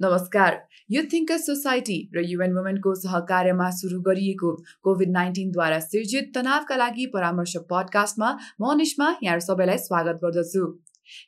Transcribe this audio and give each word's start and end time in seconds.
नमस्कार। 0.00 0.56
Youth 0.90 1.04
thinker 1.12 1.38
society 1.38 1.96
र 2.14 2.22
UN 2.26 2.54
वुमेनको 2.54 2.94
सहकार्यमा 2.94 3.68
सुरु 3.70 4.00
गरिएको 4.02 4.50
कोभिड 4.82 5.10
नाइन्टिनद्वारा 5.10 5.78
सिर्जित 5.80 6.32
तनावका 6.34 6.76
लागि 6.76 7.06
परामर्श 7.14 7.54
पडकास्टमा 7.70 8.30
म 8.60 8.74
निष्मा 8.76 9.08
यहाँ 9.22 9.38
सबैलाई 9.46 9.78
स्वागत 9.78 10.18
गर्दछु। 10.24 10.64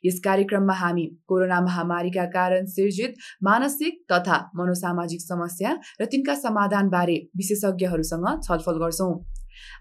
यस 0.05 0.19
कार्यक्रममा 0.19 0.73
हामी 0.73 1.05
कोरोना 1.27 1.61
महामारीका 1.61 2.25
कारण 2.35 2.65
सिर्जित 2.67 3.15
मानसिक 3.43 4.05
तथा 4.11 4.43
मनोसामाजिक 4.55 5.21
समस्या 5.21 5.75
र 6.01 6.11
तिनका 6.11 6.35
समाधानबारे 6.37 7.17
विशेषज्ञहरूसँग 7.37 8.29
छलफल 8.43 8.85
गर्छौँ। 8.85 9.11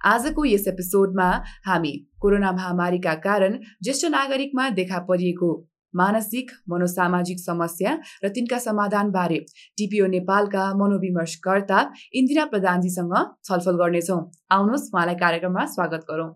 आजको 0.07 0.45
यस 0.47 0.69
एपिसोडमा 0.69 1.31
हामी 1.67 1.97
कोरोना 2.21 2.53
महामारीका 2.53 3.15
कारण 3.25 3.59
ज्येष्ठ 3.83 4.07
नागरिकमा 4.13 4.69
देखा 4.79 4.99
परिएको 5.09 5.51
मानसिक 5.97 6.51
मनोसामाजिक 6.69 7.39
समस्या 7.41 7.93
र 8.25 8.29
तिनका 8.37 8.59
समाधानबारे 8.61 9.39
टिपिओ 9.79 10.07
नेपालका 10.07 10.65
मनोविमर्शकर्ता 10.77 11.79
इन्दिरा 12.15 12.45
प्रधानजीसँग 12.53 13.15
छलफल 13.45 13.77
गर्नेछौँ। 13.83 14.21
आउनुहोस् 14.53 14.91
उहाँलाई 14.93 15.17
कार्यक्रममा 15.23 15.65
स्वागत 15.77 16.05
गरौँ। 16.11 16.31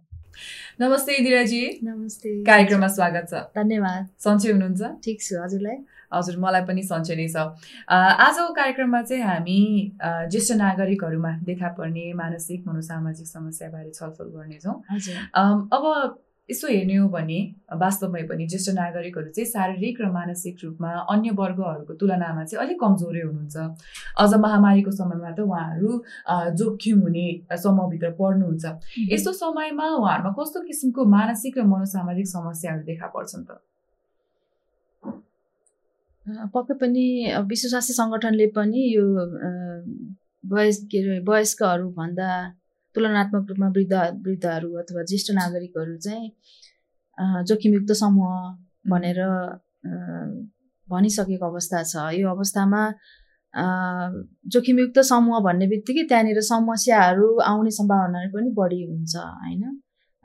नमस्ते 0.80 1.12
इन्दिराजी। 1.12 1.62
नमस्ते। 1.84 2.30
कार्यक्रममा 2.44 2.88
स्वागत 2.88 3.24
छ। 3.30 3.34
धन्यवाद। 3.56 4.06
सन्चै 4.24 4.50
हुनुहुन्छ? 4.52 4.82
ठिक 5.04 5.18
छु 5.20 5.34
हजुरलाई। 5.42 5.76
हजुर 6.14 6.36
मलाई 6.40 6.62
पनि 6.64 6.82
सन्चै 6.86 7.14
नै 7.20 7.26
छ। 7.28 7.36
आजको 7.90 8.52
कार्यक्रममा 8.54 9.00
चाहिँ 9.02 9.22
हामी 9.22 9.58
ज्येष्ठ 10.30 10.52
नागरिकहरूमा 10.56 11.32
देखा 11.44 11.68
पर्ने 11.76 12.06
मानसिक 12.16 12.60
मनोसामाजिक 12.66 13.26
समस्याबारे 13.26 13.90
छलफल 13.90 14.28
गर्नेछौँ। 14.32 14.76
अब 15.76 15.84
यसो 16.48 16.68
हेर्ने 16.68 16.94
हो 16.96 17.08
भने 17.08 17.38
वास्तवमै 17.80 18.22
पनि 18.28 18.46
ज्येष्ठ 18.46 18.70
नागरिकहरू 18.74 19.30
चाहिँ 19.30 19.50
शारीरिक 19.50 20.00
र 20.00 20.10
मानसिक 20.10 20.56
रूपमा 20.64 20.90
अन्य 21.14 21.30
वर्गहरूको 21.40 21.94
तुलनामा 21.94 22.44
चाहिँ 22.44 22.64
अलिक 22.64 22.78
कमजोरै 22.80 23.22
हुनुहुन्छ। 23.22 23.56
अझ 24.18 24.32
महामारीको 24.44 24.90
समयमा 24.90 25.30
त 25.30 25.40
उहाँहरू 25.46 25.90
जोखिम 26.58 27.00
हुने 27.06 27.26
समूहभित्र 27.54 28.10
पर्नुहुन्छ। 28.18 28.64
यस्तो 29.14 29.32
समयमा 29.32 29.86
उहाँहरूमा 29.96 30.32
कस्तो 30.38 30.60
किसिमको 30.66 31.04
मानसिक 31.16 31.58
र 31.58 31.62
मनोसामाजिक 31.70 32.26
समस्याहरू 32.26 32.82
देखा 32.90 33.06
पर्छन् 33.14 33.44
त? 33.46 33.50
पक्कै 36.54 36.74
पनि 36.82 37.04
विश्व 37.50 37.68
स्वास्थ्य 37.68 37.94
सङ्गठनले 37.94 38.46
पनि 38.56 38.80
यो 38.94 39.04
वयस 40.50 40.76
के 40.90 40.98
अरे 40.98 41.18
वयस्कहरूभन्दा 41.28 42.28
तुलनात्मक 42.94 43.46
रूपमा 43.50 43.68
वृद्ध 43.68 43.94
वृद्धहरू 44.26 44.70
अथवा 44.82 45.02
ज्येष्ठ 45.10 45.30
नागरिकहरू 45.34 45.96
चाहिँ 46.06 46.28
जोखिमयुक्त 47.48 47.92
समूह 48.02 48.34
भनेर 48.90 49.18
भनिसकेको 50.88 51.46
अवस्था 51.50 51.82
छ। 51.82 51.94
यो 52.14 52.28
अवस्थामा 52.30 52.82
जोखिमयुक्त 54.54 54.98
समूह 55.10 55.40
भन्ने 55.44 55.66
बित्तिकै 55.66 56.02
त्यहाँनिर 56.08 56.40
समस्याहरू 56.48 57.28
आउने 57.50 57.70
सम्भावना 57.78 58.18
पनि 58.34 58.50
बढी 58.58 58.80
हुन्छ 58.86 59.14
होइन? 59.16 59.62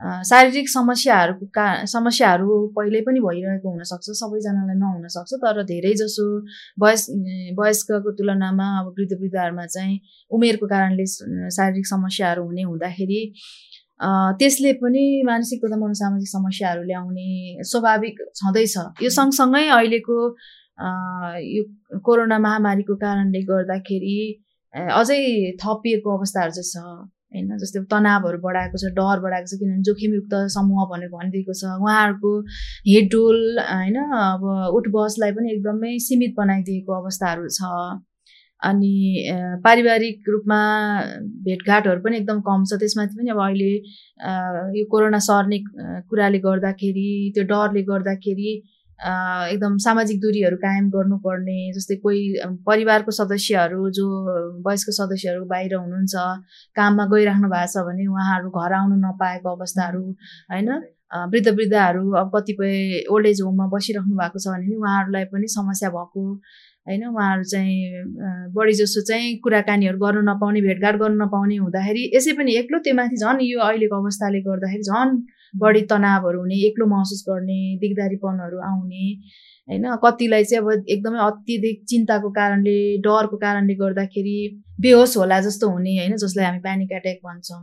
शारीरिक 0.01 0.69
समस्याहरूको 0.69 1.45
का 1.55 1.65
समस्याहरू 1.87 2.55
पहिल्यै 2.77 3.01
पनि 3.01 3.19
भइरहेको 3.25 3.69
हुनसक्छ 3.71 4.15
सबैजनालाई 4.21 4.77
नहुनसक्छ 4.79 5.39
तर 5.43 5.63
धेरै 5.71 5.93
जसो 6.01 6.25
वयस 6.83 7.05
वयस्कको 7.59 8.11
तुलनामा 8.17 8.67
अब 8.79 8.87
वृद्ध 8.97 9.13
वृद्धहरूमा 9.21 9.65
चाहिँ 9.75 9.95
उमेरको 10.31 10.67
कारणले 10.73 11.05
शारीरिक 11.57 11.87
समस्याहरू 11.93 12.43
हुने 12.45 12.63
हुँदाखेरि 12.71 13.21
त्यसले 14.39 14.73
पनि 14.83 15.05
मानसिक 15.31 15.63
तथा 15.65 15.77
मनोसामाजिक 15.85 16.29
समस्याहरू 16.29 16.83
ल्याउने 16.83 17.63
स्वाभाविक 17.71 18.17
छँदैछ। 18.35 18.77
यो 19.03 19.09
सँगसँगै 19.17 19.65
अहिलेको 19.79 20.17
यो 21.55 21.63
कोरोना 22.05 22.37
महामारीको 22.45 22.95
कारणले 23.03 23.41
गर्दाखेरि 23.51 24.19
अझै 24.99 25.19
थपिएको 25.63 26.17
अवस्थाहरू 26.17 26.51
चाहिँ 26.51 26.71
छ। 26.71 27.14
होइन 27.35 27.57
जस्तै 27.63 27.83
तनावहरू 27.93 28.39
बढाएको 28.47 28.81
छ 28.83 28.91
डर 28.97 29.21
बढाएको 29.25 29.51
छ 29.51 29.59
किनभने 29.61 29.85
जोखिमयुक्त 29.89 30.35
समूह 30.55 30.87
भनेर 30.91 31.09
भनिदिएको 31.13 31.53
छ। 31.61 31.75
उहाँहरूको 31.83 32.33
हेडडोल 32.89 33.39
होइन 33.61 33.97
अब 34.23 34.43
उठबसलाई 34.79 35.31
पनि 35.37 35.53
एकदमै 35.53 35.93
सीमित 36.07 36.35
बनाइदिएको 36.41 36.99
अवस्थाहरू 37.01 37.47
छ। 37.59 37.71
अनि 38.61 38.93
पारिवारिक 39.63 40.29
रूपमा 40.33 40.59
भेटघाटहरू 41.47 42.01
पनि 42.03 42.17
एकदम 42.17 42.39
कम 42.45 42.63
छ। 42.69 42.79
त्यसमाथि 42.83 43.17
पनि 43.17 43.29
अब 43.33 43.41
अहिले 43.45 43.71
यो 44.79 44.85
कोरोना 44.93 45.19
सर्ने 45.25 45.59
कुराले 46.09 46.39
गर्दाखेरि 46.45 47.09
त्यो 47.35 47.43
डरले 47.51 47.83
गर्दाखेरि 47.91 48.53
एकदम 48.99 49.77
सामाजिक 49.83 50.19
दूरीहरू 50.21 50.57
कायम 50.57 50.89
गर्नुपर्ने 50.89 51.55
जस्तै 51.75 51.95
कोही 52.03 52.21
परिवारको 52.67 53.11
सदस्यहरू 53.11 53.89
जो 53.97 54.05
वयस्क 54.67 54.89
सदस्यहरू 54.97 55.45
बाहिर 55.45 55.75
हुनुहुन्छ 55.75 56.15
काममा 56.75 57.05
गइराख्नु 57.13 57.49
भएको 57.55 57.71
छ 57.73 57.83
भने 57.87 58.05
उहाँहरू 58.07 58.49
घर 58.49 58.73
आउनु 58.79 58.95
नपाएको 59.01 59.55
अवस्थाहरू 59.55 60.03
होइन? 60.51 60.69
वृद्ध 61.33 61.47
वृद्धाहरू 61.57 62.11
अब 62.21 62.31
कतिपय 62.35 63.03
ओल्ड 63.11 63.27
एज 63.27 63.41
होममा 63.41 63.67
बसिराख्नु 63.75 64.15
भएको 64.21 64.39
छ 64.39 64.55
भने 64.55 64.75
उहाँहरूलाई 64.75 65.25
पनि 65.35 65.47
समस्या 65.57 65.89
भएको 65.97 66.23
होइन? 66.87 67.05
उहाँहरू 67.11 67.43
चाहिँ 67.51 67.77
बढी 68.55 68.73
जसो 68.79 69.01
चाहिँ 69.11 69.37
कुराकानीहरू 69.43 69.97
गर्नु 70.05 70.21
नपाउने 70.31 70.61
भेटघाट 70.61 70.95
गर्नु 71.03 71.23
नपाउने 71.25 71.57
हुँदाखेरि 71.67 72.11
यसै 72.15 72.33
पनि 72.39 72.55
एक्लो 72.63 72.79
त्यो 72.87 72.95
माथि 73.01 73.17
झन् 73.23 73.43
यो 73.51 73.59
अहिलेको 73.67 74.01
अवस्थाले 74.03 74.41
गर्दाखेरि 74.47 74.83
झन् 74.91 75.19
बढी 75.53 75.81
तनावहरू 75.91 76.39
हुने 76.39 76.55
एक्लो 76.67 76.85
महसुस 76.87 77.23
गर्ने 77.29 77.59
दिगदारीपनहरू 77.81 78.57
आउने 78.69 79.05
होइन? 79.69 79.85
कतिलाई 80.03 80.43
चाहिँ 80.43 80.63
अब 80.63 80.85
एकदमै 80.89 81.19
अत्यधिक 81.25 81.83
चिन्ताको 81.89 82.29
कारणले 82.37 82.77
डरको 83.05 83.37
कारणले 83.37 83.75
गर्दाखेरि 83.75 84.37
बेहोस 84.81 85.15
होला 85.17 85.39
जस्तो 85.41 85.69
हुने 85.69 85.97
होइन? 85.97 86.15
जसलाई 86.23 86.45
हामी 86.45 86.59
प्यानिक 86.67 86.91
एट्याक 86.91 87.19
भन्छौँ। 87.25 87.61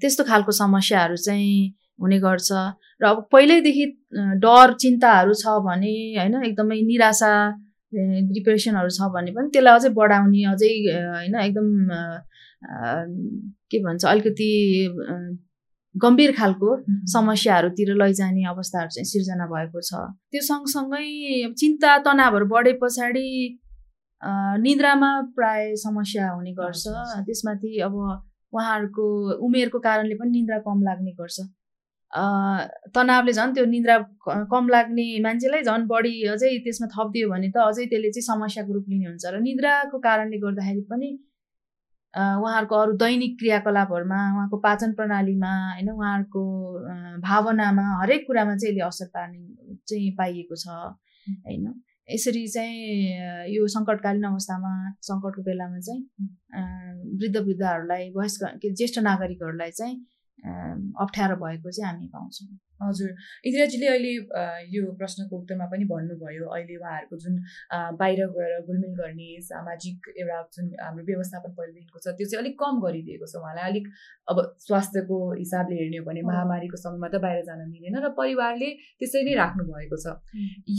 त्यस्तो 0.00 0.24
खालको 0.24 0.52
समस्याहरू 0.52 1.16
चाहिँ 1.26 1.74
हुने 2.02 2.18
गर्छ। 2.20 2.50
र 3.02 3.04
अब 3.06 3.26
पहिल्यैदेखि 3.32 3.84
डर 4.44 4.72
चिन्ताहरू 4.80 5.34
छ 5.42 5.58
भने 5.66 5.94
होइन? 6.18 6.34
एकदमै 6.44 6.80
निराशा 6.90 7.32
डिप्रेसनहरू 8.36 8.90
छ 8.90 9.08
भने 9.14 9.30
पनि 9.34 9.48
त्यसलाई 9.54 9.74
अझै 9.78 9.90
बढाउने 9.98 10.44
अझै 10.52 10.70
होइन? 10.86 11.34
एकदम 11.48 11.68
के 13.70 13.78
भन्छ? 13.84 14.04
अलिकति 14.04 14.48
गम्भीर 15.94 16.32
खालको 16.36 16.68
समस्याहरूतिर 17.12 17.94
लैजाने 18.02 18.44
अवस्थाहरू 18.50 18.90
चाहिँ 18.94 19.06
सिर्जना 19.06 19.46
भएको 19.46 19.80
छ। 19.80 19.92
त्यो 20.30 20.42
सँगसँगै 20.42 21.54
चिन्ता 21.54 21.90
तनावहरू 22.06 22.46
बढे 22.50 22.72
पछाडि 22.82 23.26
निद्रामा 24.64 25.10
प्राय 25.36 25.74
समस्या 25.78 26.30
हुने 26.30 26.52
गर्छ। 26.52 26.84
त्यसमाथि 27.26 27.70
अब 27.86 27.94
उहाँहरूको 28.52 29.04
उमेरको 29.46 29.78
कारणले 29.86 30.14
पनि 30.14 30.30
निन्द्रा 30.30 30.58
कम 30.66 30.82
लाग्ने 30.82 31.12
गर्छ। 31.20 31.38
तनावले 32.94 33.32
झन् 33.32 33.54
त्यो 33.54 33.64
निन्द्रा 33.66 33.96
कम 34.50 34.68
लाग्ने 34.74 35.06
मान्छेलाई 35.22 35.62
झन् 35.62 35.86
बढी 35.86 36.14
अझै 36.34 36.50
त्यसमा 36.64 36.86
थपिदियो 36.94 37.30
भने 37.30 37.48
त 37.54 37.56
अझै 37.70 37.84
त्यसले 37.90 38.10
चाहिँ 38.14 38.26
समस्याको 38.30 38.72
रूप 38.74 38.86
लिने 38.90 39.06
हुन्छ। 39.10 39.24
र 39.34 39.40
निद्राको 39.46 39.98
कारणले 40.06 40.38
गर्दाखेरि 40.42 40.82
पनि 40.90 41.08
उहाँहरूको 42.14 42.74
अरू 42.76 42.92
दैनिक 42.96 43.38
क्रियाकलापहरूमा 43.38 44.18
उहाँको 44.34 44.56
पाचन 44.66 44.92
प्रणालीमा 44.94 45.52
होइन 45.72 45.88
उहाँहरूको 45.90 46.42
भावनामा 47.20 47.86
हरेक 48.02 48.26
कुरामा 48.26 48.56
चाहिँ 48.56 48.74
यसले 48.74 48.84
असर 48.86 49.06
पार्ने 49.14 49.76
चाहिँ 49.88 50.10
पाइएको 50.18 50.56
छ 50.56 50.68
होइन। 50.68 51.66
यसरी 52.08 52.46
चाहिँ 52.48 53.54
यो 53.54 53.66
सङ्कटकालीन 53.74 54.24
अवस्थामा 54.30 54.72
सङ्कटको 55.02 55.42
बेलामा 55.42 55.78
चाहिँ 55.80 56.02
वृद्ध 57.20 57.36
वृद्धहरूलाई 57.36 58.10
वयस्क 58.16 58.42
ज्येष्ठ 58.64 58.98
नागरिकहरूलाई 59.08 59.70
चाहिँ 59.70 59.96
अप्ठ्यारो 60.44 61.36
भएको 61.42 61.70
चाहिँ 61.70 61.90
हामी 61.90 62.06
पाउँछौँ। 62.14 62.48
हजुर 62.82 63.10
इन्दिराजीले 63.48 63.86
अहिले 63.88 64.12
यो 64.74 64.92
प्रश्नको 65.00 65.36
उत्तरमा 65.40 65.66
पनि 65.72 65.84
भन्नुभयो 65.90 66.46
अहिले 66.54 66.76
उहाँहरूको 66.76 67.16
जुन 67.24 67.34
बाहिर 68.00 68.20
गएर 68.36 68.52
घुलमिल 68.66 68.92
गर्ने 69.00 69.28
सामाजिक 69.48 70.08
एउटा 70.20 70.40
जुन 70.56 70.66
हाम्रो 70.80 71.04
व्यवस्थापन 71.10 71.50
पहिलेदेखिको 71.58 71.98
छ 71.98 72.14
त्यो 72.18 72.26
चाहिँ 72.26 72.42
अलिक 72.42 72.58
कम 72.62 72.80
गरिदिएको 72.84 73.26
छ 73.26 73.40
उहाँलाई। 73.40 73.70
अलिक 73.70 73.86
अब 74.28 74.42
स्वास्थ्यको 74.66 75.18
हिसाबले 75.38 75.78
हेर्ने 75.80 75.98
हो 75.98 76.04
भने 76.10 76.22
महामारीको 76.28 76.82
समयमा 76.84 77.08
त 77.08 77.22
बाहिर 77.24 77.44
जान 77.48 77.62
मिलेन 77.70 77.96
र 78.04 78.10
परिवारले 78.18 78.68
त्यसरी 78.98 79.24
नै 79.30 79.34
राख्नु 79.40 79.64
भएको 79.70 79.96
छ 80.04 80.18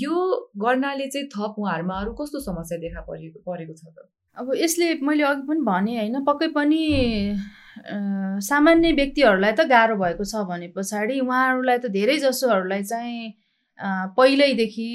यो 0.04 0.20
गर्नाले 0.68 1.08
चाहिँ 1.16 1.32
थप 1.38 1.64
उहाँहरूमा 1.64 1.96
अरू 2.02 2.14
कस्तो 2.22 2.44
समस्या 2.50 2.78
देखा 2.86 3.02
परेको 3.10 3.40
परेको 3.50 3.74
छ 3.74 3.84
त? 3.90 4.08
अब 4.38 4.52
यसले 4.56 4.94
मैले 5.02 5.24
अघि 5.24 5.42
पनि 5.48 5.62
भने 5.66 5.98
होइन 5.98 6.24
पक्कै 6.26 6.48
पनि 6.56 6.80
सामान्य 8.48 8.92
व्यक्तिहरूलाई 8.94 9.52
त 9.52 9.66
गाह्रो 9.70 9.96
भएको 9.98 10.26
छ 10.26 10.44
भने 10.50 10.68
पछाडि 10.76 11.20
उहाँहरूलाई 11.20 11.78
त 11.78 11.92
धेरै 11.96 12.18
जसोहरूलाई 12.20 12.84
चाहिँ 12.84 13.34
पहिल्यैदेखि 14.18 14.90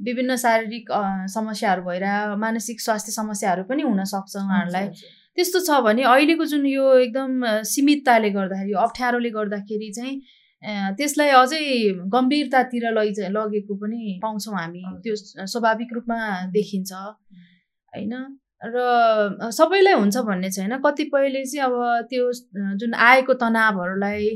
विभिन्न 0.00 0.36
शारीरिक 0.36 0.92
समस्याहरू 1.32 1.82
भएर 1.82 2.04
मानसिक 2.44 2.80
स्वास्थ्य 2.80 3.12
समस्याहरू 3.12 3.64
पनि 3.64 3.82
हुनसक्छ 3.82 4.36
उहाँहरूलाई। 4.36 4.88
त्यस्तो 5.36 5.60
छ 5.66 5.80
भने 5.84 6.02
अहिलेको 6.12 6.44
जुन 6.52 6.66
यो 6.66 6.86
एकदम 6.98 7.44
सीमितताले 7.72 8.30
गर्दाखेरि 8.30 8.72
अप्ठ्यारोले 8.84 9.30
गर्दाखेरि 9.36 9.90
चाहिँ 9.96 10.16
त्यसलाई 10.98 11.30
अझै 11.38 11.62
गम्भीरतातिर 12.14 12.84
लैजा 12.98 13.28
लगेको 13.36 13.74
पनि 13.82 14.18
पाउँछौँ 14.22 14.54
हामी। 14.58 14.82
त्यो 15.04 15.14
स्वाभाविक 15.46 15.92
रूपमा 15.94 16.18
देखिन्छ। 16.52 16.92
होइन? 16.92 18.12
र 18.62 19.50
सबैलाई 19.50 19.94
हुन्छ 19.94 20.16
भन्ने 20.22 20.50
छैन। 20.50 20.78
कतिपयले 20.78 21.44
चाहिँ 21.44 21.66
अब 21.66 22.06
त्यो 22.10 22.30
जुन 22.78 22.94
आएको 22.94 23.34
तनावहरूलाई 23.34 24.26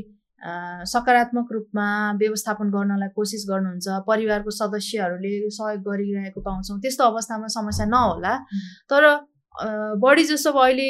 सकारात्मक 0.85 1.47
रूपमा 1.51 1.87
व्यवस्थापन 2.19 2.69
गर्नलाई 2.69 3.09
कोसिस 3.15 3.45
गर्नुहुन्छ 3.49 3.87
परिवारको 4.07 4.51
सदस्यहरूले 4.51 5.49
सहयोग 5.49 5.81
गरिरहेको 5.81 6.41
पाउँछौँ 6.41 6.79
त्यस्तो 6.81 7.03
अवस्थामा 7.03 7.47
समस्या 7.55 7.85
नहोला। 7.87 8.35
तर 8.91 9.03
बढी 9.97 10.23
जसो 10.23 10.51
अब 10.51 10.57
अहिले 10.61 10.89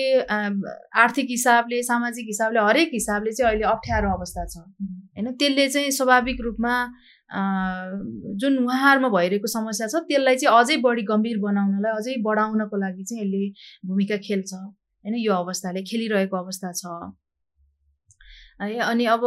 आर्थिक 1.00 1.28
हिसाबले 1.30 1.82
सामाजिक 1.84 2.26
हिसाबले 2.28 2.60
हरेक 2.60 2.90
हिसाबले 2.94 3.32
चाहिँ 3.32 3.52
अहिले 3.52 3.66
अप्ठ्यारो 3.72 4.10
अवस्था 4.12 4.46
छ। 4.46 4.58
होइन 4.58 5.32
त्यसले 5.40 5.68
चाहिँ 5.70 5.92
स्वाभाविक 5.92 6.42
रूपमा 6.44 6.74
जुन 7.30 8.58
उहाँहरूमा 8.64 9.10
भइरहेको 9.18 9.48
समस्या 9.48 9.88
छ 9.88 10.04
त्यसलाई 10.08 10.36
चाहिँ 10.38 10.60
अझै 10.60 10.78
बढी 10.88 11.04
गम्भीर 11.04 11.38
बनाउनलाई 11.44 11.92
अझै 11.98 12.16
बढाउनको 12.24 12.78
लागि 12.82 13.04
चाहिँ 13.04 13.24
यसले 13.24 13.44
भूमिका 13.88 14.18
खेल्छ। 14.28 14.54
होइन 14.54 15.16
यो 15.16 15.34
अवस्थाले 15.34 15.82
खेलिरहेको 15.84 16.38
अवस्था 16.38 16.72
छ। 16.72 17.14
है 18.62 18.78
अनि 18.82 19.06
अब 19.06 19.22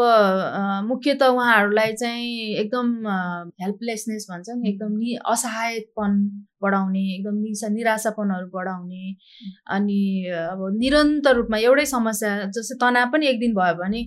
मुख्यत 0.87 1.23
उहाँहरूलाई 1.23 1.93
चाहिँ 1.97 2.55
एकदम 2.61 2.87
हेल्पलेसनेस 3.63 4.27
भन्छ 4.31 4.47
नि 4.57 4.69
एकदम 4.71 4.97
नि 4.99 5.15
असहायपन 5.33 6.17
बढाउने 6.63 7.03
एकदम 7.15 7.37
निसा 7.43 7.69
निराशापनहरू 7.69 8.49
बढाउने। 8.55 9.05
अनि 9.77 10.01
अब 10.51 10.67
निरन्तर 10.79 11.37
रूपमा 11.37 11.59
एउटै 11.59 11.87
समस्या 11.87 12.31
जस्तै 12.57 12.79
तनाव 12.81 13.11
पनि 13.13 13.27
एक 13.27 13.39
दिन 13.41 13.55
भयो 13.55 13.75
भने 13.83 14.03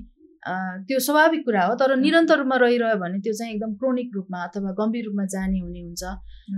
त्यो 0.87 0.99
स्वाभाविक 0.99 1.41
कुरा 1.45 1.65
हो 1.65 1.75
तर 1.81 1.95
निरन्तर 1.97 2.37
रूपमा 2.37 2.55
रहिरह्यो 2.63 2.97
भने 2.99 3.19
त्यो 3.19 3.33
चाहिँ 3.33 3.53
एकदम 3.53 3.73
क्रोनिक 3.81 4.09
रूपमा 4.15 4.43
अथवा 4.43 4.71
गम्भीर 4.79 5.05
रूपमा 5.05 5.25
जाने 5.33 5.59
हुने 5.59 5.81
हुन्छ। 5.81 6.03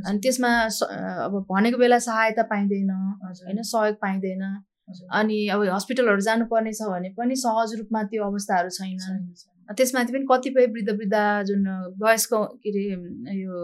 अनि 0.08 0.20
त्यसमा 0.20 0.52
अब 1.26 1.34
भनेको 1.52 1.78
बेला 1.78 2.00
सहायता 2.06 2.44
पाइँदैन 2.54 2.92
होइन 2.92 3.62
सहयोग 3.64 3.96
पाइँदैन। 4.02 4.44
अनि 5.14 5.38
अब 5.54 5.64
हस्पिटलहरू 5.74 6.22
जानुपर्ने 6.22 6.72
छ 6.74 6.90
भने 6.90 7.10
पनि 7.18 7.36
सहज 7.44 7.76
रूपमा 7.78 8.02
त्यो 8.10 8.24
अवस्थाहरू 8.24 8.70
छैन 8.70 8.98
त्यसमाथि 9.70 10.14
पनि 10.14 10.26
कतिपय 10.32 10.66
वृद्ध 10.74 10.90
वृद्ध 10.92 11.16
जुन 11.48 11.64
वयस्क 12.04 12.34
के 12.64 12.70
अरे 12.70 13.38
यो 13.38 13.56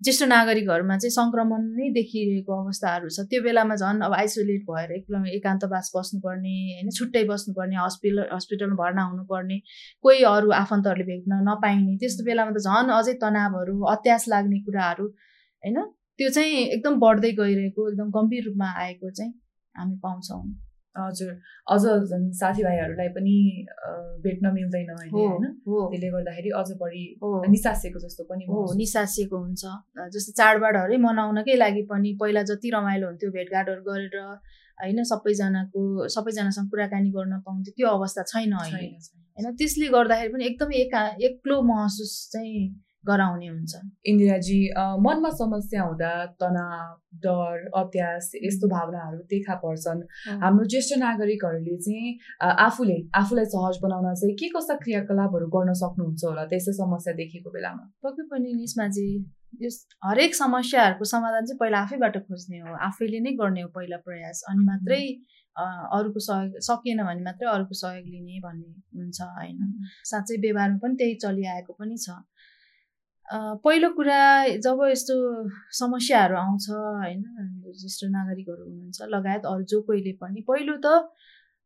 ज्येष्ठ 0.00 0.22
नागरिकहरूमा 0.30 0.96
चाहिँ 0.98 1.12
सङ्क्रमण 1.12 1.62
नै 1.76 1.86
देखिरहेको 1.94 2.52
अवस्थाहरू 2.56 3.08
छ। 3.14 3.24
त्यो 3.30 3.40
बेलामा 3.42 3.76
झन् 3.76 4.02
अब 4.06 4.12
आइसोलेट 4.18 4.62
भएर 4.68 4.92
एकदम 4.96 5.26
एकान्तवास 5.38 5.90
बस्नुपर्ने 5.96 6.54
होइन 6.74 6.90
छुट्टै 6.98 7.24
बस्नुपर्ने 7.30 7.76
हस्पिटल 7.80 8.20
हस्पिटलमा 8.32 8.76
भर्ना 8.82 9.02
हुनुपर्ने 9.10 9.58
कोही 10.04 10.22
अरू 10.30 10.54
आफन्तहरूले 10.60 11.06
भेट्न 11.10 11.40
नपाइने 11.48 11.96
त्यस्तो 12.04 12.28
बेलामा 12.30 12.54
त 12.56 12.62
झन् 12.68 12.94
अझै 12.98 13.14
तनावहरू 13.24 13.74
अत्यास 13.94 14.28
लाग्ने 14.34 14.60
कुराहरू 14.68 15.06
होइन? 15.06 15.82
त्यो 16.18 16.30
चाहिँ 16.38 16.54
एकदम 16.68 16.94
बढ्दै 17.00 17.32
गइरहेको 17.42 17.90
एकदम 17.90 18.08
गम्भीर 18.16 18.42
रूपमा 18.46 18.72
आएको 18.86 19.10
चाहिँ 19.10 19.32
हामी 19.74 19.96
पाउँछौँ। 20.06 20.42
हजुर 21.00 21.32
अझ 21.74 21.82
झन् 22.10 22.26
साथीभाइहरूलाई 22.40 23.08
पनि 23.16 23.36
भेट्न 24.24 24.52
मिल्दैन 24.54 24.88
अहिले 24.94 25.24
होइन? 25.24 25.44
त्यसले 25.64 26.10
गर्दाखेरि 26.10 26.50
अझ 26.60 26.68
बढी 26.80 27.04
निसासिएको 27.54 27.98
जस्तो 28.00 28.24
पनि 28.30 28.44
हो 28.50 28.64
निसासिएको 28.76 29.36
हुन्छ। 29.38 29.62
जस्तो 30.14 30.32
चाडबाडहरू 30.40 30.98
मनाउनकै 31.00 31.56
लागि 31.56 31.82
पनि 31.90 32.16
पहिला 32.20 32.42
जति 32.50 32.70
रमाइलो 32.74 33.06
हुन्थ्यो 33.06 33.30
भेटघाटहरू 33.36 33.82
गरेर 33.90 34.16
होइन 34.78 35.02
सबैजनाको 35.04 35.80
सबैजनासँग 36.08 36.68
कुराकानी 36.70 37.10
गर्न 37.10 37.40
पाउँथ्यो 37.46 37.72
त्यो 37.76 37.88
अवस्था 37.90 38.22
छैन 38.32 38.52
अहिले। 38.58 38.90
होइन 39.38 39.54
त्यसले 39.54 39.86
गर्दाखेरि 39.94 40.32
पनि 40.32 40.44
एकदमै 40.46 40.76
एका 40.82 41.02
एक्लो 41.28 41.56
महसुस 41.70 42.12
चाहिँ 42.32 42.60
गराउने 43.08 43.46
हुन्छ। 43.48 43.72
इन्दिराजी 44.10 44.58
मनमा 45.06 45.30
समस्या 45.38 45.82
हुँदा 45.82 46.12
तनाव 46.40 46.96
डर 47.24 47.70
अत्यास 47.76 48.30
यस्तो 48.44 48.68
भावनाहरू 48.68 49.18
देखा 49.30 49.54
पर्छन्। 49.64 50.02
हाम्रो 50.42 50.64
ज्येष्ठ 50.74 50.98
नागरिकहरूले 50.98 51.76
चाहिँ 51.78 52.18
आफूले 52.66 52.98
आफूलाई 53.20 53.46
सहज 53.54 53.78
बनाउन 53.82 54.14
चाहिँ 54.14 54.34
के 54.36 54.48
कस्ता 54.56 54.74
क्रियाकलापहरू 54.84 55.46
गर्न 55.56 55.72
सक्नुहुन्छ 55.82 56.24
होला 56.24 56.44
त्यस्तो 56.52 56.72
समस्या 56.78 57.12
देखेको 57.22 57.50
बेलामा? 57.50 57.84
पक्कै 58.04 58.28
पनि 58.30 58.54
निस्मा 58.60 58.88
चाहिँ 58.88 59.18
यस 59.64 59.76
हरेक 60.04 60.34
समस्याहरूको 60.34 61.04
समाधान 61.08 61.44
चाहिँ 61.46 61.58
पहिला 61.58 61.78
आफैबाट 61.80 62.16
खोज्ने 62.28 62.58
हो। 62.60 62.74
आफैले 62.86 63.20
नै 63.20 63.32
गर्ने 63.40 63.62
हो 63.62 63.68
पहिला 63.76 63.96
प्रयास 64.06 64.44
अनि 64.50 64.64
मात्रै 64.64 65.02
अरूको 65.56 66.20
सहयोग 66.22 66.58
सकिएन 66.62 67.02
भने 67.02 67.22
मात्रै 67.24 67.48
अरूको 67.50 67.74
सहयोग 67.74 68.06
लिने 68.06 68.38
भन्ने 68.44 68.68
हुन्छ 68.98 69.20
होइन। 69.38 69.58
साँच्चै 70.10 70.36
व्यवहारमा 70.44 70.78
पनि 70.82 70.94
त्यही 71.00 71.14
चलिआएको 71.24 71.72
पनि 71.80 71.96
छ। 71.98 72.14
पहिलो 73.64 73.88
कुरा 73.96 74.20
जब 74.64 74.78
यस्तो 74.90 75.14
समस्याहरू 75.78 76.36
आउँछ 76.36 76.68
होइन 76.70 77.22
ज्येष्ठ 77.80 78.04
नागरिकहरू 78.10 78.62
हुनुहुन्छ 78.64 79.08
लगायत 79.14 79.44
अरू 79.46 79.62
जो 79.72 79.80
कोहीले 79.88 80.12
पनि 80.22 80.40
पहिलो 80.48 80.76
त 80.84 80.92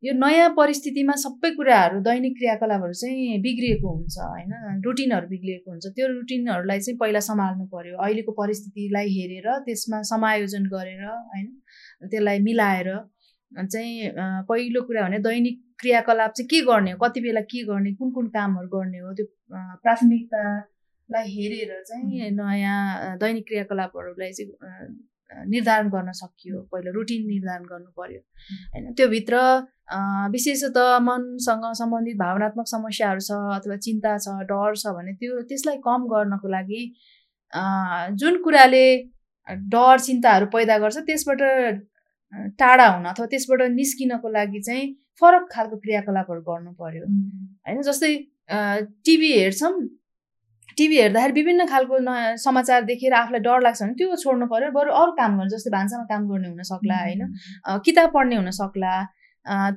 यो 0.02 0.12
नयाँ 0.18 0.48
परिस्थितिमा 0.56 1.14
सबै 1.24 1.50
कुराहरू 1.56 2.00
दैनिक 2.08 2.34
क्रियाकलापहरू 2.38 2.92
चाहिँ 3.00 3.38
बिग्रिएको 3.42 3.88
हुन्छ 3.96 4.16
होइन 4.18 4.80
रुटिनहरू 4.86 5.28
बिग्रिएको 5.28 5.70
हुन्छ। 5.70 5.86
त्यो 5.96 6.06
रुटिनहरूलाई 6.12 6.80
चाहिँ 6.80 6.98
पहिला 6.98 7.20
सम्हाल्नु 7.28 7.66
पऱ्यो 7.74 7.96
अहिलेको 8.06 8.32
परिस्थितिलाई 8.42 9.08
हेरेर 9.18 9.48
त्यसमा 9.66 10.02
समायोजन 10.10 10.66
गरेर 10.74 11.04
होइन 11.06 11.46
त्यसलाई 12.10 12.38
मिलाएर 12.48 12.90
चाहिँ 13.52 14.10
पहिलो 14.50 14.82
कुरा 14.90 15.02
भने 15.06 15.18
दैनिक 15.28 15.62
क्रियाकलाप 15.80 16.32
चाहिँ 16.36 16.48
के 16.50 16.60
गर्ने 16.66 16.90
हो? 16.92 16.98
कति 16.98 17.20
बेला 17.20 17.40
के 17.46 17.64
गर्ने? 17.70 17.94
कुन 17.94 18.10
कुन 18.12 18.28
कामहरू 18.34 18.68
गर्ने 18.74 18.98
हो? 18.98 19.12
त्यो 19.14 19.26
प्राथमिकता 19.82 20.42
लाई 21.12 21.26
हेरेर 21.36 21.70
चाहिँ 21.88 22.30
नयाँ 22.40 23.16
दैनिक 23.20 23.46
क्रियाकलापहरूलाई 23.48 24.32
चाहिँ 24.32 24.50
निर्धारण 25.50 25.88
गर्न 25.88 26.12
सकियो। 26.12 26.60
पहिला 26.72 26.90
रुटिन 26.94 27.26
निर्धारण 27.26 27.64
गर्नु 27.64 27.90
पर्यो। 27.98 28.20
होइन 28.72 28.92
त्योभित्र 28.96 29.36
विशेषतः 30.32 30.98
मनसँग 31.06 31.64
सम्बन्धित 31.78 32.16
भावनात्मक 32.18 32.66
समस्याहरू 32.68 33.20
छ 33.28 33.38
अथवा 33.56 33.76
चिन्ता 33.86 34.16
छ 34.18 34.34
डर 34.50 34.76
छ 34.82 34.92
भने 34.96 35.12
त्यो 35.20 35.40
त्यसलाई 35.48 35.76
कम 35.86 36.06
गर्नको 36.12 36.48
लागि 36.56 36.82
जुन 38.20 38.42
कुराले 38.44 38.84
डर 39.72 39.98
चिन्ताहरू 40.00 40.46
पैदा 40.52 40.78
गर्छ 40.84 40.98
त्यसबाट 41.08 41.40
टाढा 42.58 42.86
हुन 42.88 43.04
अथवा 43.06 43.26
त्यसबाट 43.32 43.62
निस्किनको 43.72 44.28
लागि 44.36 44.60
चाहिँ 44.68 44.84
फरक 45.20 45.48
खालको 45.52 45.76
क्रियाकलापहरू 45.78 46.40
गर्नु 46.42 46.72
पर्यो। 46.82 47.04
होइन 47.66 47.82
जस्तै 47.88 48.12
टिभी 49.04 49.32
हेर्छौँ 49.32 49.72
टिभी 50.78 51.00
हेर्दाखेरि 51.00 51.32
विभिन्न 51.32 51.66
खालको 51.66 51.98
न 52.00 52.36
समाचार 52.44 52.82
देखेर 52.84 53.12
आफूलाई 53.14 53.40
डर 53.46 53.60
लाग्छ 53.62 53.82
भने 53.82 53.94
त्यो 53.98 54.16
छोड्नु 54.24 54.46
पऱ्यो 54.52 54.70
बरु 54.72 54.90
अरू 55.02 55.12
काम 55.20 55.38
गर्नु 55.38 55.54
जस्तै 55.54 55.70
भान्सामा 55.76 56.04
काम 56.10 56.28
गर्ने 56.30 56.48
हुन 56.48 56.62
सक्ला 56.72 56.98
होइन? 57.04 57.22
किताब 57.86 58.10
पढ्ने 58.14 58.36
हुन 58.36 58.50
सक्ला 58.58 58.94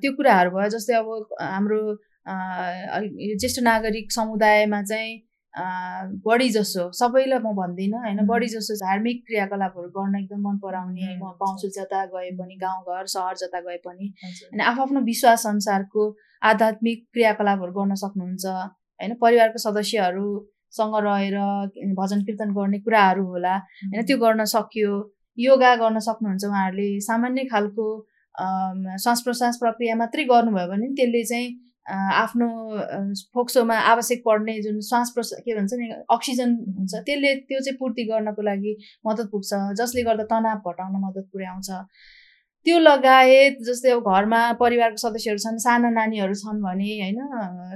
त्यो 0.01 0.11
कुराहरू 0.17 0.49
भयो 0.57 0.69
जस्तै 0.75 0.95
अब 0.95 1.37
हाम्रो 1.43 1.79
ज्येष्ठ 2.25 3.59
नागरिक 3.69 4.11
समुदायमा 4.11 4.81
चाहिँ 4.91 5.13
बढी 6.25 6.49
जसो 6.53 6.83
सबैलाई 6.91 7.39
म 7.39 7.51
भन्दिनँ 7.59 7.99
होइन? 7.99 8.25
बढी 8.27 8.47
जसो 8.47 8.75
धार्मिक 8.77 9.21
क्रियाकलापहरू 9.27 9.89
गर्न 9.97 10.15
एकदम 10.19 10.41
मन 10.47 10.57
पराउने 10.63 11.15
म 11.17 11.31
पाउँछु 11.41 11.69
जता 11.77 12.05
गए 12.15 12.31
पनि 12.39 12.55
गाउँघर 12.63 13.05
सहर 13.13 13.35
जता 13.43 13.59
गए 13.67 13.77
पनि 13.85 14.07
होइन 14.23 14.61
आफ्नो 14.71 15.01
विश्वास 15.11 15.45
अनुसारको 15.47 16.09
आध्यात्मिक 16.51 17.05
क्रियाकलापहरू 17.13 17.71
गर्न 17.77 17.95
सक्नुहुन्छ 18.03 18.45
होइन? 18.45 19.13
परिवारको 19.21 19.59
सदस्यहरू 19.59 20.27
सँग 20.77 20.95
रहेर 21.05 21.37
भजन 21.99 22.23
कीर्तन 22.25 22.53
गर्ने 22.57 22.79
कुराहरू 22.85 23.25
होला। 23.25 23.55
होइन 23.91 24.05
त्यो 24.05 24.17
गर्न 24.25 24.45
सकियो। 24.55 24.93
योगा 25.37 25.75
गर्न 25.75 25.99
सक्नुहुन्छ 26.07 26.43
उहाँहरूले। 26.45 26.89
सामान्य 27.07 27.43
खालको 27.51 27.85
श्वास 29.03 29.21
प्रश्वास 29.25 29.57
प्रक्रिया 29.61 29.95
मात्रै 29.95 30.23
गर्नुभयो 30.31 30.67
भने 30.71 30.87
त्यसले 30.95 31.23
चाहिँ 31.31 31.47
आफ्नो 31.85 32.47
फोक्सोमा 33.33 33.75
आवश्यक 33.91 34.21
पर्ने 34.25 34.53
जुन 34.61 34.79
श्वास 34.89 35.11
प्रश्वास 35.15 35.41
के 35.45 35.55
भन्छ 35.55 35.73
नि 35.79 35.89
अक्सिजन 36.15 36.49
हुन्छ 36.77 36.93
त्यसले 37.07 37.33
त्यो 37.49 37.59
चाहिँ 37.65 37.77
पूर्ति 37.79 38.03
गर्नको 38.11 38.41
लागि 38.41 38.73
मद्दत 39.07 39.27
पुग्छ। 39.31 39.51
जसले 39.79 40.03
गर्दा 40.03 40.25
तनाव 40.31 40.71
घटाउन 40.71 40.95
मद्दत 41.05 41.27
पुर्याउँछ। 41.33 41.69
त्यो 42.65 42.77
लगायत 42.79 43.57
जस्तै 43.67 43.91
अब 43.91 44.07
घरमा 44.11 44.41
परिवारको 44.61 44.97
सदस्यहरू 44.97 45.39
छन् 45.45 45.57
साना 45.65 45.89
नानीहरू 45.99 46.35
छन् 46.41 46.61
भने 46.65 46.89
होइन 47.01 47.19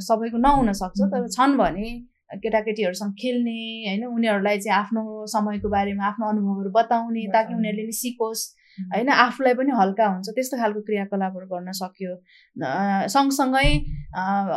सबैको 0.01 0.37
नहुन 0.47 0.71
सक्छ 0.81 0.99
तर 1.13 1.27
छन् 1.37 1.57
भने 1.57 1.89
केटाकेटीहरूसँग 2.29 3.13
खेल्ने 3.21 3.57
होइन? 3.87 4.03
उनीहरूलाई 4.05 4.57
चाहिँ 4.59 4.77
आफ्नो 4.79 5.25
समयको 5.33 5.69
बारेमा 5.69 6.05
आफ्नो 6.07 6.25
अनुभवहरू 6.29 6.69
बताउने 6.75 7.25
ताकि 7.33 7.53
उनीहरूले 7.53 7.85
नि 7.85 7.95
सिकोस् 8.01 8.43
होइन? 8.93 9.09
आफूलाई 9.09 9.53
पनि 9.59 9.71
हल्का 9.79 10.05
हुन्छ। 10.07 10.29
त्यस्तो 10.35 10.57
खालको 10.57 10.81
क्रियाकलापहरू 10.89 11.47
गर्न 11.53 11.71
सक्यो। 11.81 12.13
सँगसँगै 13.15 13.69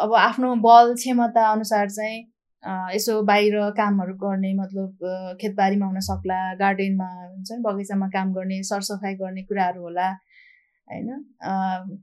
अब 0.05 0.15
आफ्नो 0.19 0.55
बल 0.67 0.95
क्षमता 1.01 1.43
अनुसार 1.53 1.89
चाहिँ 1.91 2.21
यसो 2.95 3.23
बाहिर 3.27 3.55
कामहरू 3.79 4.15
गर्ने 4.15 4.53
मतलब 4.55 5.37
खेतबारीमा 5.41 5.87
हुन 5.87 6.01
सक्ला 6.09 6.41
गार्डनमा 6.61 7.09
हुन्छ 7.31 7.51
नि 7.53 7.63
बगैँचामा 7.63 8.09
काम 8.15 8.33
गर्ने 8.33 8.63
सरसफाइ 8.63 9.15
गर्ने 9.23 9.43
कुराहरू 9.49 9.83
होला 9.83 10.09
होइन? 10.89 11.09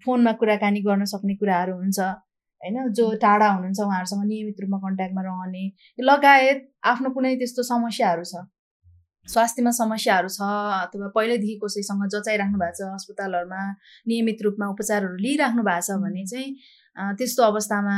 फोनमा 0.05 0.31
कुराकानी 0.41 0.81
गर्न 0.81 1.05
सक्ने 1.13 1.35
कुराहरू 1.35 1.73
हुन्छ। 1.77 1.99
होइन? 2.62 2.92
जो 2.94 3.12
टाढा 3.22 3.50
हुनुहुन्छ 3.50 3.80
उहाँहरूसँग 3.80 4.24
नियमित 4.28 4.62
रूपमा 4.62 4.78
कन्ट्याक्टमा 4.80 5.22
रहने 5.22 5.66
लगायत 6.04 6.70
आफ्नो 6.86 7.10
कुनै 7.10 7.36
त्यस्तो 7.36 7.63
समस्याहरू 7.63 8.24
छ 8.24 8.46
स्वास्थ्यमा 9.28 9.72
समस्याहरू 9.72 10.30
छ 10.30 10.42
अथवा 10.42 11.08
पहिल्यैदेखि 11.16 11.56
कसैसँग 11.63 12.08
जचाइराख्नु 12.16 12.60
भएको 12.60 12.78
छ 12.80 12.89
अस्पतालहरूमा 12.94 13.62
नियमित 14.08 14.42
रूपमा 14.42 14.70
उपचारहरू 14.70 15.16
लिइराख्नु 15.25 15.63
भएको 15.63 15.86
छ 15.88 16.00
भने 16.04 16.25
चाहिँ 16.25 17.16
त्यस्तो 17.18 17.44
अवस्थामा 17.44 17.98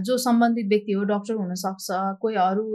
जो 0.00 0.18
सम्बन्धित 0.18 0.66
व्यक्ति 0.68 0.92
हो 0.92 1.04
डक्टर 1.04 1.34
हुनसक्छ 1.34 1.86
कोही 2.20 2.36
अरू 2.44 2.66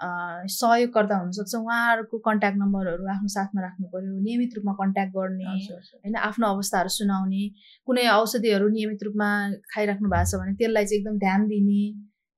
सहयोगकर्ता 0.00 1.16
हुनसक्छ 1.18 1.54
उहाँहरूको 1.54 2.18
कन्ट्याक्ट 2.24 2.58
नम्बरहरू 2.58 3.06
आफ्नो 3.12 3.28
साथमा 3.34 3.62
राख्नु 3.62 3.86
पऱ्यो 3.94 4.18
नियमित 4.22 4.56
रूपमा 4.56 4.72
कन्ट्याक्ट 4.80 5.12
गर्ने 5.16 5.44
होइन 5.44 6.16
आफ्नो 6.22 6.46
अवस्थाहरू 6.54 6.88
सुनाउने 6.96 7.44
कुनै 7.88 8.06
औषधिहरू 8.14 8.68
नियमित 8.68 9.04
रूपमा 9.04 9.30
खाइराख्नु 9.74 10.08
भएको 10.08 10.30
छ 10.30 10.42
भने 10.42 10.54
त्यसलाई 10.60 10.84
चाहिँ 10.84 11.00
एकदम 11.00 11.18
ध्यान 11.18 11.46
दिने 11.48 11.80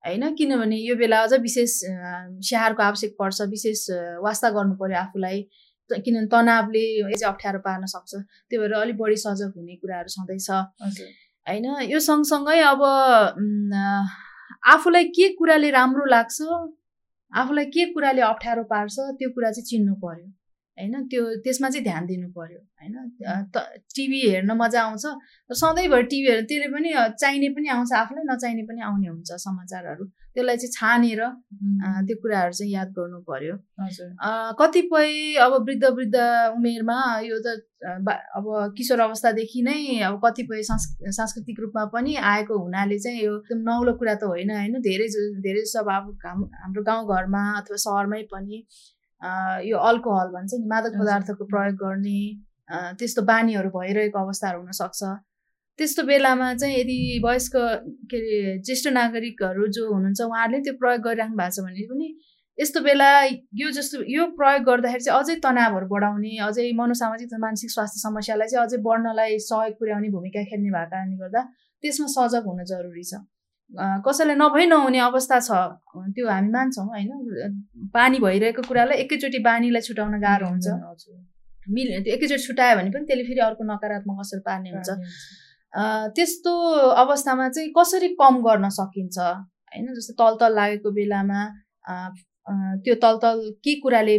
होइन 0.03 0.35
किनभने 0.35 0.77
यो 0.79 0.95
बेला 0.95 1.21
अझ 1.23 1.33
विशेष 1.47 1.75
स्याहारको 2.49 2.83
आवश्यक 2.83 3.15
पर्छ 3.19 3.49
विशेष 3.49 3.85
वास्ता 4.23 4.49
गर्नु 4.57 4.75
पऱ्यो 4.81 4.97
आफूलाई 4.99 5.43
किनभने 5.89 6.27
तनावले 6.31 6.85
चाहिँ 7.03 7.33
अप्ठ्यारो 7.33 7.59
पार्न 7.59 7.85
सक्छ 7.91 8.15
त्यो 8.15 8.61
भएर 8.61 8.73
अलिक 8.79 8.97
बढी 8.97 9.15
सजग 9.19 9.53
हुने 9.57 9.75
कुराहरू 9.83 10.09
छँदैछ। 10.15 10.49
होइन 11.47 11.65
यो 11.91 11.99
सँगसँगै 12.07 12.59
अब 12.71 12.81
आफूलाई 14.73 15.05
के 15.15 15.27
कुराले 15.35 15.69
राम्रो 15.71 16.05
लाग्छ 16.15 16.37
आफूलाई 17.33 17.65
के 17.65 17.85
कुराले 17.93 18.21
अप्ठ्यारो 18.21 18.63
पार्छ 18.63 18.95
त्यो 19.19 19.29
कुरा 19.29 19.51
चाहिँ 19.51 19.65
चिन्नु 19.65 19.95
पर्यो। 20.03 20.27
होइन? 20.79 20.93
त्यो 21.11 21.23
त्यसमा 21.43 21.69
चाहिँ 21.69 21.83
ध्यान 21.83 22.05
दिनु 22.05 22.27
पर्यो 22.37 22.59
होइन? 22.79 22.95
टिभी 23.95 24.19
हेर्न 24.29 24.51
मजा 24.61 24.81
आउँछ। 24.81 25.05
तर 25.49 25.55
सधैँभरि 25.61 26.03
टिभी 26.11 26.27
हेर्नु 26.29 26.47
त्यसले 26.49 26.67
पनि 26.75 26.89
चाहिने 27.21 27.49
पनि 27.55 27.67
आउँछ 27.75 27.93
आफूलाई 28.01 28.23
नचाहिने 28.31 28.63
पनि 28.69 28.81
आउने 28.89 29.07
हुन्छ 29.07 29.29
समाचारहरू। 29.45 30.05
त्यसलाई 30.35 30.57
चाहिँ 30.57 30.71
छानेर 30.73 31.21
त्यो 32.07 32.15
कुराहरू 32.21 32.53
चाहिँ 32.53 32.73
याद 32.73 32.89
गर्नु 32.97 33.19
पर्यो। 33.29 33.55
कतिपय 34.59 35.09
अब 35.45 35.53
वृद्ध 35.67 35.85
वृद्ध 35.97 36.17
उमेरमा 36.55 36.97
यो 37.27 37.37
त 37.45 37.57
अब 38.37 38.45
किशोर 38.77 38.99
अवस्थादेखि 38.99 39.61
नै 39.63 39.99
अब 40.07 40.19
कतिपय 40.25 40.61
सांस्कृतिक 40.63 41.59
रूपमा 41.59 41.83
पनि 41.93 42.15
आएको 42.31 42.53
हुनाले 42.63 42.99
चाहिँ 42.99 43.19
यो 43.23 43.35
एकदम 43.37 43.59
नौलो 43.69 43.93
कुरा 43.99 44.15
त 44.15 44.23
होइन 44.31 44.51
होइन? 44.51 44.73
धेरै 44.87 45.07
धेरै 45.43 45.61
जस्तो 45.65 45.79
अब 45.79 46.05
हाम्रो 46.61 46.83
गाउँघरमा 46.83 47.43
अथवा 47.59 47.77
सहरमै 47.85 48.21
पनि 48.33 48.63
यो 49.69 49.77
अल्कोहल 49.89 50.29
भन्छ 50.35 50.53
नि 50.53 50.67
मादक 50.73 50.93
पदार्थको 50.99 51.45
प्रयोग 51.45 51.75
गर्ने 51.83 52.19
त्यस्तो 52.99 53.21
बानीहरू 53.29 53.69
भइरहेको 53.69 54.19
अवस्थाहरू 54.19 54.59
हुनसक्छ। 54.61 55.03
त्यस्तो 55.79 56.03
बेलामा 56.03 56.53
चाहिँ 56.55 56.75
यदि 56.79 56.97
वयस्क 57.25 57.55
के 58.11 58.17
अरे 58.17 58.57
ज्येष्ठ 58.65 58.87
नागरिकहरू 58.95 59.67
जो 59.77 59.83
हुनुहुन्छ 59.93 60.21
उहाँहरूले 60.21 60.59
त्यो 60.63 60.73
प्रयोग 60.81 61.01
गरिराख्नु 61.07 61.37
भएको 61.37 61.55
छ 61.55 61.65
भने 61.67 61.85
पनि 61.91 62.07
यस्तो 62.57 62.79
बेला 62.83 63.09
यो 63.61 63.69
जस्तो 63.77 64.03
यो 64.13 64.25
प्रयोग 64.39 64.63
गर्दाखेरि 64.69 65.03
चाहिँ 65.03 65.19
अझै 65.19 65.35
तनावहरू 65.43 65.87
बढाउने 65.91 66.31
अझै 66.47 66.65
मनोसामाजिक 66.79 67.39
मानसिक 67.39 67.71
स्वास्थ्य 67.71 67.99
समस्यालाई 67.99 68.47
चाहिँ 68.53 68.65
अझै 68.65 68.79
बढ्नलाई 68.87 69.37
सहयोग 69.47 69.79
पुर्याउने 69.79 70.09
भूमिका 70.15 70.43
खेल्ने 70.51 70.71
भएको 70.75 70.89
कारणले 70.95 71.17
गर्दा 71.23 71.41
त्यसमा 71.83 72.07
सजग 72.15 72.49
हुन 72.51 72.63
जरुरी 72.71 73.03
छ। 73.03 73.23
कसैलाई 74.05 74.35
नभई 74.35 74.65
नहुने 74.65 74.99
अवस्था 74.99 75.39
छ। 75.39 75.51
त्यो 76.15 76.27
हामी 76.29 76.49
मान्छौँ 76.51 76.85
होइन। 76.87 77.09
पानी 77.93 78.19
भइरहेको 78.19 78.61
कुरालाई 78.67 78.97
एकैचोटि 79.03 79.39
बानीलाई 79.45 79.81
छुटाउन 79.87 80.19
गाह्रो 80.21 80.47
हुन्छ। 80.49 80.67
मिल 81.67 81.87
एकैचोटि 81.99 82.43
छुटायो 82.43 82.75
भने 82.77 82.89
पनि 82.89 83.05
त्यसले 83.05 83.23
फेरि 83.29 83.41
अर्को 83.45 83.63
नकारात्मक 83.63 84.19
असर 84.19 84.39
पार्ने 84.47 84.69
हुन्छ। 84.73 84.89
त्यस्तो 86.15 86.53
अवस्थामा 87.03 87.49
चाहिँ 87.49 87.69
कसरी 87.77 88.09
कम 88.17 88.41
गर्न 88.41 88.69
सकिन्छ? 88.73 89.17
होइन 89.69 89.85
जस्तो 89.93 90.13
तल 90.17 90.33
तल 90.41 90.53
लागेको 90.55 90.89
बेलामा 90.91 91.41
त्यो 92.83 92.95
तलतल 93.03 93.39
के 93.63 93.73
कुराले 93.81 94.17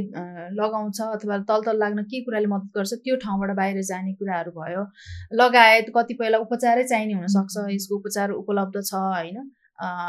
लगाउँछ 0.58 1.00
अथवा 1.02 1.38
तलतल 1.50 1.78
लाग्न 1.78 2.02
के 2.10 2.20
कुराले 2.24 2.46
मद्दत 2.46 2.70
गर्छ 2.76 2.92
त्यो 3.04 3.16
ठाउँबाट 3.24 3.50
बाहिर 3.56 3.82
जाने 3.90 4.12
कुराहरू 4.20 4.50
भयो। 4.58 4.82
लगायत 5.40 5.86
कतिपयलाई 5.96 6.40
उपचारै 6.40 6.84
चाहिने 6.90 7.14
हुनसक्छ 7.14 7.56
यसको 7.74 7.96
उपचार 7.98 8.30
उपलब्ध 8.32 8.76
छ 8.80 8.94
होइन? 8.94 9.38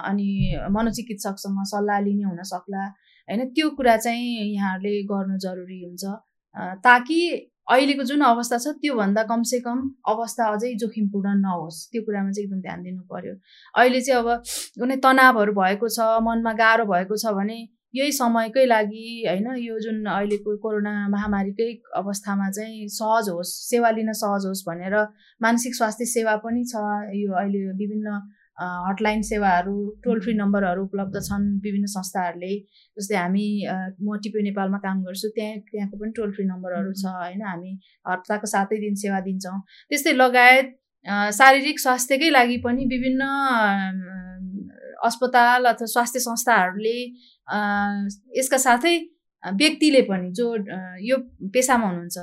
अनि 0.09 0.29
मनोचिकित्सकसँग 0.71 1.63
सल्लाह 1.73 1.99
लिने 2.07 2.23
हुनसक्ला 2.23 2.83
होइन? 2.85 3.41
त्यो 3.55 3.69
कुरा 3.77 3.95
चाहिँ 3.97 4.53
यहाँहरूले 4.53 5.01
गर्नु 5.13 5.37
जरुरी 5.45 5.79
हुन्छ। 5.83 6.03
ताकि 6.85 7.19
अहिलेको 7.71 8.03
जुन 8.03 8.21
अवस्था 8.27 8.57
छ 8.57 8.67
त्योभन्दा 8.81 9.23
कमसेकम 9.23 9.77
अवस्था 10.13 10.45
अझै 10.53 10.73
जोखिमपूर्ण 10.81 11.33
नहोस् 11.41 11.77
त्यो 11.91 12.01
कुरामा 12.05 12.31
चाहिँ 12.31 12.45
एकदम 12.45 12.61
ध्यान 12.61 12.81
दिनु 12.83 13.01
पर्यो। 13.11 13.33
अहिले 13.75 14.01
चाहिँ 14.01 14.19
अब 14.21 14.29
कुनै 14.79 14.95
तनावहरू 15.05 15.53
भएको 15.59 15.87
छ 15.95 16.07
मनमा 16.25 16.53
गाह्रो 16.61 16.85
भएको 16.91 17.15
छ 17.17 17.33
भने 17.37 17.57
यही 17.93 18.11
समयकै 18.17 18.65
लागि 18.65 19.05
होइन 19.27 19.47
यो 19.59 19.79
जुन 19.79 20.05
अहिलेको 20.09 20.57
कोरोना 20.65 20.93
महामारीकै 21.13 21.69
अवस्थामा 22.01 22.49
चाहिँ 22.57 22.87
सहज 22.97 23.29
होस् 23.29 23.55
सेवा 23.69 23.89
लिन 23.97 24.11
सहज 24.19 24.45
होस् 24.47 24.63
भनेर 24.67 24.95
मानसिक 25.41 25.75
स्वास्थ्य 25.75 26.05
सेवा 26.13 26.35
पनि 26.45 26.63
छ। 26.65 26.75
यो 27.21 27.33
अहिले 27.41 27.63
विभिन्न 27.81 28.21
हटलाइन 28.87 29.21
सेवाहरू 29.23 29.75
टोल 30.03 30.19
फ्री 30.21 30.33
नम्बरहरू 30.33 30.83
उपलब्ध 30.83 31.19
छन् 31.27 31.45
विभिन्न 31.63 31.85
संस्थाहरूले। 31.93 32.53
जस्तै 32.97 33.15
हामी 33.17 33.47
म 34.01 34.17
टिपी 34.23 34.43
नेपालमा 34.43 34.77
काम 34.85 35.03
गर्छु 35.03 35.29
त्यहाँ 35.35 35.57
त्यहाँको 35.71 35.97
पनि 35.97 36.11
टोल 36.17 36.31
फ्री 36.35 36.45
नम्बरहरू 36.45 36.93
छ 37.01 37.13
होइन 37.15 37.41
हामी 37.43 37.71
हप्ताको 38.07 38.47
सातै 38.53 38.77
दिन 38.85 38.95
सेवा 39.03 39.19
दिन्छौँ। 39.27 39.59
त्यस्तै 39.89 40.13
लगायत 40.13 40.77
शारीरिक 41.33 41.79
स्वास्थ्यकै 41.79 42.29
लागि 42.29 42.57
पनि 42.65 42.85
विभिन्न 42.87 43.21
अस्पताल 45.03 45.65
अथवा 45.65 45.85
स्वास्थ्य 45.91 46.19
संस्थाहरूले 46.19 46.97
यसका 48.39 48.57
साथै 48.67 48.93
व्यक्तिले 49.43 50.01
पनि 50.09 50.31
जो 50.37 50.45
यो 51.09 51.17
पेसामा 51.53 51.87
हुनुहुन्छ 51.87 52.17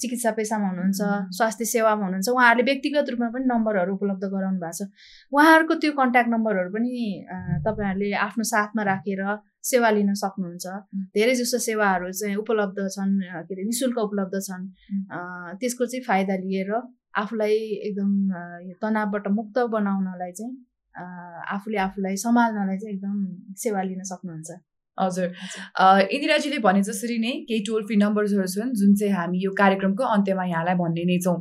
चिकित्सा 0.00 0.30
पेसामा 0.38 0.66
हुनुहुन्छ 0.68 1.00
स्वास्थ्य 1.36 1.64
सेवामा 1.64 2.04
हुनुहुन्छ 2.04 2.28
उहाँहरूले 2.28 2.64
व्यक्तिगत 2.70 3.08
रूपमा 3.10 3.28
पनि 3.34 3.44
नम्बरहरू 3.52 3.94
उपलब्ध 3.94 4.24
गराउनु 4.34 4.60
भएको 4.60 4.76
छ। 4.78 4.88
उहाँहरूको 5.32 5.74
त्यो 5.82 5.92
कन्ट्याक्ट 6.00 6.30
नम्बरहरू 6.34 6.70
पनि 6.74 6.92
तपाईँहरूले 7.66 8.08
आफ्नो 8.26 8.44
साथमा 8.52 8.82
राखेर 8.90 9.22
सेवा 9.70 9.88
लिन 9.96 10.12
सक्नुहुन्छ। 10.22 10.66
धेरै 11.16 11.34
जस्तो 11.40 11.58
सेवाहरू 11.66 12.12
चाहिँ 12.20 12.36
उपलब्ध 12.44 12.78
छन् 12.94 13.16
के 13.48 13.52
अरे 13.54 13.64
नि 13.64 13.74
शुल्क 13.80 13.98
उपलब्ध 13.98 14.34
छन्। 14.46 14.62
त्यसको 15.58 15.86
चाहिँ 15.90 16.04
फाइदा 16.06 16.34
लिएर 16.44 16.70
आफूलाई 17.18 17.58
एकदम 17.88 18.12
तनावबाट 18.82 19.26
मुक्त 19.40 19.56
बनाउनलाई 19.74 20.32
चाहिँ 20.38 20.54
आफूले 21.54 21.78
आफूलाई 21.88 22.16
सम्हाल्नलाई 22.22 22.78
चाहिँ 22.78 22.94
एकदम 22.94 23.16
सेवा 23.64 23.82
लिन 23.82 24.02
सक्नुहुन्छ। 24.12 24.50
हजुर। 25.00 25.28
इन्दिराजीले 26.14 26.58
भने 26.64 26.82
जसरी 26.88 27.18
नै 27.18 27.32
केही 27.48 27.60
टोल 27.66 27.84
फ्री 27.86 27.96
नम्बर्सहरू 27.98 28.46
छन् 28.54 28.72
जुन 28.80 28.94
चाहिँ 28.94 29.14
हामी 29.14 29.44
यो 29.44 29.50
कार्यक्रमको 29.60 30.04
अन्त्यमा 30.16 30.44
यहाँलाई 30.54 30.74
भन्ने 30.82 31.04
नै 31.12 31.18
छौँ। 31.26 31.38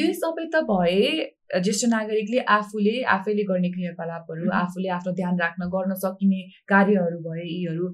यो 0.00 0.12
सबै 0.20 0.44
त 0.46 0.62
भए 0.68 1.32
ज्येष्ठ 1.54 1.86
नागरिकले 1.88 2.38
आफूले 2.52 2.94
आफैले 3.14 3.42
गर्ने 3.48 3.70
क्रियाकलापहरू 3.72 4.50
आफूले 4.60 4.88
आफ्नो 4.94 5.12
ध्यान 5.18 5.38
राख्न 5.40 5.68
गर्न 5.74 5.94
सकिने 6.04 6.40
कार्यहरू 6.68 7.18
भए 7.26 7.44
यीहरू। 7.44 7.90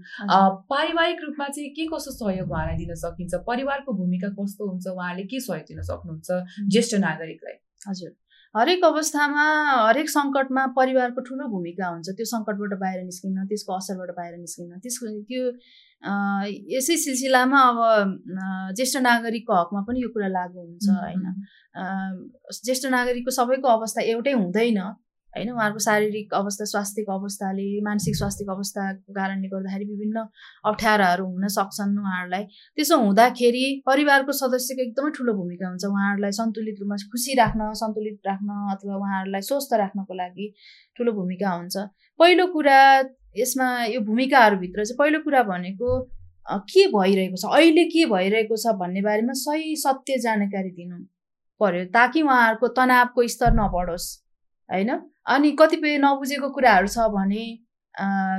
पारिवारिक 0.70 1.18
रूपमा 1.25 1.49
चाहिँ 1.49 1.70
के 1.76 1.87
कस्तो 1.92 2.11
सहयोग 2.12 2.50
उहाँलाई 2.50 2.76
दिन 2.85 2.94
सकिन्छ? 3.02 3.35
परिवारको 3.50 3.92
भूमिका 4.00 4.28
कस्तो 4.38 4.68
हुन्छ? 4.70 4.87
उहाँले 4.97 5.25
के 5.32 5.40
सहयोग 5.40 5.66
दिन 5.68 5.82
सक्नुहुन्छ 5.90 6.68
ज्येष्ठ 6.73 6.94
नागरिकलाई? 7.06 7.56
हजुर। 7.88 8.11
हरेक 8.57 8.85
अवस्थामा 8.85 9.42
हरेक 9.88 10.09
सङ्कटमा 10.11 10.62
परिवारको 10.76 11.21
ठुलो 11.26 11.45
भूमिका 11.50 11.87
हुन्छ। 11.88 12.14
त्यो 12.19 12.26
सङ्कटबाट 12.30 12.73
बाहिर 12.80 13.02
निस्किन 13.11 13.45
त्यसको 13.50 13.73
असरबाट 13.76 14.11
बाहिर 14.16 14.37
निस्किन 14.38 14.78
त्यसको 14.87 15.07
त्यो 15.30 15.42
यसै 16.75 16.97
सिलसिलामा 17.04 17.61
अब 17.71 17.78
ज्येष्ठ 18.76 18.97
नागरिकको 19.07 19.52
हकमा 19.61 19.80
पनि 19.87 20.02
यो 20.02 20.09
कुरा 20.16 20.28
लागु 20.38 20.59
हुन्छ 20.66 20.87
होइन। 20.97 21.25
ज्येष्ठ 22.66 22.87
नागरिकको 22.97 23.30
सबैको 23.38 23.69
अवस्था 23.76 24.00
एउटै 24.14 24.33
हुँदैन। 24.40 24.80
होइन 25.37 25.50
उहाँहरूको 25.50 25.78
शारीरिक 25.84 26.34
अवस्था 26.34 26.64
स्वास्थ्यको 26.64 27.12
अवस्थाले 27.12 27.66
मानसिक 27.87 28.16
स्वास्थ्यको 28.16 28.52
अवस्थाको 28.52 29.12
कारणले 29.14 29.49
गर्दाखेरि 29.49 29.84
विभिन्न 29.84 30.25
अप्ठ्याराहरू 30.70 31.25
हुन 31.26 31.49
सक्छन् 31.56 31.99
उहाँहरूलाई। 31.99 32.44
त्यसो 32.76 32.99
हुँदाखेरि 33.00 33.64
परिवारको 33.87 34.32
सदस्यको 34.40 34.82
एकदमै 34.82 35.10
ठुलो 35.18 35.32
भूमिका 35.34 35.68
हुन्छ 35.68 35.84
उहाँहरूलाई 35.87 36.32
सन्तुलित 36.40 36.80
रूपमा 36.80 36.96
खुसी 37.12 37.34
राख्न 37.38 37.72
सन्तुलित 37.82 38.26
राख्न 38.26 38.49
अथवा 38.75 38.96
उहाँहरूलाई 38.96 39.42
स्वस्थ 39.49 39.75
राख्नको 39.82 40.14
लागि 40.14 40.46
ठुलो 40.99 41.12
भूमिका 41.12 41.50
हुन्छ। 41.50 41.76
पहिलो 42.20 42.46
कुरा 42.54 42.78
यसमा 43.38 43.68
यो 43.87 44.00
भूमिकाहरूभित्र 44.06 44.84
चाहिँ 44.84 44.99
पहिलो 44.99 45.18
कुरा 45.25 45.42
भनेको 45.46 45.90
के 46.66 46.87
भइरहेको 46.90 47.37
छ? 47.37 47.44
अहिले 47.46 47.84
के 47.87 48.04
भइरहेको 48.10 48.56
छ 48.56 48.75
भन्ने 48.80 49.02
बारेमा 49.02 49.32
सही 49.38 49.76
सत्य 49.76 50.18
जानकारी 50.18 50.70
दिनु 50.75 50.96
पर्यो 51.60 51.84
ताकि 51.94 52.22
उहाँहरूको 52.22 52.68
तनावको 52.75 53.26
स्तर 53.28 53.52
नबढोस्। 53.54 54.08
होइन? 54.70 54.90
अनि 55.26 55.50
कतिपय 55.60 55.96
नबुझेको 56.04 56.48
कुराहरू 56.56 56.88
छ 56.88 57.06
भने 57.16 57.44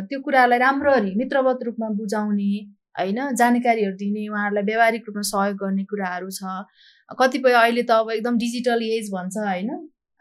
त्यो 0.10 0.20
कुरालाई 0.26 0.60
राम्ररी 0.60 1.14
मित्रवत 1.18 1.60
रूपमा 1.66 1.90
बुझाउने 1.98 2.52
होइन? 3.00 3.20
जानकारीहरू 3.36 3.96
दिने 3.98 4.28
उहाँहरूलाई 4.28 4.64
व्यावहारिक 4.70 5.04
रूपमा 5.08 5.22
सहयोग 5.30 5.58
गर्ने 5.64 5.84
कुराहरू 5.92 6.30
छ। 6.32 6.42
कतिपय 7.20 7.54
अहिले 7.62 7.84
त 7.84 7.92
अब 8.02 8.12
एकदम 8.12 8.38
डिजिटल 8.44 8.84
एज 8.90 9.10
भन्छ 9.16 9.38
होइन? 9.38 9.70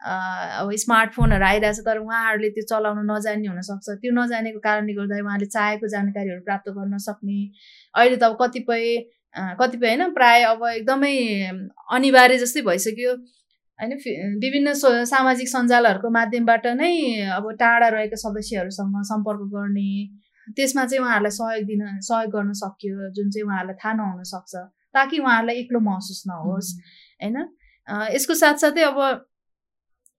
अब 0.01 0.71
स्मार्टफोनहरू 0.83 1.45
आइरहेछ 1.45 1.79
तर 1.87 1.97
उहाँहरूले 2.03 2.49
त्यो 2.53 2.63
चलाउन 2.69 2.99
नजान्ने 3.11 3.47
हुनसक्छ। 3.47 3.97
त्यो 4.01 4.11
नजानेको 4.19 4.59
कारणले 4.67 4.93
गर्दा 4.99 5.19
उहाँले 5.25 5.45
चाहेको 5.55 5.87
जानकारीहरू 5.95 6.41
प्राप्त 6.47 6.69
गर्न 6.77 6.97
सक्ने। 7.07 7.39
अहिले 7.95 8.17
त 8.17 8.23
अब 8.23 8.37
कतिपय 8.41 8.85
कतिपय 9.59 9.87
होइन 9.87 10.13
प्राय 10.13 10.43
अब 10.45 10.63
एकदमै 10.69 11.13
अनिवार्य 11.97 12.37
जस्तै 12.39 12.61
भइसक्यो। 12.67 13.11
होइन 13.81 13.93
विभिन्न 14.39 14.73
सामाजिक 15.05 15.47
सञ्जालहरूको 15.47 16.09
माध्यमबाट 16.09 16.67
नै 16.77 16.91
अब 17.35 17.51
टाढा 17.59 17.87
रहेका 17.87 18.15
सदस्यहरूसँग 18.15 19.01
सम्पर्क 19.03 19.41
गर्ने 19.53 19.91
त्यसमा 20.57 20.85
चाहिँ 20.85 21.03
उहाँहरूलाई 21.03 21.31
सहयोग 21.31 21.65
दिन 21.65 21.81
सहयोग 22.01 22.31
गर्न 22.31 22.53
सकियो 22.53 23.09
जुन 23.11 23.29
चाहिँ 23.29 23.45
उहाँहरूलाई 23.45 23.75
थाहा 23.75 23.93
नहुन 23.93 24.23
सक्छ 24.23 24.55
ताकि 24.95 25.19
उहाँहरूलाई 25.19 25.55
एक्लो 25.55 25.79
महसुस 25.79 26.23
नहोस् 26.27 26.69
होइन? 27.21 27.37
यसको 28.13 28.33
साथसाथै 28.33 28.83
अब 28.83 28.97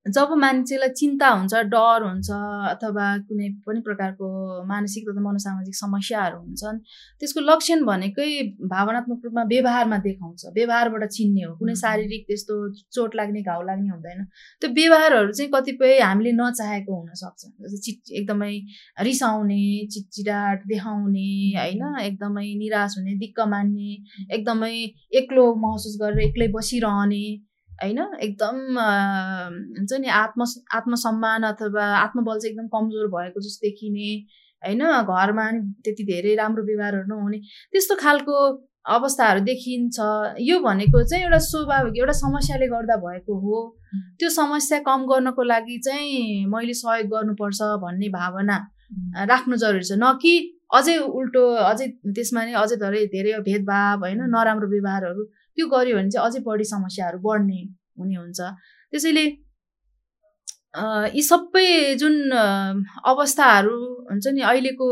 जब 0.06 0.30
मान्छेलाई 0.34 0.88
चिन्ता 0.98 1.28
हुन्छ 1.28 1.54
डर 1.72 2.02
हुन्छ 2.02 2.30
अथवा 2.70 3.06
कुनै 3.26 3.48
पनि 3.66 3.80
प्रकारको 3.80 4.26
मानसिक 4.66 5.04
तथा 5.08 5.20
मनोसामाजिक 5.22 5.74
समस्याहरू 5.74 6.38
हुन्छन् 6.38 6.78
त्यसको 7.20 7.40
लक्षण 7.40 7.84
भनेकै 7.86 8.26
भावनात्मक 8.72 9.20
रूपमा 9.24 9.42
व्यवहारमा 9.52 9.98
देखाउँछ। 9.98 10.46
व्यवहारबाट 10.54 11.04
चिन्ने 11.08 11.42
हो। 11.42 11.54
कुनै 11.56 11.74
शारीरिक 11.74 12.24
त्यस्तो 12.28 12.56
चोट 12.90 13.14
लाग्ने 13.16 13.42
घाउ 13.42 13.62
लाग्ने 13.62 13.88
हुँदैन। 13.88 14.24
त्यो 14.60 14.70
व्यवहारहरू 14.70 15.32
चाहिँ 15.32 15.50
कतिपय 15.54 15.98
हामीले 16.00 16.32
नचाहेको 16.32 16.92
हुनसक्छ। 17.00 17.40
जस्तै 17.62 17.78
चिट 17.86 18.12
एकदमै 18.12 18.52
रिसाउने 19.00 19.62
चिटचिटाट 19.86 20.66
देखाउने 20.66 21.30
होइन 21.58 21.82
एकदमै 22.02 22.48
निराश 22.58 22.98
हुने 22.98 23.14
दिक्क 23.22 23.40
मान्ने 23.54 23.90
एकदमै 24.34 24.74
एक्लो 25.22 25.46
महसुस 25.62 25.96
गरेर 26.02 26.28
एक्लै 26.28 26.48
बसिरहने 26.58 27.24
होइन? 27.82 28.00
एकदम 28.26 28.56
हुन्छ 29.78 29.92
नि 30.00 30.08
आत्म 30.22 30.44
आत्मसम्मान 30.78 31.42
अथवा 31.52 31.84
आत्मबल 31.96 32.38
चाहिँ 32.38 32.52
एकदम 32.52 32.66
कमजोर 32.74 33.06
भएको 33.14 33.40
जस्तो 33.46 33.66
देखिने 33.66 34.10
होइन? 34.62 34.82
घरमा 35.04 35.46
त्यति 35.84 36.04
धेरै 36.10 36.34
राम्रो 36.42 36.62
व्यवहारहरू 36.64 37.06
नहुने 37.14 37.38
त्यस्तो 37.72 37.94
खालको 38.04 38.36
अवस्थाहरू 38.94 39.40
देखिन्छ। 39.46 39.96
यो 40.40 40.58
भनेको 40.60 41.02
चाहिँ 41.02 41.24
एउटा 41.24 41.38
स्वाभाविक 41.50 41.98
एउटा 41.98 42.12
समस्याले 42.20 42.66
गर्दा 42.74 42.96
भएको 43.04 43.34
हो। 43.42 43.58
त्यो 44.18 44.28
समस्या 44.30 44.78
कम 44.88 45.06
गर्नको 45.10 45.42
लागि 45.42 45.78
चाहिँ 45.84 46.46
मैले 46.54 46.74
सहयोग 46.74 47.06
गर्नुपर्छ 47.14 47.60
भन्ने 47.84 48.08
भावना 48.18 48.56
राख्नु 49.30 49.56
जरुरी 49.56 49.84
छ। 49.84 49.92
न 50.02 50.12
कि 50.22 50.32
अझै 50.74 50.96
उल्टो 50.98 51.42
अझै 51.68 51.86
त्यसमा 52.16 52.44
नै 52.44 52.52
अझै 52.58 52.76
धेरै 52.82 53.04
धेरै 53.14 53.32
भेदभाव 53.48 53.98
होइन? 54.04 54.20
नराम्रो 54.34 54.68
व्यवहारहरू 54.74 55.22
त्यो 55.56 55.66
गऱ्यो 55.74 55.96
भने 55.96 56.10
चाहिँ 56.10 56.26
अझै 56.26 56.40
बढी 56.48 56.64
समस्याहरू 56.74 57.18
बढ्ने 57.28 57.60
हुने 57.98 58.16
हुन्छ। 58.16 58.40
त्यसैले 58.92 59.24
यी 61.14 61.22
सबै 61.22 61.94
जुन 62.00 62.14
अवस्थाहरू 63.04 63.76
हुन्छ 64.10 64.26
नि 64.36 64.40
अहिलेको 64.50 64.86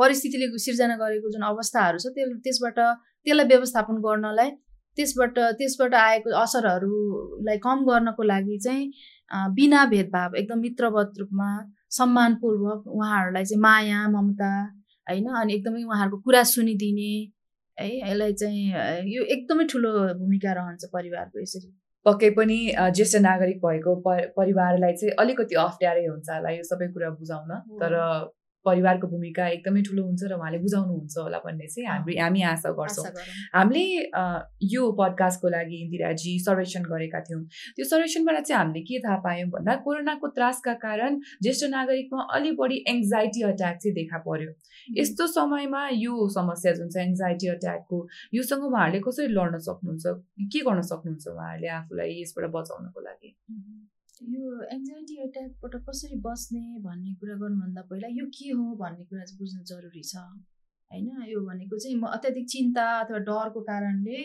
परिस्थितिले 0.00 0.46
सिर्जना 0.64 0.96
गरेको 0.96 1.30
जुन 1.36 1.42
अवस्थाहरू 1.52 1.98
छ 1.98 2.12
त्यो 2.16 2.28
त्यसबाट 2.44 2.78
त्यसलाई 2.78 3.46
व्यवस्थापन 3.52 3.96
गर्नलाई 4.06 4.50
त्यसबाट 4.96 5.38
त्यसबाट 5.58 5.94
आएको 5.94 6.36
असरहरूलाई 6.42 7.58
कम 7.64 7.84
गर्नको 7.88 8.22
लागि 8.22 8.58
चाहिँ 8.64 8.84
बिना 9.56 9.84
भेदभाव 9.92 10.36
एकदम 10.36 10.58
मित्रवत 10.60 11.12
रूपमा 11.18 11.48
सम्मानपूर्वक 11.98 12.80
उहाँहरूलाई 12.86 13.44
चाहिँ 13.44 13.60
माया 13.62 14.00
ममता 14.08 14.52
होइन 15.08 15.26
अनि 15.40 15.54
एकदमै 15.54 15.82
उहाँहरूको 15.84 16.18
कुरा 16.26 16.42
सुनिदिने 16.52 17.12
है 17.78 17.88
यसलाई 17.98 18.32
चाहिँ 18.34 19.14
यो 19.14 19.22
एकदमै 19.34 19.64
ठुलो 19.72 19.92
भूमिका 20.18 20.52
रहन्छ 20.58 20.90
परिवारको 20.92 21.40
यसरी। 21.42 21.68
पक्कै 22.06 22.30
पनि 22.36 22.58
ज्येष्ठ 22.96 23.16
नागरिक 23.22 23.58
भएको 23.64 23.94
परिवारलाई 24.36 24.92
चाहिँ 25.00 25.14
अलिकति 25.24 25.54
अप्ठ्यारै 25.64 26.06
हुन्छ 26.06 26.28
होला 26.30 26.50
यो 26.50 26.62
सबै 26.70 26.88
कुरा 26.94 27.10
बुझाउन। 27.18 27.50
तर 27.82 27.92
परिवारको 28.64 29.06
भूमिका 29.08 29.46
एकदमै 29.56 29.82
ठुलो 29.88 30.02
हुन्छ 30.06 30.22
र 30.30 30.34
उहाँले 30.38 30.58
बुझाउनुहुन्छ 30.64 31.16
होला 31.18 31.38
भन्ने 31.44 31.66
चाहिँ 31.66 31.88
हामी 31.88 32.16
हामी 32.18 32.42
आशा 32.52 32.70
गर्छौँ। 32.78 33.04
हामीले 33.54 33.84
यो 34.74 34.82
पडकास्टको 34.98 35.48
लागि 35.48 35.76
इन्दिराजी 35.84 36.32
सर्वेक्षण 36.46 36.82
गरेका 36.92 37.20
थियौँ। 37.26 37.42
त्यो 37.76 37.84
सर्वेक्षणबाट 37.92 38.42
चाहिँ 38.44 38.58
हामीले 38.58 38.82
के 38.88 38.98
थाहा 39.04 39.16
पायौँ 39.26 39.48
भन्दा 39.50 39.74
कोरोनाको 39.84 40.28
त्रासका 40.36 40.74
कारण 40.86 41.18
ज्येष्ठ 41.42 41.64
नागरिकमा 41.74 42.26
अलि 42.36 42.50
बढी 42.60 42.84
एङ्जाइटी 42.94 43.42
अट्याक 43.50 43.76
चाहिँ 43.82 43.94
देखा 43.94 44.18
पर्यो। 44.26 44.50
यस्तो 45.00 45.26
समयमा 45.36 45.82
यो 45.92 46.28
समस्या 46.38 46.72
जुन 46.78 46.88
छ 46.90 46.96
एङ्जाइटी 47.06 47.48
अट्याकको 47.56 48.06
योसँग 48.34 48.64
उहाँहरूले 48.64 49.00
कसरी 49.06 49.26
लड्न 49.34 49.58
सक्नुहुन्छ 49.68 50.06
के 50.52 50.60
गर्न 50.66 50.80
सक्नुहुन्छ 50.92 51.26
उहाँहरूले 51.28 51.68
आफूलाई 51.78 52.20
यसबाट 52.22 52.50
बचाउनको 52.56 53.00
लागि? 53.00 53.30
यो 54.30 54.62
एङ्जाइटी 54.74 55.14
एट्याकबाट 55.24 55.74
कसरी 55.88 56.16
बस्ने 56.26 56.60
भन्ने 56.82 57.14
कुरा 57.20 57.34
गर्नुभन्दा 57.42 57.82
पहिला 57.90 58.08
यो 58.18 58.26
के 58.36 58.50
हो 58.50 58.64
भन्ने 58.82 59.04
कुरा 59.04 59.24
चाहिँ 59.24 59.38
बुझ्नु 59.38 59.62
जरुरी 59.70 60.02
छ 60.02 60.16
होइन? 60.16 61.08
यो 61.28 61.40
भनेको 61.46 61.78
चाहिँ 61.78 61.96
म 61.96 62.06
अत्याधिक 62.16 62.46
चिन्ता 62.52 62.84
अथवा 63.00 63.18
डरको 63.28 63.60
कारणले 63.70 64.20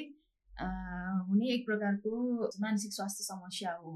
हुने 1.30 1.48
एक 1.54 1.66
प्रकारको 1.66 2.12
मानसिक 2.62 2.94
स्वास्थ्य 2.94 3.24
समस्या 3.24 3.74
हो। 3.82 3.94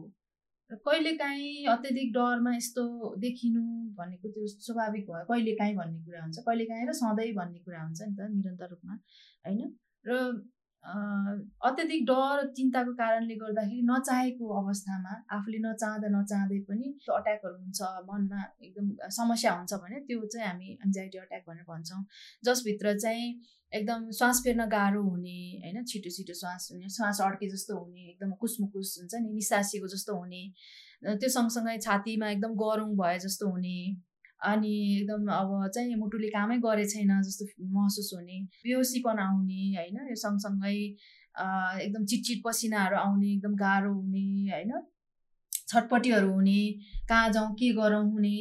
र 0.72 0.76
कहिलेकाहीँ 0.88 1.66
अत्याधिक 1.76 2.14
डरमा 2.14 2.56
यस्तो 2.56 2.84
देखिनु 3.26 3.62
भनेको 4.00 4.30
त्यो 4.30 4.48
स्वाभाविक 4.48 5.06
भयो। 5.10 5.26
कहिलेकाहीँ 5.32 5.76
भन्ने 5.76 6.00
कुरा 6.06 6.22
हुन्छ 6.24 6.38
कहिलेकाहीँ 6.48 6.88
र 6.90 6.94
सधैँ 7.02 7.34
भन्ने 7.40 7.60
कुरा 7.68 7.82
हुन्छ 7.84 8.02
नि 8.02 8.16
त 8.16 8.30
निरन्तर 8.36 8.70
रूपमा 8.74 8.94
होइन? 9.46 9.62
र 10.06 10.12
अत्याधिक 10.84 12.06
डर 12.06 12.48
चिन्ताको 12.58 12.94
कारणले 13.00 13.36
गर्दाखेरि 13.41 13.82
नचाहेको 13.86 14.46
अवस्थामा 14.62 15.13
आफूले 15.38 15.60
नचाहँदा 15.65 16.08
नचाहँदै 16.17 16.60
पनि 16.70 16.88
अट्याकहरू 17.17 17.56
हुन्छ 17.56 17.82
मनमा 18.10 18.41
एकदम 18.65 18.89
समस्या 19.17 19.52
हुन्छ 19.54 19.74
भने 19.84 20.00
त्यो 20.10 20.26
चाहिँ 20.26 20.48
हामी 20.48 20.70
एन्जाइटी 20.86 21.17
अट्याक 21.17 21.44
भनेर 21.48 21.65
भन्छौँ। 21.70 22.04
जसभित्र 22.44 22.98
चाहिँ 23.00 23.28
एकदम 23.74 24.10
श्वास 24.17 24.41
फेर्न 24.44 24.65
गाह्रो 24.70 25.02
हुने 25.10 25.39
होइन 25.63 25.84
छिटो 25.86 26.10
छिटो 26.17 26.34
श्वास 26.39 26.70
हुने 26.72 26.89
श्वास 26.98 27.22
अड्के 27.24 27.50
जस्तो 27.50 27.78
हुने 27.78 28.10
एकदम 28.10 28.32
कुसमुकुस 28.41 28.96
हुन्छ 29.00 29.13
नि 29.22 29.30
निसासिएको 29.34 29.88
जस्तो 29.96 30.15
हुने 30.17 30.44
त्यो 31.06 31.30
सँगसँगै 31.36 31.78
छातीमा 31.86 32.30
एकदम 32.32 32.54
गरौँ 32.63 32.89
भए 32.98 33.17
जस्तो 33.20 33.50
हुने। 33.50 33.78
अनि 34.44 34.74
एकदम 34.92 35.28
अब 35.32 35.50
चाहिँ 35.76 35.96
मुटुले 35.96 36.30
कामै 36.30 36.58
गरे 36.60 36.86
छैन 36.90 37.12
जस्तो 37.22 37.46
महसुस 37.74 38.12
हुने 38.16 38.40
बेहोसीपन 38.64 39.20
आउने 39.20 39.62
होइन? 39.78 39.98
यो 40.10 40.16
सँगसँगै 40.16 40.76
एकदम 41.84 42.06
चिटचिट 42.06 42.42
पसिनाहरू 42.46 42.98
आउने 42.98 43.28
एकदम 43.34 43.56
गाह्रो 43.56 43.94
हुने 43.94 44.26
होइन? 44.52 44.72
छटपट्टिहरू 45.70 46.32
हुने 46.34 46.60
कहाँ 47.10 47.30
जाउँ 47.32 47.54
के 47.56 47.72
गरौँ 47.74 48.04
हुने 48.12 48.36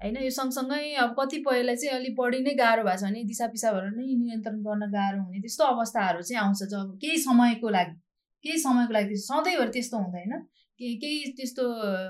होइन? 0.00 0.16
यो 0.24 0.30
सँगसँगै 0.30 0.92
अब 1.04 1.14
कतिपयलाई 1.20 1.76
चाहिँ 1.76 1.94
अलिक 1.98 2.16
बढी 2.20 2.40
नै 2.44 2.54
गाह्रो 2.54 2.82
भएको 2.84 2.98
छ 3.00 3.04
भने 3.04 3.24
दिसा 3.24 3.46
पिसाबहरू 3.54 3.94
नै 3.96 4.06
नियन्त्रण 4.24 4.58
गर्न 4.66 4.90
गाह्रो 4.96 5.22
हुने 5.22 5.40
त्यस्तो 5.40 5.64
अवस्थाहरू 5.64 6.22
चाहिँ 6.22 6.40
आउँछ 6.42 6.62
जब 6.74 6.98
केही 7.02 7.18
समयको 7.24 7.68
लागि 7.76 7.94
केही 8.44 8.58
समयको 8.60 8.92
लागि 8.92 9.16
सधैँभरि 9.22 9.70
त्यस्तो 9.76 9.96
हुँदैन। 9.98 10.32
केही 10.80 11.32
त्यस्तो 11.36 11.64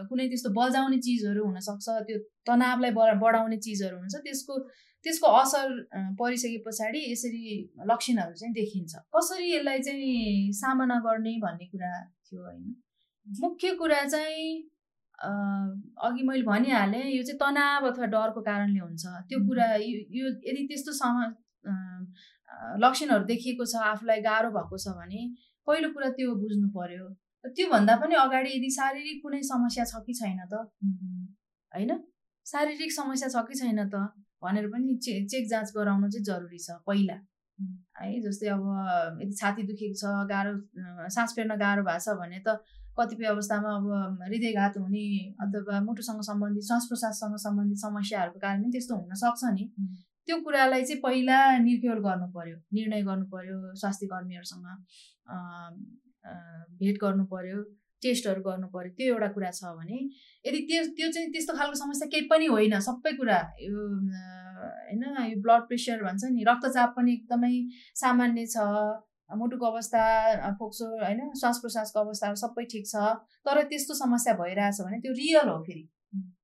कुनै 0.08 0.26
त्यस्तो 0.28 0.50
बजाउने 0.58 0.98
चिजहरू 1.06 1.44
हुनसक्छ 1.44 1.86
त्यो 2.08 2.18
तनावलाई 2.48 2.90
बढाउने 3.22 3.58
चिजहरू 3.66 3.96
हुन्छ 3.98 4.14
त्यसको 4.24 4.58
त्यसको 5.04 5.28
असर 5.38 5.68
परिसके 6.18 6.58
पछाडि 6.66 7.00
यसरी 7.12 7.42
लक्षणहरू 7.90 8.34
चाहिँ 8.40 8.52
देखिन्छ। 8.54 8.92
कसरी 9.14 9.50
यसलाई 9.52 9.80
चाहिँ 9.86 10.52
सामना 10.60 10.96
गर्ने 11.06 11.32
भन्ने 11.42 11.66
कुरा 11.72 11.92
थियो 12.26 12.40
होइन। 12.44 12.74
मुख्य 13.26 13.74
कुरा 13.80 14.02
चाहिँ 14.14 14.46
अघि 16.06 16.22
मैले 16.28 16.42
भनिहालेँ 16.42 17.04
यो 17.16 17.22
चाहिँ 17.22 17.38
तनाव 17.40 17.86
अथवा 17.90 18.06
डरको 18.14 18.40
कारणले 18.48 18.80
हुन्छ। 18.80 19.04
त्यो 19.28 19.38
कुरा 19.48 19.66
यो 19.76 20.26
यदि 20.48 20.62
त्यस्तो 20.70 20.92
सम 21.00 21.20
लक्षणहरू 22.84 23.24
देखिएको 23.24 23.64
छ 23.72 23.84
आफूलाई 23.92 24.20
गाह्रो 24.28 24.50
भएको 24.56 24.76
छ 24.78 24.96
भने 24.96 25.20
पहिलो 25.66 25.88
कुरा 25.92 26.08
त्यो 26.16 26.34
बुझ्नु 26.40 26.68
पर्यो। 26.76 27.06
त्योभन्दा 27.44 27.94
पनि 28.00 28.14
अगाडि 28.24 28.50
यदि 28.56 28.70
शारीरिक 28.70 29.22
कुनै 29.22 29.42
समस्या 29.42 29.84
छ 29.84 30.02
कि 30.06 30.14
छैन 30.20 30.40
त? 30.52 30.54
होइन? 31.72 31.92
शारीरिक 32.46 32.92
समस्या 32.92 33.28
छ 33.28 33.44
कि 33.48 33.54
छैन 33.60 33.88
त? 33.88 33.94
भनेर 34.42 34.66
पनि 34.68 34.96
चे 35.04 35.12
चेक 35.26 35.48
जाँच 35.48 35.72
गराउनु 35.76 36.08
चाहिँ 36.10 36.24
जरुरी 36.24 36.58
छ 36.58 36.78
पहिला। 36.86 37.16
है 37.98 38.20
जस्तै 38.20 38.48
अब 38.54 38.64
यदि 39.22 39.34
छाती 39.40 39.62
दुखेको 39.66 39.96
छ 40.00 40.04
गाह्रो 40.30 40.52
सास 41.16 41.34
फेर्न 41.36 41.56
गाह्रो 41.56 41.82
भएको 41.84 42.02
छ 42.04 42.16
भने 42.20 42.40
त 42.46 42.58
कतिपय 42.98 43.26
अवस्थामा 43.26 43.70
अब 43.76 44.22
हृदयघात 44.22 44.74
हुने 44.78 45.04
अथवा 45.44 45.80
मुटुसँग 45.86 46.20
सम्बन्धित 46.30 46.64
श्वास 46.64 46.84
प्रश्वाससँग 46.90 47.36
सम्बन्धित 47.44 47.78
समस्याहरूको 47.78 48.38
कारण 48.40 48.70
त्यस्तो 48.70 48.94
हुनसक्छ 48.96 49.42
नि। 49.54 49.64
त्यो 50.26 50.36
कुरालाई 50.44 50.82
चाहिँ 50.84 51.00
पहिला 51.02 51.38
निर्खेल 51.64 51.98
गर्नु 52.06 52.26
पर्यो 52.36 52.56
निर्णय 52.74 53.02
गर्नु 53.08 53.26
पर्यो 53.34 53.56
स्वास्थ्य 53.80 54.06
कर्मीहरूसँग 54.12 54.66
भेट 56.82 57.00
गर्नु 57.04 57.24
पर्यो 57.32 57.62
टेस्टहरू 58.02 58.42
गर्नु 58.42 58.68
पर्यो 58.74 58.90
त्यो 58.98 59.14
एउटा 59.14 59.28
कुरा 59.36 59.50
छ 59.58 59.72
भने 59.78 59.98
यदि 60.44 60.60
त्यो 60.68 60.84
त्यो 60.98 61.10
चाहिँ 61.14 61.32
त्यस्तो 61.32 61.56
खालको 61.56 61.80
समस्या 61.80 62.08
केही 62.12 62.28
पनि 62.32 62.46
होइन 62.54 62.78
सबै 62.88 63.12
कुरा 63.22 63.40
यो 63.62 63.88
होइन 64.58 65.02
यो 65.30 65.40
ब्लड 65.46 65.66
प्रेसर 65.70 66.04
भन्छ 66.04 66.30
नि 66.36 66.44
रक्तचाप 66.50 66.94
पनि 66.96 67.12
एकदमै 67.12 67.52
सामान्य 68.02 68.46
छ 68.54 68.68
मुटुको 69.30 69.66
अवस्था 69.66 70.00
फोक्सो 70.58 70.86
होइन 71.02 71.20
श्वास 71.40 71.58
प्रश्वासको 71.62 72.00
अवस्थाहरू 72.00 72.36
सबै 72.40 72.64
ठिक 72.72 72.86
छ 72.86 73.04
तर 73.48 73.62
त्यस्तो 73.70 73.94
समस्या 74.00 74.34
भइरहेछ 74.40 74.80
भने 74.86 74.98
त्यो 75.04 75.12
रियल 75.20 75.48
हो 75.48 75.58
फेरि। 75.68 75.84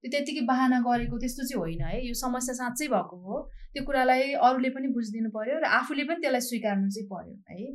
त्यो 0.03 0.11
त्यत्तिकै 0.12 0.45
बाहना 0.47 0.79
गरेको 0.87 1.19
त्यस्तो 1.25 1.45
चाहिँ 1.49 1.61
होइन 1.61 1.83
है। 1.87 1.99
यो 2.07 2.14
समस्या 2.21 2.55
साँच्चै 2.61 2.88
भएको 2.95 3.16
हो 3.27 3.40
त्यो 3.75 3.85
कुरालाई 3.85 4.33
अरूले 4.49 4.71
पनि 4.77 4.88
बुझिदिनु 4.97 5.31
पर्यो 5.37 5.59
र 5.64 5.71
आफूले 5.79 6.05
पनि 6.09 6.25
त्यसलाई 6.25 6.47
स्वीकार्नु 6.49 6.88
चाहिँ 6.97 7.09
पर्यो 7.12 7.37
है। 7.51 7.69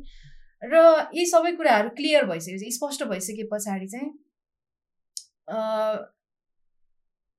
र 0.62 0.74
यी 1.14 1.24
सबै 1.26 1.52
कुराहरू 1.56 1.88
क्लियर 1.96 2.24
भइसकेपछि 2.26 2.70
स्पष्ट 2.72 3.02
भइसके 3.10 3.44
पछाडि 3.52 3.86
चाहिँ 3.88 4.10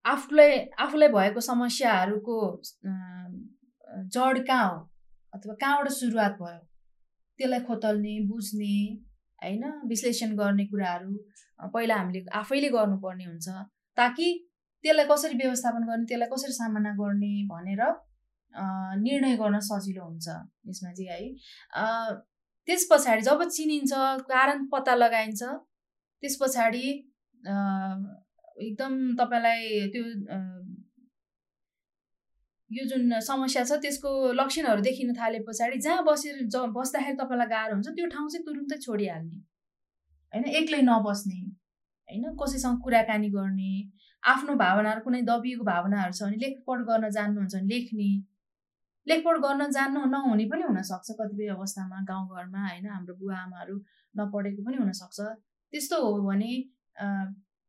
आफूलाई 0.05 0.57
आफूलाई 0.79 1.09
भएको 1.09 1.41
समस्याहरूको 1.41 2.37
जड 4.15 4.45
कहाँ 4.47 4.69
हो? 4.69 4.77
अथवा 5.33 5.53
कहाँबाट 5.61 5.89
सुरुवात 5.91 6.37
भयो? 6.41 6.59
त्यसलाई 7.39 7.59
खोतल्ने 7.67 8.13
बुझ्ने 8.27 8.75
होइन? 9.39 9.63
विश्लेषण 9.89 10.35
गर्ने 10.37 10.65
कुराहरू 10.67 11.69
पहिला 11.73 11.95
हामीले 11.95 12.23
आफैले 12.39 12.69
गर्नुपर्ने 12.69 13.25
हुन्छ 13.25 13.47
ताकि 13.97 14.27
त्यसलाई 14.83 15.05
कसरी 15.11 15.37
व्यवस्थापन 15.37 15.83
गर्ने 15.89 16.05
त्यसलाई 16.05 16.29
कसरी 16.33 16.53
सामना 16.53 16.91
गर्ने 17.01 17.33
भनेर 17.51 17.81
निर्णय 19.03 19.35
गर्न 19.37 19.59
सजिलो 19.67 20.03
हुन्छ 20.05 20.27
यसमा 20.69 20.91
चाहिँ 20.93 21.09
है। 21.11 21.21
त्यस 22.67 22.87
पछाडि 22.91 23.21
जब 23.21 23.43
चिनिन्छ 23.49 23.91
कारण 24.29 24.65
पत्ता 24.71 24.95
लगाइन्छ 24.95 25.41
त्यस 25.43 26.37
पछाडि 26.41 26.85
एकदम 28.57 28.93
तपाईँलाई 29.17 29.87
त्यो 29.93 30.03
यो 32.71 32.85
जुन 32.85 33.19
समस्या 33.27 33.63
छ 33.65 33.71
त्यसको 33.83 34.09
लक्षणहरू 34.37 34.81
देखिन 34.83 35.13
थाले 35.19 35.39
पछाडि 35.47 35.77
जहाँ 35.85 36.03
बसेर 36.07 36.39
ज 36.45 36.63
बस्दाखेरि 36.77 37.17
तपाईँलाई 37.19 37.47
गाह्रो 37.53 37.73
हुन्छ 37.75 37.87
त्यो 37.97 38.07
ठाउँ 38.15 38.29
चाहिँ 38.29 38.45
तुरुन्तै 38.45 38.77
छोडिहाल्ने। 38.85 39.37
होइन? 40.33 40.45
एक्लै 40.59 40.81
नबस्ने। 40.83 41.39
होइन? 42.09 42.23
कसैसँग 42.41 42.81
कुराकानी 42.83 43.29
गर्ने 43.37 43.71
आफ्नो 44.23 44.55
भावनाहरू 44.63 45.01
कुनै 45.05 45.21
दबिएको 45.29 45.63
भावनाहरू 45.71 46.13
छ 46.19 46.23
भने 46.23 46.37
लेखपढ 46.43 46.79
गर्न 46.89 47.09
जान्नुहुन्छ 47.17 47.55
भने 47.55 47.67
लेख्ने। 47.73 48.09
लेखपढ 49.07 49.37
गर्न 49.45 49.69
जान्नु 49.71 50.05
नहुने 50.13 50.45
पनि 50.51 50.63
हुनसक्छ 50.69 51.07
कतिपय 51.19 51.47
अवस्थामा 51.55 51.97
गाउँघरमा 52.09 52.61
होइन 52.67 52.87
हाम्रो 52.91 53.13
बुवा 53.19 53.37
आमाहरू 53.39 53.75
नपढेको 54.15 54.63
पनि 54.67 54.77
हुनसक्छ। 54.77 55.19
त्यस्तो 55.73 55.97
हो 56.05 56.11
भने 56.27 56.51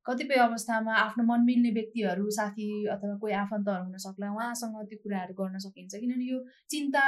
कतिपय 0.06 0.38
अवस्थामा 0.42 0.92
आफ्नो 0.98 1.24
मन 1.30 1.40
मिल्ने 1.46 1.70
व्यक्तिहरू 1.78 2.30
साथी 2.36 2.68
अथवा 2.94 3.14
कोही 3.22 3.32
आफन्तहरू 3.40 3.84
हुन 3.84 3.96
सक्ला 4.04 4.30
उहाँसँग 4.34 4.76
त्यो 4.90 4.98
कुराहरू 5.02 5.34
गर्न 5.40 5.58
सकिन्छ। 5.64 5.94
किनभने 5.94 6.24
यो 6.30 6.38
चिन्ता 6.70 7.02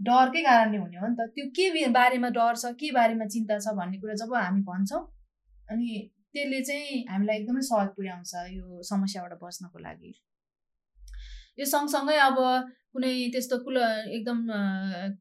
डरकै 0.00 0.42
कारणले 0.42 0.78
हुने 0.78 0.98
हो 0.98 1.06
नि 1.06 1.16
त। 1.18 1.26
त्यो 1.34 1.44
के 1.56 1.88
बारेमा 1.96 2.28
डर 2.36 2.54
छ 2.62 2.72
के 2.80 2.90
बारेमा 2.98 3.26
चिन्ता 3.34 3.58
छ 3.58 3.74
भन्ने 3.80 3.98
कुरा 4.02 4.14
जब 4.22 4.34
हामी 4.34 4.62
भन्छौँ 4.68 5.02
अनि 5.70 5.88
त्यसले 6.34 6.60
चाहिँ 6.68 7.00
हामीलाई 7.10 7.36
एकदमै 7.40 7.62
सहयोग 7.70 7.94
पुर्याउँछ 7.96 8.32
यो 8.52 8.82
समस्याबाट 8.90 9.32
बच्नको 9.42 9.78
लागि। 9.86 10.12
यो 11.58 11.64
सँगसँगै 11.72 12.16
अब 12.28 12.38
कुनै 12.94 13.12
त्यस्तो 13.34 13.56
कुल 13.66 13.76
एकदम 14.16 14.38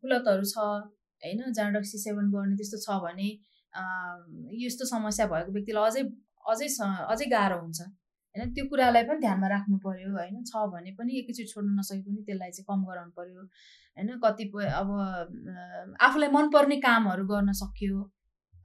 कुलतहरू 0.01 0.45
छ 0.51 0.57
होइन? 0.57 1.41
जहाँ 1.57 1.71
रक्सी 1.75 1.97
सेवन 2.05 2.29
गर्ने 2.35 2.55
त्यस्तो 2.61 2.77
छ 2.85 3.01
भने 3.03 3.27
यस्तो 4.63 4.85
समस्या 4.93 5.25
भएको 5.33 5.51
व्यक्तिलाई 5.57 5.89
अझै 5.89 6.03
अझै 6.53 6.67
अझै 7.13 7.27
गाह्रो 7.35 7.59
हुन्छ 7.61 7.79
होइन? 7.81 8.53
त्यो 8.55 8.65
कुरालाई 8.71 9.03
पनि 9.09 9.19
ध्यानमा 9.25 9.47
राख्नु 9.53 9.77
पर्यो 9.85 10.09
होइन? 10.17 10.41
छ 10.49 10.65
भने 10.73 10.91
पनि 10.99 11.17
एकैचोटि 11.19 11.49
छोड्न 11.53 11.73
नसके 11.79 12.01
पनि 12.07 12.21
त्यसलाई 12.29 12.51
चाहिँ 12.57 12.65
कम 12.69 12.85
गराउनु 12.89 13.13
पर्यो 13.19 13.41
होइन? 13.41 14.09
कतिपय 14.25 14.67
अब 14.81 14.89
आफूलाई 16.07 16.29
मनपर्ने 16.37 16.77
कामहरू 16.87 17.25
गर्न 17.33 17.51
सक्यो 17.61 17.99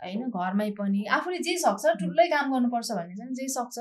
होइन? 0.05 0.23
घरमै 0.31 0.71
पनि 0.81 1.05
आफूले 1.19 1.39
जे 1.49 1.59
सक्छ 1.67 1.99
ठुलै 2.01 2.27
काम 2.37 2.55
गर्नुपर्छ 2.55 2.91
भने 3.01 3.21
चाहिँ 3.21 3.35
जे 3.41 3.49
सक्छ 3.59 3.77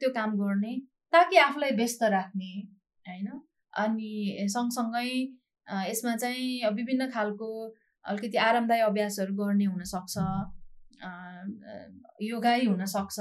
त्यो 0.00 0.10
काम 0.20 0.38
गर्ने 0.44 0.72
ताकि 1.12 1.36
आफूलाई 1.48 1.76
व्यस्त 1.82 2.02
राख्ने 2.16 2.52
होइन? 3.06 3.28
अनि 3.72 4.10
सँगसँगै 4.48 5.08
यसमा 5.90 6.14
चाहिँ 6.16 6.70
विभिन्न 6.76 7.10
खालको 7.10 7.48
अलिकति 8.04 8.38
आरामदायी 8.38 8.82
अभ्यासहरू 8.82 9.34
गर्ने 9.34 9.64
हुनसक्छ 9.64 10.14
योगै 12.22 12.60
हुनसक्छ। 12.64 13.18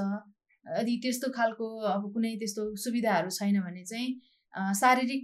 यदि 0.66 0.96
त्यस्तो 1.04 1.28
खालको 1.36 1.68
अब 1.90 2.04
कुनै 2.14 2.36
त्यस्तो 2.40 2.64
सुविधाहरू 2.78 3.30
छैन 3.38 3.60
भने 3.62 3.84
चाहिँ 3.86 4.74
शारीरिक 4.80 5.22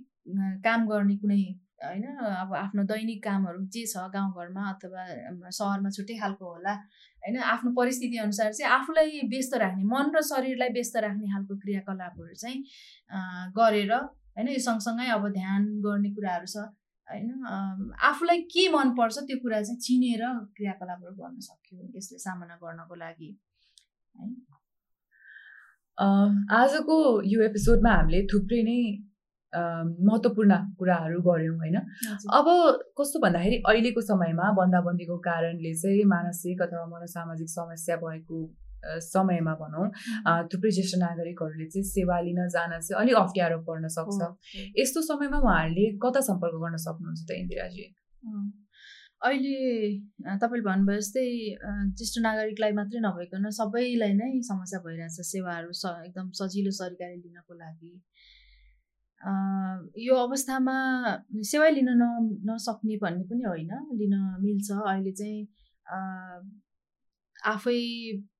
काम 0.65 0.87
गर्ने 0.89 1.15
कुनै 1.17 1.41
होइन? 1.83 2.05
अब 2.43 2.53
आफ्नो 2.57 2.83
दैनिक 2.91 3.23
कामहरू 3.23 3.65
जे 3.73 3.83
छ 3.85 4.05
गाउँघरमा 4.13 4.63
अथवा 4.69 5.03
सहरमा 5.57 5.89
छुट्टै 5.97 6.15
खालको 6.21 6.45
होला 6.53 6.73
होइन? 6.73 7.37
आफ्नो 7.53 7.71
परिस्थिति 7.79 8.17
अनुसार 8.17 8.53
चाहिँ 8.53 8.71
आफूलाई 8.73 9.21
व्यस्त 9.33 9.53
राख्ने 9.63 9.83
मन 9.93 10.11
र 10.15 10.21
शरीरलाई 10.29 10.69
व्यस्त 10.77 10.97
राख्ने 11.05 11.27
खालको 11.33 11.57
क्रियाकलापहरू 11.65 12.33
चाहिँ 12.43 12.63
गरेर 13.59 13.93
होइन 14.37 14.47
यो 14.49 14.59
सँगसँगै 14.63 15.07
अब 15.11 15.23
ध्यान 15.33 15.63
गर्ने 15.81 16.09
कुराहरू 16.15 16.47
छ 16.53 16.65
होइन 17.07 17.29
आफूलाई 18.09 18.41
के 18.53 18.67
मनपर्छ 18.73 19.17
त्यो 19.27 19.37
कुरा 19.43 19.61
चाहिँ 19.61 19.79
चिनेर 19.85 20.23
क्रियाकलापहरू 20.57 21.13
गर्न 21.21 21.39
सक्यो 21.47 21.89
यसले 21.97 22.19
सामना 22.19 22.55
गर्नको 22.63 22.95
लागि 23.03 23.29
है 24.15 24.29
आजको 26.55 26.97
यो 27.25 27.41
एपिसोडमा 27.43 27.91
हामीले 27.97 28.19
थुप्रै 28.33 28.61
नै 28.69 28.79
महत्त्वपूर्ण 29.53 30.55
कुराहरू 30.79 31.21
गऱ्यौँ 31.27 31.55
होइन। 31.57 31.77
अब 32.37 32.47
कस्तो 32.99 33.19
भन्दाखेरि 33.23 33.57
अहिलेको 33.69 34.01
समयमा 34.09 34.51
बन्दाबन्दीको 34.59 35.17
कारणले 35.27 35.73
चाहिँ 35.81 36.05
मानसिक 36.13 36.61
अथवा 36.61 36.85
मनोसामाजिक 36.93 37.49
समस्या 37.49 37.95
भएको 38.03 38.39
समयमा 39.05 39.53
भनौँ। 39.61 39.87
थुप्रै 40.51 40.71
ज्येष्ठ 40.77 40.95
नागरिकहरूले 40.99 41.67
चाहिँ 41.71 41.85
सेवा 41.87 42.19
लिन 42.27 42.39
जान 42.49 42.71
चाहिँ 42.79 43.01
अलिक 43.01 43.15
अप्ठ्यारो 43.15 43.57
पर्न 43.67 43.87
सक्छ। 43.97 44.21
यस्तो 44.79 45.01
समयमा 45.09 45.37
उहाँहरूले 45.39 45.85
कता 46.05 46.21
सम्पर्क 46.29 46.55
गर्न 46.63 46.77
सक्नुहुन्छ 46.85 47.21
त 47.27 47.31
इन्दिराजी। 47.41 47.85
अहिले 49.17 49.57
तपाईँले 50.37 50.65
भन्नुभयो 50.69 50.99
जस्तै 51.01 51.25
ज्येष्ठ 51.97 52.15
नागरिकलाई 52.21 52.71
मात्रै 52.79 52.99
नभइकन 53.01 53.49
सबैलाई 53.59 54.13
नै 54.13 54.29
समस्या 54.45 54.79
भइरहेछ 54.85 55.17
सेवाहरू 55.33 55.71
स 55.73 55.83
एकदम 56.05 56.27
सजिलो 56.37 56.71
सरकारी 56.79 57.17
लिनको 57.17 57.53
लागि। 57.57 57.93
यो 60.05 60.15
अवस्थामा 60.15 60.75
सेवा 61.41 61.67
लिन 61.73 61.89
न 61.97 62.03
नसक्ने 62.45 62.95
भन्ने 63.01 63.23
पनि 63.25 63.43
होइन 63.49 63.73
लिन 63.97 64.13
मिल्छ। 64.45 64.69
अहिले 64.85 65.11
चाहिँ 65.17 65.41
आफै 67.47 67.79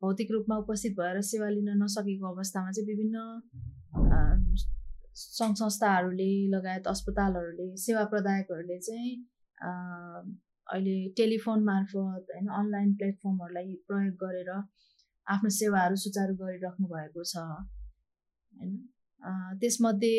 भौतिक 0.02 0.32
रूपमा 0.32 0.56
उपस्थित 0.58 0.94
भएर 1.00 1.22
सेवा 1.28 1.50
लिन 1.50 1.70
नसकेको 1.84 2.32
अवस्थामा 2.32 2.72
चाहिँ 2.72 2.88
विभिन्न 2.88 3.18
सङ्घ 5.20 5.54
संस्थाहरूले 5.58 6.30
लगायत 6.48 6.88
अस्पतालहरूले 6.88 7.68
सेवा 7.78 8.04
प्रदायकहरूले 8.12 8.78
चाहिँ 8.80 9.14
अ, 9.58 9.70
अहिले 10.68 10.96
टेलिफोन 11.18 11.64
मार्फत 11.64 12.34
होइन 12.34 12.48
अनलाइन 12.60 12.94
प्लेटफर्महरूलाई 12.96 13.74
प्रयोग 13.88 14.16
गरेर 14.24 14.50
आफ्नो 15.28 15.50
सेवाहरू 15.58 15.96
सुचारु 16.04 16.36
गरिराख्नु 16.36 16.88
भएको 16.88 17.24
छ 17.24 17.36
होइन? 17.38 18.74
त्यसमध्ये 19.62 20.18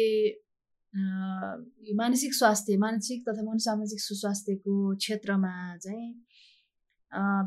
मानसिक 1.95 2.35
स्वास्थ्य 2.35 2.77
मानसिक 2.79 3.29
तथा 3.29 3.43
मनोसामाजिक 3.43 4.01
सुस्वास्थ्यको 4.01 4.75
क्षेत्रमा 4.97 5.53
चाहिँ 5.79 6.09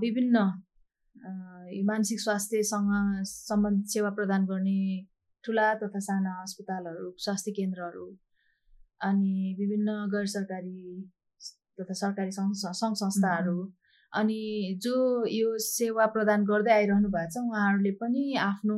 विभिन्न 0.01 0.37
यो 1.21 1.83
मानसिक 1.85 2.19
स्वास्थ्यसँग 2.19 2.91
सम्बन्धित 3.25 3.87
सेवा 3.87 4.09
प्रदान 4.09 4.45
गर्ने 4.45 4.79
ठुला 5.43 5.73
तथा 5.73 5.99
साना 5.99 6.33
अस्पतालहरू 6.41 7.13
स्वास्थ्य 7.17 7.51
केन्द्रहरू 7.51 8.07
अनि 9.01 9.55
विभिन्न 9.59 9.97
गैर 10.13 10.25
सरकारी 10.25 10.81
तथा 11.79 11.93
सरकारी 11.93 12.31
सङ्घ 12.31 12.53
संस्थाहरू 12.55 13.57
अनि 14.13 14.41
जो 14.83 15.25
यो 15.25 15.57
सेवा 15.57 16.05
प्रदान 16.15 16.43
गर्दै 16.45 16.73
आइरहनु 16.73 17.09
भएको 17.09 17.31
छ 17.31 17.45
उहाँहरूले 17.45 17.91
पनि 18.01 18.23
आफ्नो 18.35 18.77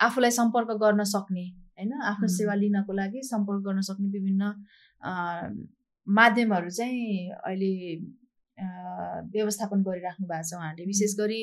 आफूलाई 0.00 0.30
सम्पर्क 0.30 0.70
गर्न 0.80 1.04
सक्ने 1.04 1.46
होइन 1.78 1.92
आफ्नो. 2.02 2.28
सेवा 2.28 2.54
लिनको 2.54 2.92
लागि 2.92 3.22
सम्पर्क 3.22 3.62
गर्न 3.64 3.80
सक्ने 3.90 4.08
विभिन्न 4.08 4.52
माध्यमहरू 6.06 6.70
चाहिँ 6.70 7.30
अहिले 7.30 7.72
व्यवस्थापन 8.58 9.82
गरिराख्नु 9.88 10.26
भएको 10.26 10.48
छ 10.48 10.54
उहाँहरूले 10.54 10.86
विशेष 10.86 11.14
गरी 11.20 11.40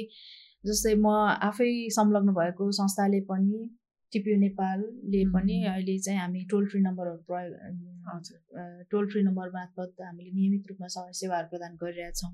जस्तै 0.65 0.93
म 0.95 1.08
आफै 1.49 1.71
संलग्न 1.97 2.34
भएको 2.39 2.71
संस्थाले 2.80 3.19
पनि 3.30 3.69
टिपियु 4.12 4.38
नेपालले 4.39 5.21
पनि. 5.34 5.56
अहिले 5.65 5.97
चाहिँ 5.99 6.19
हामी 6.19 6.41
टोल 6.52 6.65
फ्री 6.71 6.82
नम्बरहरू 6.82 7.21
प्रयोग 7.30 7.54
हजुर 8.10 8.84
टोल 8.91 9.08
फ्री 9.12 9.23
नम्बर 9.23 9.49
मार्फत 9.54 10.02
हामीले 10.02 10.32
नियमित 10.32 10.67
रूपमा 10.69 10.88
सेवाहरू 11.21 11.47
प्रदान 11.54 11.76
गरिरहेछौँ. 11.84 12.34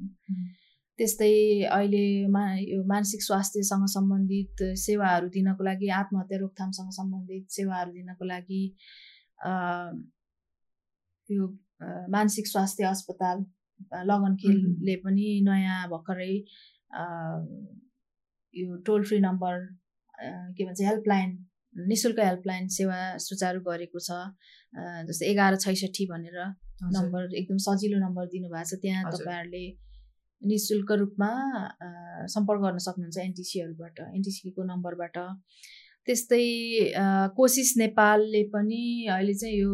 त्यस्तै 0.99 1.33
अहिले 1.71 2.03
मा 2.27 2.43
यो 2.59 2.83
मानसिक 2.93 3.21
स्वास्थ्यसँग 3.23 3.85
सम्बन्धित 3.95 4.63
सेवाहरू 4.85 5.27
दिनको 5.35 5.63
लागि 5.63 5.89
आत्महत्या 5.97 6.37
रोकथामसँग 6.39 6.89
सम्बन्धित 6.99 7.45
सेवाहरू 7.57 7.91
दिनको 7.91 8.25
लागि 8.31 8.63
यो 11.29 11.47
मानसिक 12.15 12.47
स्वास्थ्य 12.47 12.83
अस्पताल 12.85 13.45
लगन 14.11 14.35
खेलले 14.41 14.95
पनि 15.03 15.27
नयाँ 15.45 15.81
भर्खरै 15.89 16.33
यो 18.53 18.75
टोल 18.85 19.03
फ्री 19.09 19.19
नम्बर 19.19 19.55
के 20.57 20.65
भन्छ 20.65 20.81
हेल्पलाइन 20.81 21.37
नि 21.87 21.95
शुल्क 21.95 22.19
हेल्पलाइन 22.19 22.67
सेवा 22.75 22.99
सुचारू 23.25 23.59
गरेको 23.67 23.99
छ। 23.99 24.09
जस्तै 25.09 25.25
एघार 25.31 25.55
छैसठी 25.65 26.05
भनेर 26.11 26.37
नम्बर 26.95 27.35
एकदम 27.41 27.57
सजिलो 27.65 27.97
नम्बर 27.99 28.25
दिनुभएको 28.33 28.65
छ। 28.69 28.81
त्यहाँ 28.81 29.03
तपाईँहरूले 29.11 29.65
नि 30.41 30.57
शुल्क 30.65 30.91
रूपमा 31.01 31.29
सम्पर्क 32.33 32.61
गर्न 32.63 32.77
सक्नुहुन्छ 32.87 33.17
एनटिसीहरूबाट 33.25 33.99
एनटिसीको 34.15 34.63
नम्बरबाट। 34.71 35.17
त्यस्तै 36.07 36.45
कोसिस 37.37 37.69
नेपालले 37.77 38.43
पनि 38.53 38.83
अहिले 39.13 39.33
चाहिँ 39.41 39.55
यो 39.55 39.71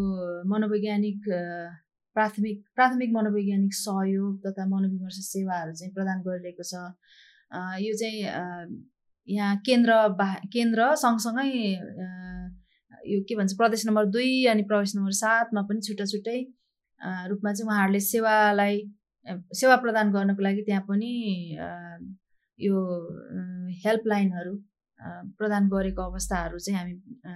मनोवैज्ञानिक 0.51 1.19
प्राथमिक 2.15 2.63
प्राथमिक 2.75 3.09
मनोवैज्ञानिक 3.13 3.73
सहयोग 3.75 4.33
तथा 4.45 4.65
मनोविमर्श 4.73 5.17
सेवाहरू 5.27 5.73
चाहिँ 5.79 5.93
प्रदान 5.93 6.21
गरिरहेको 6.27 6.63
छ। 6.63 6.73
यो 7.85 7.93
चाहिँ 8.01 8.19
यहाँ 9.27 9.55
केन्द्र 9.65 9.91
बा 10.19 10.27
केन्द्र 10.53 10.93
सँगसँगै 11.03 11.47
यो 13.11 13.21
के 13.29 13.35
भन्छ 13.35 13.53
प्रदेश 13.57 13.85
नम्बर 13.87 14.05
दुई 14.15 14.45
अनि 14.51 14.63
प्रदेश 14.69 14.95
नम्बर 14.95 15.11
सातमा 15.21 15.61
पनि 15.69 15.81
छुट्टा 15.87 16.05
छुट्टै 16.11 16.39
रूपमा 17.31 17.53
चाहिँ 17.53 17.67
उहाँहरूले 17.69 17.99
सेवालाई 18.05 18.75
सेवा 19.59 19.75
प्रदान 19.83 20.11
गर्नको 20.11 20.41
लागि 20.43 20.61
त्यहाँ 20.65 20.83
पनि 20.89 21.11
यो 22.59 22.75
हेल्पलाइनहरू 23.85 24.53
प्रदान 25.37 25.69
गरेको 25.69 26.01
अवस्थाहरू 26.01 26.59
चाहिँ 26.65 26.79
हामी 26.79 26.93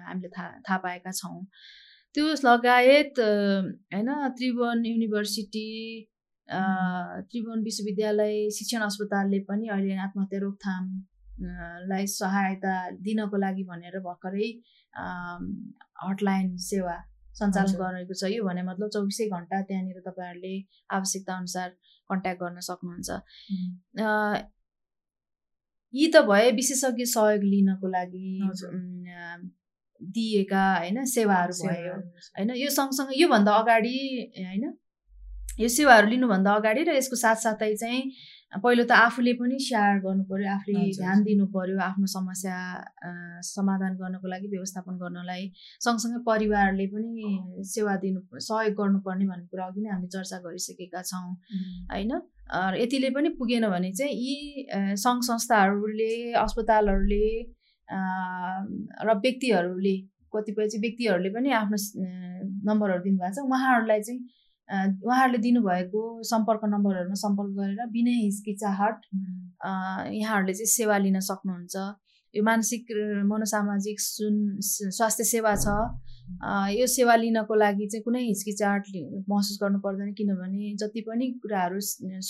हामीले 0.08 0.30
थाहा 0.38 0.50
थाहा 0.70 0.78
पाएका 0.86 1.12
छौँ। 1.12 1.40
त्यो 2.16 2.26
लगायत 2.44 3.20
होइन 3.20 4.10
त्रिभुवन 4.38 4.86
युनिभर्सिटी 4.86 5.68
त्रिभुवन 6.48 7.60
विश्वविद्यालय 7.64 8.36
शिक्षण 8.58 8.82
अस्पतालले 8.82 9.40
पनि 9.50 9.68
अहिले 9.76 9.96
आत्महत्या 10.06 10.40
रोकथाम 10.40 10.84
लाई 11.90 12.06
सहायता 12.14 12.74
दिनको 13.06 13.38
लागि 13.38 13.64
भनेर 13.70 14.00
भर्खरै 14.08 14.50
हटलाइन 16.04 16.56
सेवा 16.70 16.96
सञ्चालन 17.36 17.76
गरेको 17.82 18.14
छ 18.22 18.32
यो 18.34 18.44
भने 18.48 18.62
मतलब 18.70 18.90
चौबिसै 18.96 19.28
घन्टा 19.38 19.62
त्यहाँनिर 19.70 20.00
तपाईँहरूले 20.08 20.56
आवश्यकता 20.98 21.38
अनुसार 21.38 21.70
कन्ट्याक्ट 22.10 22.42
गर्न 22.42 22.60
सक्नुहुन्छ। 22.70 23.10
यी 25.94 26.08
त 26.14 26.26
भए 26.30 26.52
विशेषज्ञ 26.58 27.06
सहयोग 27.14 27.44
लिनको 27.54 27.88
लागि 27.96 28.28
दिएका 30.02 30.64
होइन 30.78 31.06
सेवाहरू 31.06 31.54
भयो। 31.62 31.94
होइन 32.38 32.50
यो 32.56 32.70
सँगसँगै 32.72 33.22
योभन्दा 33.22 33.54
अगाडि 33.62 33.96
होइन 34.38 34.74
यो 35.60 35.68
सेवाहरू 35.68 36.08
लिनुभन्दा 36.10 36.52
अगाडि 36.56 36.84
र 36.84 36.96
यसको 36.96 37.16
साथसाथै 37.20 37.74
चाहिँ 37.76 38.04
पहिलो 38.64 38.84
त 38.84 38.92
आफूले 38.98 39.34
पनि 39.40 39.58
स्याहार 39.62 39.98
गर्नु 40.02 40.24
पऱ्यो 40.26 40.50
आफूले 40.52 40.84
ध्यान 40.98 41.24
दिनु 41.24 41.46
पऱ्यो 41.54 41.78
आफ्नो 41.80 42.08
समस्या 42.10 42.56
समाधान 43.46 43.98
गर्नको 44.00 44.28
लागि 44.28 44.48
व्यवस्थापन 44.48 44.96
गर्नलाई 44.98 45.44
सँगसँगै 45.86 46.22
परिवारले 46.26 46.88
पनि 46.94 47.28
सेवा 47.74 47.96
दिनु 48.02 48.40
सहयोग 48.40 48.74
गर्नुपर्ने 48.80 49.26
भन्ने 49.26 49.46
कुरा 49.52 49.66
अघि 49.66 49.82
नै 49.82 49.90
हामीले 49.90 50.10
चर्चा 50.16 50.38
गरिसकेका 50.48 51.02
छौँ। 51.12 51.30
होइन 51.92 52.12
यतिले 52.82 53.10
पनि 53.12 53.30
पुगेन 53.38 53.70
भने 53.70 53.92
चाहिँ 53.94 54.16
यी 54.18 54.36
सङ्घ 54.98 55.22
संस्थाहरूले 55.30 56.12
अस्पतालहरूले 56.42 57.26
र 57.90 59.14
व्यक्तिहरूले 59.26 59.96
कतिपय 60.34 60.68
चाहिँ 60.70 60.82
व्यक्तिहरूले 60.82 61.30
पनि 61.36 61.50
आफ्नो 61.62 61.78
नम्बरहरू 62.70 63.02
दिनुभएको 63.04 63.34
छ। 63.36 63.46
उहाँहरूलाई 63.50 64.02
चाहिँ 64.08 64.22
उहाँहरूले 65.06 65.40
दिनुभएको 65.46 66.02
सम्पर्क 66.32 66.62
नम्बरहरूमा 66.74 67.18
सम्पर्क 67.24 67.52
गरेर 67.60 67.88
बिना 67.96 68.14
हिचकिचाहट 68.18 68.98
यहाँहरूले 70.14 70.54
चाहिँ 70.54 70.72
सेवा 70.78 70.98
लिन 71.06 71.20
सक्नुहुन्छ। 71.30 71.76
यो 72.34 72.44
मानसिक 72.46 72.86
मनोसामाजिक 73.26 74.00
सुन 74.00 74.36
स्वास्थ्य 74.62 75.24
सेवा 75.34 75.56
छ। 75.66 75.68
यो 76.78 76.86
सेवा 76.86 77.16
लिनको 77.16 77.56
लागि 77.58 77.88
चाहिँ 77.90 78.04
कुनै 78.06 78.22
हिचकिचाहट 78.24 78.84
महसुस 79.30 79.58
गर्नु 79.62 79.80
पर्दैन 79.82 80.14
किनभने 80.14 80.76
जति 80.78 81.02
पनि 81.10 81.26
कुराहरू 81.42 81.80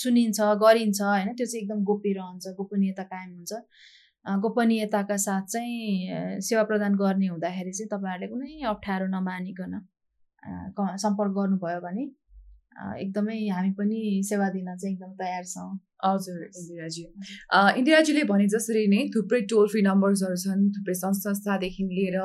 सुनिन्छ 0.00 0.40
गरिन्छ 0.64 1.00
होइन 1.02 1.28
त्यो 1.36 1.46
चाहिँ 1.46 1.62
एकदम 1.62 1.84
गोप्य 1.84 2.12
रहन्छ 2.16 2.56
गोपनीयता 2.56 3.02
कायम 3.12 3.30
हुन्छ। 3.36 3.52
गोपनीयताका 4.26 5.16
साथ 5.16 5.42
चाहिँ 5.42 6.40
सेवा 6.40 6.62
प्रदान 6.62 6.94
गर्ने 6.94 7.26
हुँदाखेरि 7.26 7.72
चाहिँ 7.72 7.88
तपाईँहरूले 7.88 8.28
कुनै 8.28 8.62
अप्ठ्यारो 8.68 9.06
नमानिकन 9.06 9.80
सम्पर्क 10.96 11.32
गर्नुभयो 11.32 11.80
भने 11.80 12.04
एकदमै 12.80 13.38
हामी 13.52 13.70
पनि 13.78 14.00
सेवा 14.28 14.48
दिन 14.50 14.74
चाहिँ 14.74 14.94
एकदम 14.94 15.12
तयार 15.20 15.44
छौँ। 15.44 15.70
हजुर 16.00 16.44
इन्दिराजी। 16.58 17.02
इन्दिराजीले 17.78 18.22
भने 18.28 18.46
जसरी 18.48 18.84
नै 18.88 19.00
थुप्रै 19.14 19.40
टोल 19.52 19.66
फ्री 19.72 19.80
नम्बर्सहरू 19.82 20.36
छन् 20.42 20.62
थुप्रै 20.76 20.94
संस्थादेखि 21.00 21.84
लिएर 21.88 22.16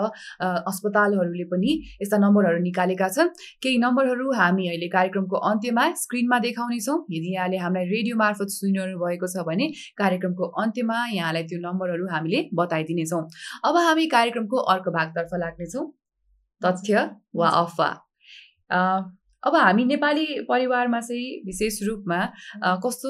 अस्पतालहरूले 0.71 1.45
पनि 1.51 1.71
यस्ता 2.03 2.17
नम्बरहरू 2.23 2.59
निकालेका 2.67 3.09
छन्। 3.17 3.33
केही 3.63 3.77
नम्बरहरू 3.85 4.31
हामी 4.39 4.67
अहिले 4.69 4.87
कार्यक्रमको 4.95 5.41
अन्त्यमा 5.49 5.83
स्क्रिनमा 6.03 6.39
देखाउनेछौँ। 6.47 6.97
यदि 7.17 7.33
यहाँले 7.35 7.57
हामीलाई 7.65 7.91
रेडियो 7.91 8.15
मार्फत 8.23 8.55
सुनिरहनु 8.55 8.97
भएको 9.03 9.27
छ 9.27 9.43
भने 9.49 9.67
कार्यक्रमको 9.99 10.49
अन्त्यमा 10.63 10.97
यहाँलाई 11.17 11.43
त्यो 11.51 11.59
नम्बरहरू 11.67 12.07
हामीले 12.15 12.39
बताइदिनेछौँ। 12.55 13.21
अब 13.67 13.83
हामी 13.89 14.07
कार्यक्रमको 14.15 14.57
अर्को 14.73 14.97
भागतर्फ 14.99 15.37
लाग्नेछौँ। 15.43 15.85
तथ्य 16.61 17.09
वा 17.35 17.49
अफवा। 17.61 17.91
अब 19.45 19.55
हामी 19.55 19.85
नेपाली 19.85 20.27
परिवारमा 20.49 20.99
चाहिँ 20.99 21.41
विशेष 21.45 21.81
रूपमा 21.87 22.19
कस्तो 22.85 23.09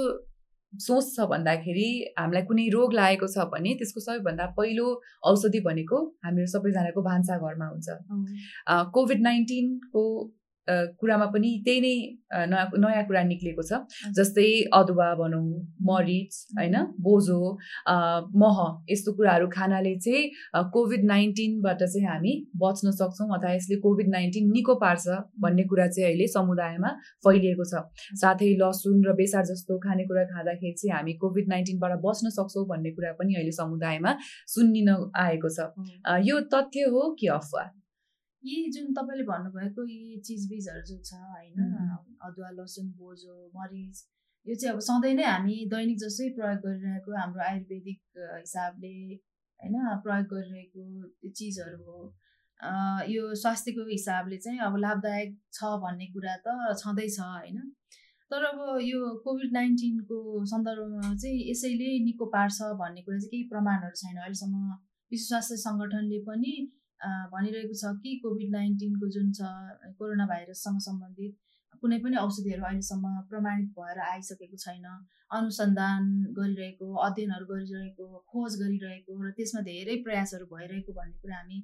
सोच 0.74 1.06
छ 1.15 1.26
भन्दाखेरि 1.32 1.89
हामीलाई 2.19 2.43
कुनै 2.48 2.67
रोग 2.69 2.93
लागेको 2.93 3.28
छ 3.34 3.45
भने 3.52 3.74
त्यसको 3.82 4.00
सबैभन्दा 4.06 4.45
पहिलो 4.58 4.88
औषधि 5.32 5.60
भनेको 5.67 6.00
हामीहरू 6.26 6.48
सबैजनाको 6.54 7.02
भान्सा 7.02 7.38
घरमा 7.38 7.67
हुन्छ। 7.67 7.88
कोभिड 8.95 9.21
नाइन्टिनको 9.21 10.04
कुरामा 10.67 11.25
पनि 11.34 11.49
त्यही 11.65 11.80
नै 11.82 11.95
नयाँ 12.49 12.65
नयाँ 12.78 13.04
कुरा 13.08 13.21
निक्लेको 13.23 13.63
छ। 13.63 13.80
जस्तै 14.17 14.47
अदुवा 14.73 15.08
भनौँ 15.15 15.43
मरिच 15.89 16.34
होइन 16.58 16.75
बोझो 17.06 17.39
मह 18.41 18.58
यस्तो 18.89 19.13
कुराहरू 19.17 19.47
खानाले 19.51 19.93
चाहिँ 19.99 20.23
कोभिड 20.73 21.06
नाइन्टिनबाट 21.06 21.84
चाहिँ 21.84 22.08
हामी 22.08 22.34
बच्न 22.63 22.91
सक्छौँ 22.91 23.30
अथवा 23.38 23.54
यसले 23.54 23.75
कोभिड 23.86 24.10
नाइन्टिन 24.10 24.51
निको 24.51 24.75
पार्छ 24.84 25.06
भन्ने 25.41 25.63
कुरा 25.69 25.88
चाहिँ 25.88 26.10
अहिले 26.10 26.28
समुदायमा 26.28 26.89
फैलिएको 27.25 27.65
छ। 27.71 27.86
साथै 28.21 28.51
लसुन 28.62 29.04
र 29.06 29.13
बेसार 29.15 29.45
जस्तो 29.45 29.78
खानेकुरा 29.86 30.23
खाँदाखेरि 30.34 30.73
चाहिँ 30.73 30.95
हामी 30.97 31.13
कोभिड 31.21 31.47
नाइन्टिनबाट 31.49 31.99
बच्न 32.04 32.30
सक्छौँ 32.38 32.65
भन्ने 32.67 32.91
कुरा 32.91 33.12
पनि 33.21 33.36
अहिले 33.36 33.51
समुदायमा 33.54 34.17
सुन्निन 34.54 34.89
आएको 35.15 35.49
छ। 35.49 35.71
यो 36.28 36.39
तथ्य 36.54 36.89
हो 36.93 37.10
कि 37.19 37.28
अफवा 37.38 37.63
यी 38.45 38.55
जुन 38.71 38.93
तपाईँले 38.93 39.23
भन्नुभएको 39.29 39.88
यी 39.89 40.19
चिजबिजहरू 40.25 40.84
जो 40.89 40.97
छ 41.03 41.21
होइन 41.29 41.73
अदुवा 42.27 42.49
लसुन 42.58 42.91
बोजो 42.97 43.38
मरिच 43.55 44.03
यो 44.47 44.55
चाहिँ 44.55 44.73
अब 44.73 44.79
सधैँ 44.88 45.13
नै 45.15 45.23
हामी 45.25 45.55
दैनिक 45.69 45.97
जसै 45.99 46.29
प्रयोग 46.36 46.60
गरिरहेको 46.65 47.15
हाम्रो 47.19 47.41
आयुर्वेदिक 47.45 48.01
हिसाबले 48.17 48.93
होइन 49.60 49.75
प्रयोग 50.03 50.27
गरिरहेको 50.34 51.31
चिजहरू 51.39 51.79
हो। 51.88 51.99
यो 53.10 53.23
स्वास्थ्यको 53.36 53.86
हिसाबले 53.88 54.38
चाहिँ 54.38 54.60
अब 54.67 54.77
लाभदायक 54.77 55.34
छ 55.53 55.71
भन्ने 55.84 56.08
कुरा 56.13 56.36
त 56.45 56.77
छँदैछ 56.81 57.19
होइन। 57.19 57.58
तर 58.31 58.43
अब 58.45 58.60
यो 58.81 58.99
कोभिड 59.25 59.51
नाइन्टिनको 59.53 60.19
सन्दर्भमा 60.51 61.13
चाहिँ 61.15 61.41
यसैले 61.49 61.89
निको 62.05 62.25
पार्छ 62.36 62.62
भन्ने 62.79 63.01
कुरा 63.01 63.17
चाहिँ 63.17 63.31
केही 63.31 63.43
प्रमाणहरू 63.49 63.95
छैन। 64.01 64.17
अहिलेसम्म 64.17 64.77
विश्व 65.12 65.27
स्वास्थ्य 65.27 65.58
सङ्गठनले 65.65 66.19
पनि 66.29 66.53
भनिरहेको 67.01 67.75
छ 67.81 67.95
कि 68.03 68.15
कोभिड 68.23 68.51
नाइन्टिनको 68.51 69.10
जुन 69.15 69.31
छ 69.31 69.49
कोरोना 69.99 70.25
भाइरससँग 70.27 70.79
सम्बन्धित 70.86 71.34
कुनै 71.81 71.97
पनि 72.03 72.15
औषधिहरू 72.17 72.63
अहिलेसम्म 72.63 73.10
प्रमाणित 73.29 73.69
भएर 73.77 73.99
आइसकेको 74.05 74.58
छैन। 74.58 74.86
अनुसन्धान 75.38 76.03
गरिरहेको 76.38 76.88
अध्ययनहरू 77.05 77.45
गरिरहेको 77.45 78.05
खोज 78.31 78.55
गरिरहेको 78.62 79.12
र 79.23 79.31
त्यसमा 79.38 79.62
धेरै 79.67 79.95
प्रयासहरू 80.05 80.45
भइरहेको 80.53 80.93
भन्ने 80.99 81.17
कुरा 81.21 81.38
हामी 81.38 81.58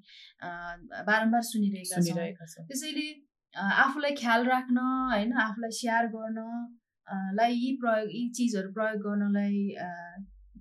बारम्बार 1.10 1.42
सुनिरहेका 1.50 2.02
छौँ। 2.08 2.66
त्यसैले 2.68 3.08
आफूलाई 3.54 4.14
ख्याल 4.20 4.46
राख्न 4.48 4.78
होइन 5.14 5.34
आफूलाई 5.46 5.72
स्याहार 5.80 6.08
गर्न 6.18 6.40
लाई 7.40 7.52
यी 7.54 7.72
प्रयोग 7.82 8.14
यी 8.18 8.28
चिजहरू 8.38 8.72
प्रयोग 8.78 9.02
गर्नलाई 9.08 9.58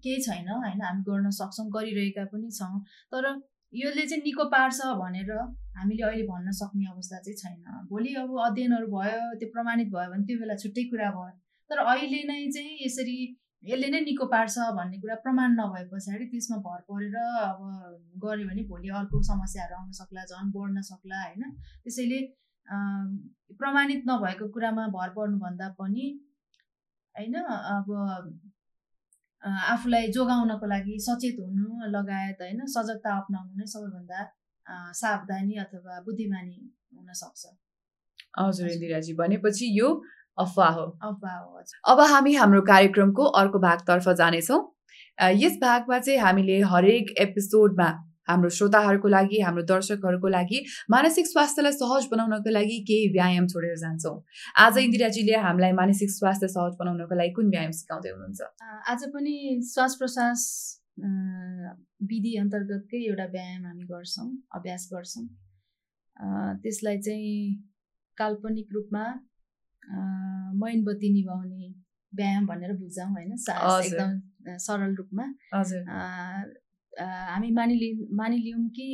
केही 0.04 0.20
छैन 0.24 0.48
होइन 0.50 0.82
हामी 0.82 1.02
गर्न 1.08 1.30
सक्छौँ 1.38 1.66
गरिरहेका 1.76 2.24
पनि 2.32 2.50
छौँ। 2.58 2.84
तर 3.12 3.32
यसले 3.72 4.06
चाहिँ 4.06 4.22
निको 4.22 4.44
पार्छ 4.54 4.78
भनेर 5.00 5.30
हामीले 5.78 6.02
अहिले 6.06 6.24
भन्न 6.26 6.50
सक्ने 6.60 6.86
अवस्था 6.92 7.18
चाहिँ 7.26 7.36
छैन। 7.42 7.86
भोलि 7.90 8.14
अब 8.22 8.30
अध्ययनहरू 8.46 8.86
भयो 8.94 9.20
त्यो 9.40 9.48
प्रमाणित 9.52 9.88
भयो 9.92 10.10
भने 10.10 10.24
त्यो 10.26 10.38
बेला 10.40 10.56
छुट्टै 10.62 10.84
कुरा 10.90 11.10
भयो। 11.18 11.30
तर 11.70 11.78
अहिले 11.84 12.20
नै 12.30 12.40
चाहिँ 12.50 12.76
यसरी 12.86 13.16
यसले 13.64 13.88
नै 13.92 14.00
निको 14.00 14.26
पार्छ 14.32 14.54
भन्ने 14.76 14.98
कुरा 15.00 15.14
प्रमाण 15.24 15.54
नभए 15.60 15.84
पछाडि 15.92 16.26
त्यसमा 16.32 16.56
भर 16.66 16.80
परेर 16.90 17.16
अब 17.46 17.58
गऱ्यो 18.24 18.46
भने 18.48 18.62
भोलि 18.68 18.88
अर्को 19.00 19.22
समस्याहरू 19.30 19.74
आउन 19.78 19.90
सक्ला 20.00 20.22
झन् 20.24 20.52
बढ्न 20.54 20.80
सक्ला 20.90 21.18
होइन? 21.24 21.42
त्यसैले 21.84 22.20
प्रमाणित 23.60 24.02
नभएको 24.08 24.48
कुरामा 24.54 24.86
भर 24.96 25.08
पर्नुभन्दा 25.16 25.68
पनि 25.78 26.06
होइन 27.14 27.34
अब 27.36 27.86
आफूलाई 29.42 30.08
जोगाउनको 30.08 30.66
लागि 30.66 30.98
सचेत 31.00 31.36
हुनु 31.40 31.90
लगायत 31.90 32.40
होइन 32.40 32.60
सजगता 32.66 33.16
अप्नाउनु 33.18 33.52
नै 33.56 33.66
सबैभन्दा 33.66 34.20
सावधानी 34.94 35.54
अथवा 35.56 36.00
बुद्धिमानी 36.00 36.58
हुनसक्छ 36.94 37.46
हजुर 38.38 38.68
इन्दिराजी 38.68 39.14
भनेपछि 39.14 39.66
यो 39.78 39.88
अफवाह 40.38 40.70
हो। 40.70 40.84
अफवाह 41.02 41.38
हो। 41.38 41.62
अब 41.88 42.00
हामी 42.00 42.34
हाम्रो 42.34 42.60
कार्यक्रमको 42.62 43.24
अर्को 43.40 43.58
भागतर्फ 43.58 44.08
जानेछौँ। 44.18 44.60
यस 45.36 45.56
भागमा 45.62 45.98
चाहिँ 45.98 46.20
हामीले 46.20 46.60
हरेक 46.66 47.10
एपिसोडमा 47.18 47.88
हाम्रो 48.28 48.48
श्रोताहरूको 48.56 49.08
लागि 49.08 49.40
हाम्रो 49.40 49.62
दर्शकहरूको 49.70 50.28
लागि 50.28 50.58
मानसिक 50.90 51.26
स्वास्थ्यलाई 51.26 51.72
सहज 51.72 52.08
बनाउनको 52.10 52.50
लागि 52.50 52.76
केही 52.88 53.06
व्यायाम 53.12 53.46
छोडेर 53.52 53.76
जान्छौँ। 53.82 54.16
आज 54.64 54.78
इन्दिराजीले 54.78 55.36
हामीलाई 55.46 55.72
मानसिक 55.80 56.10
स्वास्थ्य 56.10 56.48
सहज 56.48 56.76
बनाउनको 56.80 57.14
लागि 57.20 57.32
कुन 57.38 57.48
व्यायाम 57.50 57.72
सिकाउँदै 57.80 58.10
हुनुहुन्छ? 58.10 58.40
आज 58.92 59.00
पनि 59.14 59.34
श्वास 59.72 59.96
प्रश्वास 60.00 60.40
विधि 62.10 62.32
अन्तर्गतकै 62.36 63.00
एउटा 63.08 63.26
व्यायाम 63.32 63.66
हामी 63.66 63.84
गर्छौँ 63.90 64.28
अभ्यास 64.56 64.88
गर्छौँ। 64.92 65.26
त्यसलाई 66.62 66.98
चाहिँ 67.00 67.34
काल्पनिक 68.18 68.68
रूपमा 68.74 69.04
मैनबत्ती 70.62 71.08
निभाउने 71.12 71.68
व्यायाम 72.12 72.46
भनेर 72.46 72.72
बुझौँ 72.78 73.08
होइन। 73.10 73.32
एकदम 73.32 74.56
सरल 74.66 74.94
रूपमा। 74.96 75.24
हामी 76.98 77.50
मानिलि 77.50 77.90
मानिलियौँ 78.12 78.68
कि 78.68 78.88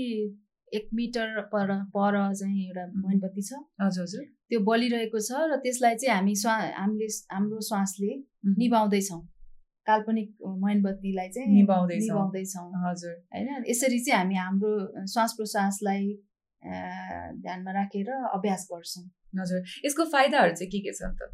एक 0.73 0.89
मिटर 0.95 1.41
पर 1.53 1.69
पर 1.95 2.15
चाहिँ 2.35 2.67
एउटा 2.67 2.85
मैनबत्ती 3.07 3.43
छ। 3.43 3.53
हजुर 3.81 4.03
हजुर। 4.03 4.25
त्यो 4.51 4.61
बलिरहेको 4.61 5.21
छ 5.21 5.31
र 5.51 5.57
त्यसलाई 5.63 5.95
चाहिँ 5.97 6.15
हामी 6.17 6.35
स्वा 6.35 6.55
हामीले 6.77 7.09
हाम्रो 7.33 7.61
श्वासले 7.61 8.13
निभाउँदैछौँ। 8.59 9.21
काल्पनिक 9.87 10.29
मैनबत्तीलाई 10.65 11.29
चाहिँ 11.29 11.49
निभाउँदैछौँ। 11.55 12.07
निभाउँदैछौँ। 12.07 12.67
हजुर। 12.85 13.15
होइन 13.35 13.65
यसरी 13.71 13.99
चाहिँ 14.05 14.19
हामी 14.21 14.35
हाम्रो 14.35 15.07
श्वास 15.07 15.33
प्रश्वासलाई 15.39 16.05
ध्यानमा 17.43 17.73
राखेर 17.73 18.11
अभ्यास 18.11 18.67
गर्छौँ। 18.73 19.05
हजुर। 19.41 19.61
यसको 19.87 20.05
फाइदाहरू 20.15 20.53
चाहिँ 20.55 20.71
के 20.71 20.79
के 20.79 20.93
छन् 20.93 21.17
त? 21.17 21.31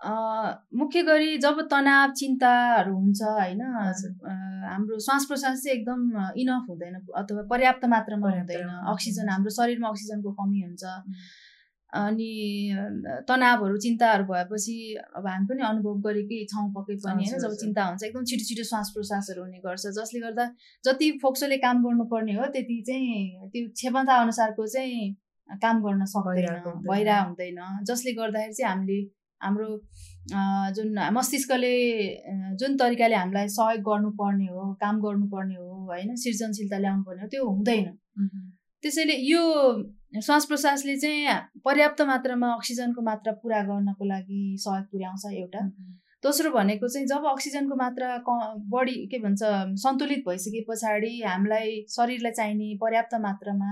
मुख्य 0.00 1.02
गरी 1.02 1.36
जब 1.38 1.60
तनाव 1.70 2.12
चिन्ताहरू 2.12 2.94
हुन्छ 2.94 3.22
होइन 3.22 3.60
हाम्रो 4.66 4.98
श्वास 5.00 5.24
प्रश्वास 5.28 5.62
चाहिँ 5.62 5.78
एकदम 5.78 6.00
इनफ 6.36 6.66
हुँदैन 6.70 6.94
अथवा 7.16 7.42
पर्याप्त 7.50 7.84
मात्रामा 7.88 8.30
हुँदैन 8.30 8.68
अक्सिजन। 8.92 9.28
हाम्रो 9.28 9.50
शरीरमा 9.56 9.88
अक्सिजनको 9.88 10.32
कमी 10.40 10.60
हुन्छ. 10.62 10.84
अनि 11.92 12.30
तनावहरू 13.28 13.76
चिन्ताहरू 13.80 14.24
भएपछि 14.24 14.76
अब 15.16 15.26
हामी 15.26 15.46
पनि 15.48 15.62
अनुभव 15.64 16.00
गरेकै 16.06 16.44
छौँ 16.52 16.68
पक्कै 16.76 16.96
पनि 17.04 17.24
होइन 17.24 17.40
जब। 17.40 17.54
चिन्ता 17.60 17.84
हुन्छ 17.84 18.02
एकदम 18.04 18.24
छिटो 18.30 18.44
छिटो 18.44 18.64
श्वास 18.70 18.90
प्रश्वासहरू 18.94 19.42
हुने 19.42 19.58
गर्छ 19.64 19.86
जसले 19.98 20.20
गर्दा 20.20 20.44
जति 20.84 21.10
फोक्सोले 21.22 21.56
काम 21.64 21.84
गर्नुपर्ने 21.84 22.34
हो 22.36 22.46
त्यति 22.52 22.82
चाहिँ 22.88 23.48
त्यो 23.52 23.68
क्षमता 23.72 24.16
अनुसारको 24.22 24.66
चाहिँ 24.68 25.12
काम 25.48 25.82
गर्न 25.82 26.04
सक्दैन 26.06 26.34
भइरहेको। 26.36 26.70
भइरह 26.90 27.20
हुँदैन 27.22 27.60
जसले 27.88 28.12
गर्दाखेरि 28.12 28.54
चाहिँ 28.54 28.72
हामीले 28.72 28.98
हाम्रो 29.40 29.68
जुन 30.76 30.98
मस्तिष्कले 31.12 31.74
जुन 32.60 32.76
तरिकाले 32.76 33.14
हामीलाई 33.14 33.48
सहयोग 33.56 33.82
गर्नुपर्ने 33.88 34.46
हो 34.46 34.72
काम 34.80 35.00
गर्नुपर्ने 35.02 35.54
हो 35.56 35.84
होइन 35.90 36.14
सृजनशीलता 36.22 36.78
ल्याउनु 36.78 37.02
पर्ने 37.04 37.22
हो 37.22 37.28
त्यो 37.34 37.44
हुँदैन। 37.46 37.86
त्यसैले 38.82 39.16
यो 39.30 39.42
श्वास 40.24 40.44
प्रश्वासले 40.46 40.96
चाहिँ 40.98 41.60
पर्याप्त 41.64 42.02
मात्रामा 42.08 42.52
अक्सिजनको 42.54 43.02
मात्रा 43.02 43.32
पुरा 43.42 43.62
गर्नको 43.68 44.04
लागि 44.08 44.40
सहयोग 44.60 44.84
पुर्याउँछ 44.92 45.24
एउटा। 45.32 45.60
दोस्रो 46.24 46.50
भनेको 46.50 46.88
चाहिँ 46.88 47.06
जब 47.06 47.26
अक्सिजनको 47.30 47.76
मात्रा 47.76 48.16
क 48.28 48.30
बढी 48.72 48.94
के 49.10 49.18
भन्छ 49.22 49.42
सन्तुलित 49.82 50.22
भइसके 50.28 50.64
पछाडि 50.68 51.12
हामीलाई 51.22 51.84
शरीरलाई 51.96 52.32
चाहिने 52.32 52.74
पर्याप्त 52.82 53.14
मात्रामा 53.22 53.70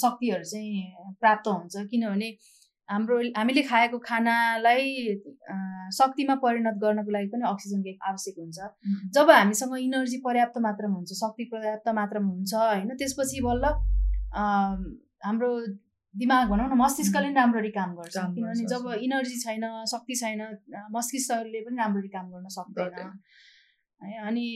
शक्तिहरू 0.00 0.44
चाहिँ 0.44 1.14
प्राप्त 1.20 1.48
हुन्छ। 1.48 1.86
किनभने 1.90 2.30
हाम्रो 2.90 3.16
हामीले 3.36 3.62
खाएको 3.62 3.98
खानालाई 4.06 4.86
शक्तिमा 5.98 6.34
परिणत 6.44 6.76
गर्नको 6.82 7.10
लागि 7.10 7.28
पनि 7.32 7.44
अक्सिजनको 7.48 7.92
आवश्यक 8.10 8.36
हुन्छ। 8.40 8.58
जब 9.14 9.30
हामीसँग 9.30 9.76
इनर्जी 9.78 10.18
पर्याप्त 10.26 10.58
मात्रामा 10.66 10.96
हुन्छ 10.96 11.12
शक्ति 11.20 11.44
पर्याप्त 11.52 11.88
मात्रामा 12.00 12.30
हुन्छ 12.30 12.54
होइन 12.54 12.90
त्यसपछि 12.98 13.40
बल्ल 13.46 13.64
हाम्रो 15.24 15.50
दिमाग 16.14 16.48
भनौँ 16.50 16.68
न 16.68 16.74
मस्तिष्कले 16.78 17.26
पनि 17.26 17.34
राम्ररी 17.34 17.70
काम 17.70 17.90
गर्छ। 17.96 18.16
किनभने 18.16 18.64
जब। 18.66 18.84
इनर्जी 18.98 19.36
छैन 19.40 19.64
शक्ति 19.90 20.14
छैन 20.20 20.40
मस्तिष्कले 20.90 21.60
पनि 21.66 21.76
राम्ररी 21.78 22.08
काम 22.10 22.26
गर्न 22.30 22.48
सक्दैन। 22.50 22.98
है 24.02 24.26
अनि 24.26 24.46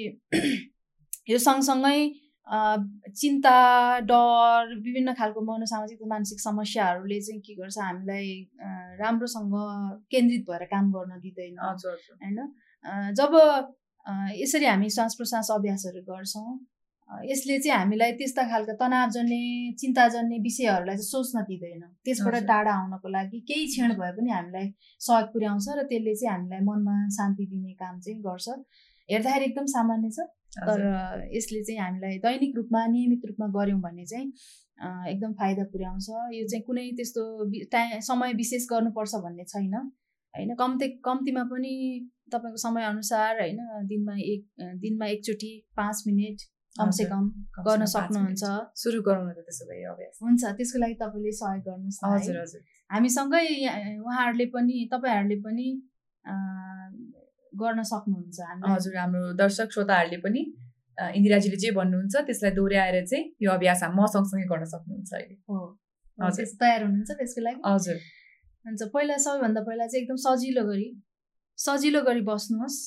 यो 1.31 1.39
सँगसँगै 1.39 1.99
चिन्ता 2.47 3.57
डर 4.05 4.75
विभिन्न 4.75 5.13
खालको 5.15 5.41
मनोसामाजिक 5.41 5.99
मानसिक 6.09 6.41
समस्याहरूले 6.41 7.21
चाहिँ 7.21 7.41
के 7.41 7.55
गर्छ 7.55 7.79
हामीलाई 7.79 8.29
राम्रोसँग 9.01 9.55
केन्द्रित 10.11 10.45
भएर 10.51 10.65
काम 10.69 10.93
गर्न 10.93 11.19
दिँदैन। 11.21 11.59
होइन? 11.65 12.39
जब 13.15 13.33
यसरी 14.37 14.67
हामी 14.67 14.89
श्वास 14.91 15.15
प्रश्वास 15.19 15.51
अभ्यासहरू 15.51 16.01
गर्छौँ 16.05 16.59
यसले 17.11 17.59
चाहिँ 17.61 17.79
हामीलाई 17.79 18.13
त्यस्ता 18.21 18.43
खालका 18.51 18.75
तनावजन्य 18.81 19.73
चिन्ताजन्य 19.81 20.39
विषयहरूलाई 20.43 20.97
चाहिँ 20.97 21.09
सोच्न 21.09 21.43
दिँदैन। 21.49 21.83
त्यसबाट। 22.05 22.35
टाढा 22.45 22.73
आउनको 22.75 23.09
लागि 23.09 23.41
केही 23.49 23.67
क्षण 23.73 23.93
भए 24.01 24.13
पनि 24.17 24.31
हामीलाई 24.31 24.67
सहयोग 25.01 25.29
पुर्याउँछ 25.33 25.67
र 25.69 25.83
त्यसले 25.91 26.15
चाहिँ 26.15 26.33
हामीलाई 26.35 26.61
मनमा 26.69 26.97
शान्ति 27.17 27.45
दिने 27.47 27.73
काम 27.81 28.01
चाहिँ 28.01 28.21
गर्छ। 28.21 28.49
हेर्दाखेरि 29.09 29.45
एकदम 29.45 29.67
सामान्य 29.67 30.11
छ 30.11 30.27
तर। 30.59 30.83
यसले 31.37 31.63
चाहिँ 31.65 31.81
हामीलाई 31.81 32.19
दैनिक 32.19 32.57
रूपमा 32.57 32.87
नियमित 32.87 33.23
रूपमा 33.27 33.47
गऱ्यौँ 33.57 33.81
भने 33.81 34.05
चाहिँ 34.07 34.29
एकदम 35.13 35.33
फाइदा 35.33 35.65
पुर्याउँछ 35.65 36.09
यो 36.35 36.47
चाहिँ 36.49 36.63
कुनै 36.63 36.85
त्यस्तो 36.97 37.23
वि- 37.51 37.67
टाइ 37.73 38.01
समय 38.01 38.33
विशेष 38.33 38.67
गर्नुपर्छ 38.71 39.15
भन्ने 39.25 39.45
छैन 39.45 39.75
होइन 39.75 40.55
कम्ती 40.55 40.89
कम्तीमा 41.05 41.43
पनि 41.45 41.75
तपाईँको 42.33 42.57
समयअनुसार 42.57 43.41
होइन 43.41 43.59
दिनमा 43.87 44.15
एक 44.25 44.43
दिनमा 44.81 45.07
एकचोटि 45.07 45.53
पाँच 45.77 46.03
मिनट 46.07 46.43
कमसे। 46.77 47.05
कम 47.05 47.29
कमसेकम 47.55 47.65
गर्न 47.67 47.85
सक्नुहुन्छ। 47.87 48.45
सुरु 48.75 49.03
गरौँ 49.03 49.27
त 49.33 49.45
त्यसो 49.47 49.65
भए 49.67 49.83
अभ्यास 49.91 50.19
हुन्छ 50.23 50.43
त्यसको 50.59 50.79
लागि 50.79 50.95
तपाईँले 50.95 51.33
सहयोग 51.33 51.63
गर्नुहोस्। 51.69 51.99
हजुर 52.05 52.37
हजुर 52.41 52.61
हामीसँगै 52.91 53.45
उहाँहरूले 54.01 54.47
पनि 54.55 54.77
तपाईँहरूले 54.93 55.37
पनि 55.41 55.67
गर्न 57.63 57.83
सक्नुहुन्छ 57.91 58.39
हजुर 58.65 58.97
हाम्रो 58.97 59.33
दर्शक 59.41 59.69
श्रोताहरूले 59.75 60.19
पनि 60.27 60.43
इन्दिराजीले 61.19 61.57
जे 61.63 61.71
भन्नुहुन्छ 61.79 62.15
त्यसलाई 62.27 62.53
दोहोऱ्याएर 62.59 62.97
चाहिँ 63.07 63.25
यो 63.43 63.51
अभ्यास 63.53 63.83
हामी 63.83 63.97
म 64.01 64.07
सँगसँगै 64.15 64.47
गर्न 64.53 64.65
सक्नुहुन्छ 64.73 65.11
अहिले। 65.15 65.37
हो। 65.49 65.59
हजुर। 66.19 66.47
तयार 66.61 66.81
हुनुहुन्छ 66.85 67.11
त्यसको 67.21 67.41
लागि। 67.47 67.61
हजुर। 67.67 67.99
हुन्छ 68.65 68.83
पहिला 68.95 69.17
सबैभन्दा 69.25 69.61
पहिला 69.69 69.87
चाहिँ 69.87 70.03
एकदम 70.03 70.19
सजिलो 70.27 70.65
गरी 70.69 70.89
सजिलो 71.59 72.01
गरी 72.03 72.23
बस्नुहोस्। 72.29 72.79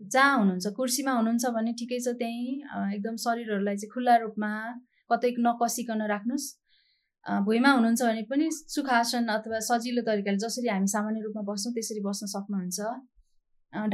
जहाँ 0.00 0.34
हुनुहुन्छ 0.38 0.66
कुर्सीमा 0.76 1.12
हुनुहुन्छ 1.18 1.44
भने 1.56 1.72
ठिकै 1.80 1.98
छ 2.04 2.12
त्यहीँ 2.20 2.52
एकदम 2.94 3.16
शरीरहरूलाई 3.24 3.76
चाहिँ 3.80 3.92
खुल्ला 3.94 4.14
रूपमा 4.24 4.50
कतै 5.10 5.30
नकसिकन 5.46 6.00
राख्नुहोस्। 6.12 6.46
भुइँमा 7.26 7.70
हुनुहुन्छ 7.72 8.02
भने 8.02 8.22
पनि 8.30 8.46
सुखासन 8.52 9.26
अथवा 9.34 9.58
सजिलो 9.68 10.02
तरिकाले 10.08 10.38
जसरी 10.44 10.68
हामी 10.68 10.88
सामान्य 10.94 11.20
रूपमा 11.26 11.42
बस्छौँ 11.50 11.72
त्यसरी 11.74 12.00
बस्न 12.06 12.26
सक्नुहुन्छ। 12.34 12.78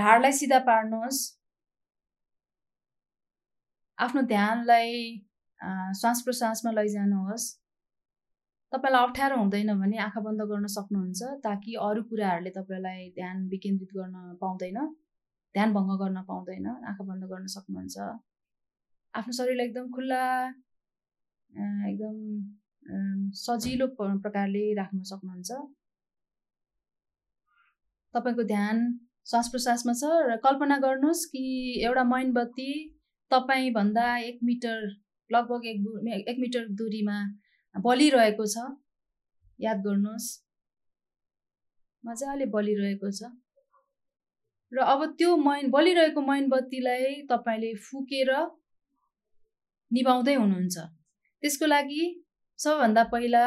ढाडलाई 0.01 0.33
सिधा 0.39 0.59
पार्नुहोस्। 0.69 1.19
आफ्नो 3.99 4.23
ध्यानलाई 4.35 4.93
श्वास 6.01 6.23
प्रश्वासमा 6.27 6.71
लैजानुहोस्। 6.79 7.47
तपाईँलाई 8.73 9.03
अप्ठ्यारो 9.07 9.37
हुँदैन 9.43 9.71
भने 9.81 9.97
आँखा 10.07 10.21
बन्द 10.27 10.43
गर्न 10.51 10.67
सक्नुहुन्छ 10.77 11.21
ताकि 11.47 11.75
अरू 11.87 12.03
कुराहरूले 12.11 12.51
तपाईँलाई 12.59 13.09
ध्यान 13.19 13.37
विकेन्द्रित 13.55 13.91
गर्न 13.99 14.17
पाउँदैन 14.43 14.79
ध्यान 15.55 15.73
भङ्ग 15.75 15.91
गर्न 16.03 16.23
पाउँदैन 16.29 16.67
आँखा 16.91 17.05
बन्द 17.11 17.25
गर्न 17.33 17.47
सक्नुहुन्छ। 17.57 17.97
आफ्नो 19.15 19.33
शरीरलाई 19.39 19.67
एकदम 19.67 19.87
खुल्ला 19.97 20.23
एकदम 21.91 22.17
सजिलो 23.37 23.87
प्रकारले 23.97 24.63
राख्न 24.75 25.03
सक्नुहुन्छ। 25.11 25.51
तपाईँको 28.15 28.43
ध्यान 28.45 28.77
श्वास 29.31 29.49
प्रश्वासमा 29.49 29.93
छ 29.95 30.05
र 30.29 30.37
कल्पना 30.45 30.77
गर्नुहोस् 30.79 31.25
कि 31.33 31.45
एउटा 31.85 32.05
मैनबत्ती 32.05 32.71
तपाईँभन्दा 33.31 34.07
एक 34.19 34.39
मिटर 34.43 34.79
लगभग 35.31 35.67
एक 35.67 35.79
एक 36.29 36.39
मिटर 36.41 36.67
दुरीमा 36.75 37.19
बलिरहेको 37.75 38.47
छ। 38.47 38.57
याद 39.59 39.79
गर्नुहोस्। 39.87 40.29
मजाले 42.05 42.47
बलिरहेको 42.47 43.11
छ। 43.11 43.31
र 44.73 44.79
अब 44.87 45.01
त्यो 45.19 45.37
मैन 45.37 45.71
बलिरहेको 45.71 46.21
मैनबत्तीलाई 46.23 47.15
तपाईँले 47.31 47.71
फुकेर 47.87 48.31
निभाउँदै 49.91 50.35
हुनुहुन्छ। 50.35 50.77
त्यसको 51.43 51.67
लागि 51.67 52.03
सबभन्दा 52.61 53.03
पहिला 53.13 53.43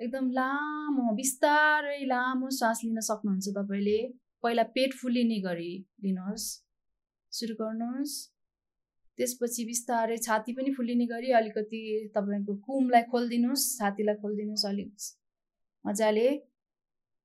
एकदम 0.00 0.30
लामो 0.30 1.12
बिस्तारै 1.16 1.98
लामो 2.06 2.48
श्वास 2.56 2.80
लिन 2.84 3.00
सक्नुहुन्छ 3.08 3.52
तपाईँले। 3.58 3.98
पहिला 4.44 4.62
पेट 4.74 4.94
फुलिने 5.00 5.38
गरी 5.40 5.68
लिनुहोस् 6.04 6.46
सुरु 7.32 7.54
गर्नुहोस्। 7.60 8.14
त्यसपछि 9.18 9.64
बिस्तारै 9.66 10.16
छाती 10.26 10.56
पनि 10.58 10.74
फुलिने 10.74 11.06
गरी 11.06 11.30
अलिकति 11.40 11.82
तपाईँको 12.16 12.56
कुमलाई 12.66 13.08
खोलिदिनुहोस् 13.14 13.68
छातीलाई 13.78 14.20
खोलिदिनुहोस् 14.24 14.66
अलिक 14.66 15.08
मजाले। 15.84 16.28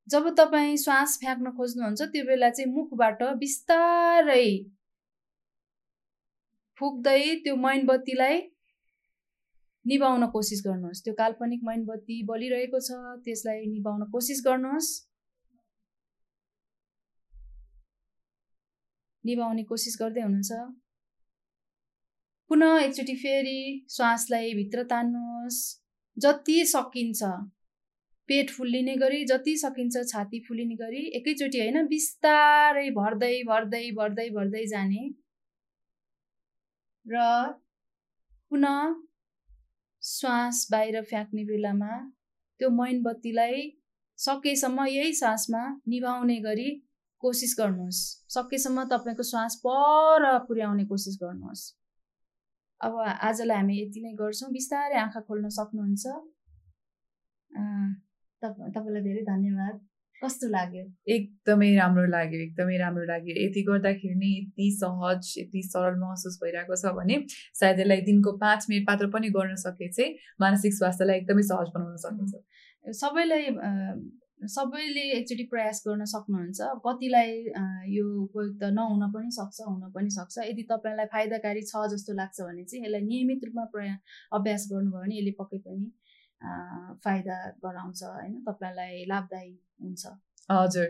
जब 0.08 0.30
तपाईँ 0.38 0.78
श्वास 0.78 1.18
फ्याँक्न 1.20 1.58
खोज्नुहुन्छ 1.58 2.02
त्यो 2.14 2.24
बेला 2.26 2.50
चाहिँ 2.52 2.72
मुखबाट 2.78 3.28
बिस्तारै 3.42 4.48
फुक्दै 6.78 7.22
त्यो 7.44 7.56
मैनबत्तीलाई 7.68 8.42
निभाउन 9.86 10.26
कोसिस 10.28 10.62
गर्नुहोस्। 10.66 11.04
त्यो 11.04 11.14
काल्पनिक 11.14 11.62
मैनबत्ती 11.64 12.18
बलिरहेको 12.26 12.80
छ 12.80 13.00
त्यसलाई 13.26 13.66
निभाउन 13.68 14.04
कोसिस 14.12 14.42
गर्नुहोस्। 14.46 14.90
निभाउने 19.24 19.64
कोसिस 19.64 19.98
गर्दै 20.02 20.22
हुनुहुन्छ। 20.22 20.52
पुनः 22.52 22.78
एकचोटि 22.80 23.16
फेरि 23.16 23.60
श्वासलाई 23.90 24.54
भित्र 24.54 24.84
तान्नुहोस्। 24.84 25.60
जति 26.18 26.58
सकिन्छ 26.66 27.24
पेट 28.30 28.50
फुल्लिने 28.50 28.96
गरी 28.96 29.24
जति 29.26 29.56
सकिन्छ 29.58 30.02
छाती 30.10 30.40
फुलिने 30.40 30.76
गरी 30.76 31.04
एकैचोटि 31.20 31.60
होइन 31.60 31.88
बिस्तारै 31.88 32.90
भर्दै 32.92 33.36
भर्दै 33.44 33.84
भर्दै 33.92 34.30
भर्दै 34.30 34.66
जाने। 34.66 35.04
र 37.06 37.22
पुनः 38.52 38.78
श्वास 40.02 40.68
बाहिर 40.72 41.02
फ्याँक्ने 41.10 41.44
बेलामा 41.46 41.92
त्यो 42.60 42.70
मैनबत्तीलाई 42.70 43.70
सकेसम्म 44.20 44.86
यही 44.86 45.14
सासमा 45.14 45.62
निभाउने 45.88 46.38
गरी 46.42 46.70
कोसिस 47.24 47.56
गर्नुहोस्। 47.60 48.02
सकेसम्म 48.34 48.84
तपाईँको 48.92 49.24
श्वास 49.24 49.56
पर 49.66 50.26
पुर्याउने 50.48 50.86
कोसिस 50.86 51.18
गर्नुहोस्। 51.22 51.64
अब 52.82 52.98
आजलाई 53.00 53.58
हामी 53.58 53.76
यति 53.82 54.02
नै 54.02 54.14
गर्छौँ। 54.18 54.52
बिस्तारै 54.52 54.98
आँखा 54.98 55.22
खोल्न 55.28 55.50
सक्नुहुन्छ। 55.50 56.06
तपाईँलाई 58.42 59.04
धेरै 59.04 59.24
धन्यवाद। 59.26 59.76
कस्तो 60.22 60.48
लाग्यो? 60.50 60.84
एकदमै 61.16 61.70
राम्रो 61.76 62.06
लाग्यो 62.12 62.40
एकदमै 62.42 62.78
राम्रो 62.78 63.06
लाग्यो। 63.12 63.36
यति 63.44 63.62
गर्दाखेरि 63.70 64.16
नै 64.22 64.32
यति 64.38 64.70
सहज 64.80 65.34
यति 65.38 65.62
सरल 65.68 66.00
महसुस 66.02 66.40
भइरहेको 66.44 66.76
छ 66.84 66.94
भने 67.02 67.20
सायद 67.60 67.80
यसलाई 67.80 68.02
दिनको 68.10 68.38
पाँच 68.46 68.66
मिनट 68.70 68.90
मात्र 68.90 69.08
पनि 69.18 69.30
गर्न 69.38 69.56
सके 69.66 69.92
चाहिँ 69.92 70.16
मानसिक 70.42 70.74
स्वास्थ्यलाई 70.80 71.18
एकदमै 71.24 71.44
सहज 71.52 71.76
बनाउन 71.76 71.98
सकिन्छ 72.08 72.98
सबैलाई 73.02 73.46
सबैले 74.50 75.02
एकचोटि 75.16 75.44
प्रयास 75.50 75.82
गर्न 75.88 76.06
सक्नुहुन्छ। 76.12 76.60
कतिलाई 76.86 77.34
यो 77.96 78.06
उपयुक्त 78.22 78.64
नहुन 78.78 79.04
पनि 79.14 79.30
सक्छ 79.36 79.68
हुन 79.68 79.92
पनि 79.96 80.10
सक्छ। 80.16 80.46
यदि 80.46 80.64
तपाईँलाई 80.72 81.06
फाइदाकारी 81.14 81.62
छ 81.68 81.84
जस्तो 81.92 82.14
लाग्छ 82.20 82.38
भने 82.42 82.64
चाहिँ 82.66 82.86
यसलाई 82.86 83.02
नियमित 83.10 83.46
रूपमा 83.46 83.66
प्रया 83.76 83.94
अभ्यास 84.38 84.66
गर्नुभयो 84.72 85.02
भने 85.02 85.20
यसले 85.20 85.34
पक्कै 85.42 85.60
पनि 85.68 85.86
फाइदा 87.06 87.38
गराउँछ 87.66 88.04
होइन? 88.04 88.34
तपाईँलाई 88.48 89.06
लाभदायी 89.08 89.54
हुन्छ। 89.84 90.06
हजुर। 90.50 90.88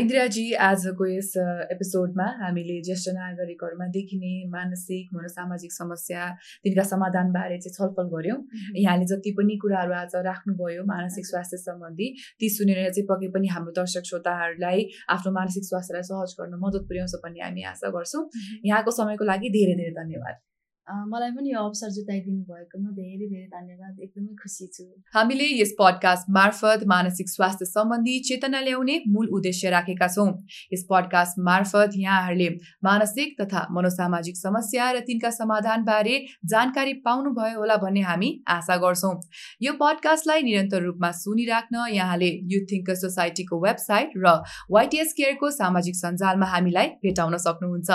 इन्दिराजी 0.00 0.42
आजको 0.66 1.06
यस 1.06 1.32
एपिसोडमा 1.72 2.26
हामीले 2.42 2.76
ज्येष्ठ 2.82 3.08
नागरिकहरूमा 3.16 3.86
देखिने 3.96 4.32
मानसिक 4.48 5.08
मनोसामाजिक 5.14 5.72
समस्या 5.72 6.28
तिनका 6.64 6.84
समाधानबारे 6.92 7.58
चाहिँ 7.58 7.74
छलफल 7.76 8.08
गऱ्यौँ। 8.14 8.38
यहाँले 8.78 9.04
जति 9.12 9.30
पनि 9.36 9.56
कुराहरू 9.58 9.92
आज 9.92 10.16
राख्नुभयो 10.28 10.84
मानसिक 10.86 11.26
स्वास्थ्य 11.26 11.56
सम्बन्धी 11.66 12.08
ती 12.40 12.48
सुनेर 12.48 12.82
चाहिँ 12.88 13.06
पक्कै 13.10 13.28
पनि 13.36 13.48
हाम्रो 13.52 13.76
दर्शक 13.76 14.04
श्रोताहरूलाई 14.06 14.88
आफ्नो 15.10 15.32
मानसिक 15.34 15.64
स्वास्थ्यलाई 15.66 16.10
सहज 16.10 16.36
गर्न 16.40 16.54
मद्दत 16.64 16.88
पुर्याउँछ 16.88 17.20
भन्ने 17.26 17.40
हामी 17.42 17.62
आशा 17.74 17.90
गर्छौँ। 17.90 18.28
यहाँको 18.64 18.90
समयको 19.02 19.24
लागि 19.24 19.48
धेरै 19.50 19.74
धेरै 19.74 19.94
धन्यवाद। 20.02 20.45
मलाई 20.86 21.30
पनि 21.30 21.52
यो 21.52 21.58
अवसर 21.58 21.90
जुटाइदिनु 21.90 22.42
भएकोमा 22.46 22.90
धेरै 22.96 23.26
धेरै 23.26 23.46
धन्यवाद। 23.52 24.00
एकदमै 24.02 24.34
खुसी 24.42 24.66
छु। 24.74 24.84
हामीले 25.14 25.46
यस 25.60 25.72
पडकास्ट 25.78 26.30
मार्फत 26.30 26.84
मानसिक 26.86 27.28
स्वास्थ्य 27.28 27.66
सम्बन्धी 27.66 28.18
चेतना 28.28 28.60
ल्याउने 28.60 28.96
मूल 29.08 29.26
उद्देश्य 29.36 29.70
राखेका 29.70 30.08
छौँ। 30.08 30.28
यस 30.72 30.86
पडकास्ट 30.90 31.38
मार्फत 31.48 31.96
यहाँहरूले 31.96 32.48
मानसिक 32.84 33.34
तथा 33.40 33.66
मनोसामाजिक 33.70 34.36
समस्या 34.36 34.90
र 34.92 35.00
तिनका 35.08 35.30
समाधानबारे 35.30 36.14
जानकारी 36.46 36.94
पाउनुभयो 37.02 37.58
होला 37.58 37.76
भन्ने 37.82 38.00
हामी 38.02 38.30
आशा 38.48 38.76
गर्छौँ। 38.76 39.14
यो 39.62 39.72
पडकास्टलाई 39.82 40.42
निरन्तर 40.42 40.82
रूपमा 40.82 41.10
सुनिराख्न 41.22 41.86
यहाँले 41.92 42.30
युथ 42.52 42.66
थिङ्कर 42.72 42.94
सोसाइटीको 43.02 43.60
वेबसाइट 43.66 44.16
र 44.16 44.36
वाइटिएस 44.70 45.12
केयरको 45.18 45.50
सामाजिक 45.50 45.96
सञ्जालमा 45.96 46.46
हामीलाई 46.46 46.86
भेटाउन 47.02 47.36
सक्नुहुन्छ। 47.38 47.90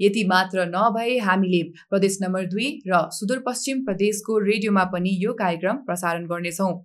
यति 0.00 0.24
मात्र 0.28 0.70
नभए 0.70 1.18
हामीले 1.26 1.62
प्रदेश 1.90 2.18
नम्बर 2.28 2.52
दुई 2.52 2.68
र 2.86 3.00
सुदूरपश्चिम 3.14 3.82
प्रदेशको 3.86 4.38
रेडियोमा 4.44 4.84
पनि 4.92 5.16
यो 5.24 5.32
कार्यक्रम 5.40 5.82
प्रसारण 5.88 6.26
गर्नेछौँ। 6.28 6.76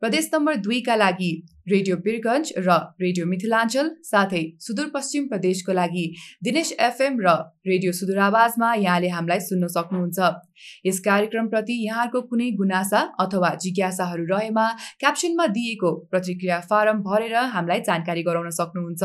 प्रदेश 0.00 0.28
नम्बर 0.32 0.56
दुईका 0.64 0.94
लागि 0.96 1.30
रेडियो 1.68 1.96
बिरगन्ज 1.98 2.52
र 2.58 2.74
रेडियो 3.02 3.26
मिथिलाञ्चल 3.26 3.88
साथै 4.04 4.42
सुदूरपश्चिम 4.60 5.26
प्रदेशको 5.28 5.72
लागि 5.72 6.04
दिनेश 6.44 6.72
एफएम 6.80 7.16
र 7.20 7.32
रेडियो 7.66 7.92
सुदूर 7.98 8.18
आवाजमा 8.24 8.72
यहाँले 8.76 9.08
हामीलाई 9.08 9.40
सुन्न 9.42 9.66
सक्नुहुन्छ। 9.68 10.18
यस 10.86 11.00
कार्यक्रमप्रति 11.00 11.76
यहाँको 11.84 12.20
कुनै 12.30 12.50
गुनासा 12.60 13.00
अथवा 13.20 13.54
जिज्ञासाहरू 13.62 14.26
रहेमा 14.30 14.66
क्याप्सनमा 15.00 15.46
दिएको 15.56 15.94
प्रतिक्रिया 16.10 16.60
फारम 16.70 17.00
भरेर 17.08 17.34
हामीलाई 17.56 17.80
जानकारी 17.88 18.22
गराउन 18.22 18.50
सक्नुहुन्छ। 18.60 19.02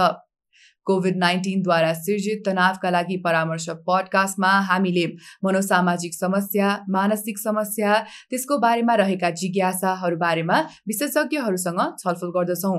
कोभिड 0.88 1.18
नाइन्टिनद्वारा 1.18 1.94
सिर्जित 1.94 2.42
तनावका 2.46 2.90
लागि 2.90 3.18
परामर्श 3.26 3.70
पडकास्टमा 3.88 4.52
हामीले 4.70 5.06
मनोसामाजिक 5.44 6.14
समस्या 6.14 6.76
मानसिक 6.90 7.38
समस्या 7.40 7.94
त्यसको 8.30 8.58
बारेमा 8.58 8.96
रहेका 8.96 9.30
जिज्ञासाहरू 9.42 10.18
बारेमा 10.18 10.60
विशेषज्ञहरूसँग 10.88 11.82
छलफल 12.00 12.32
गर्दछौँ। 12.36 12.78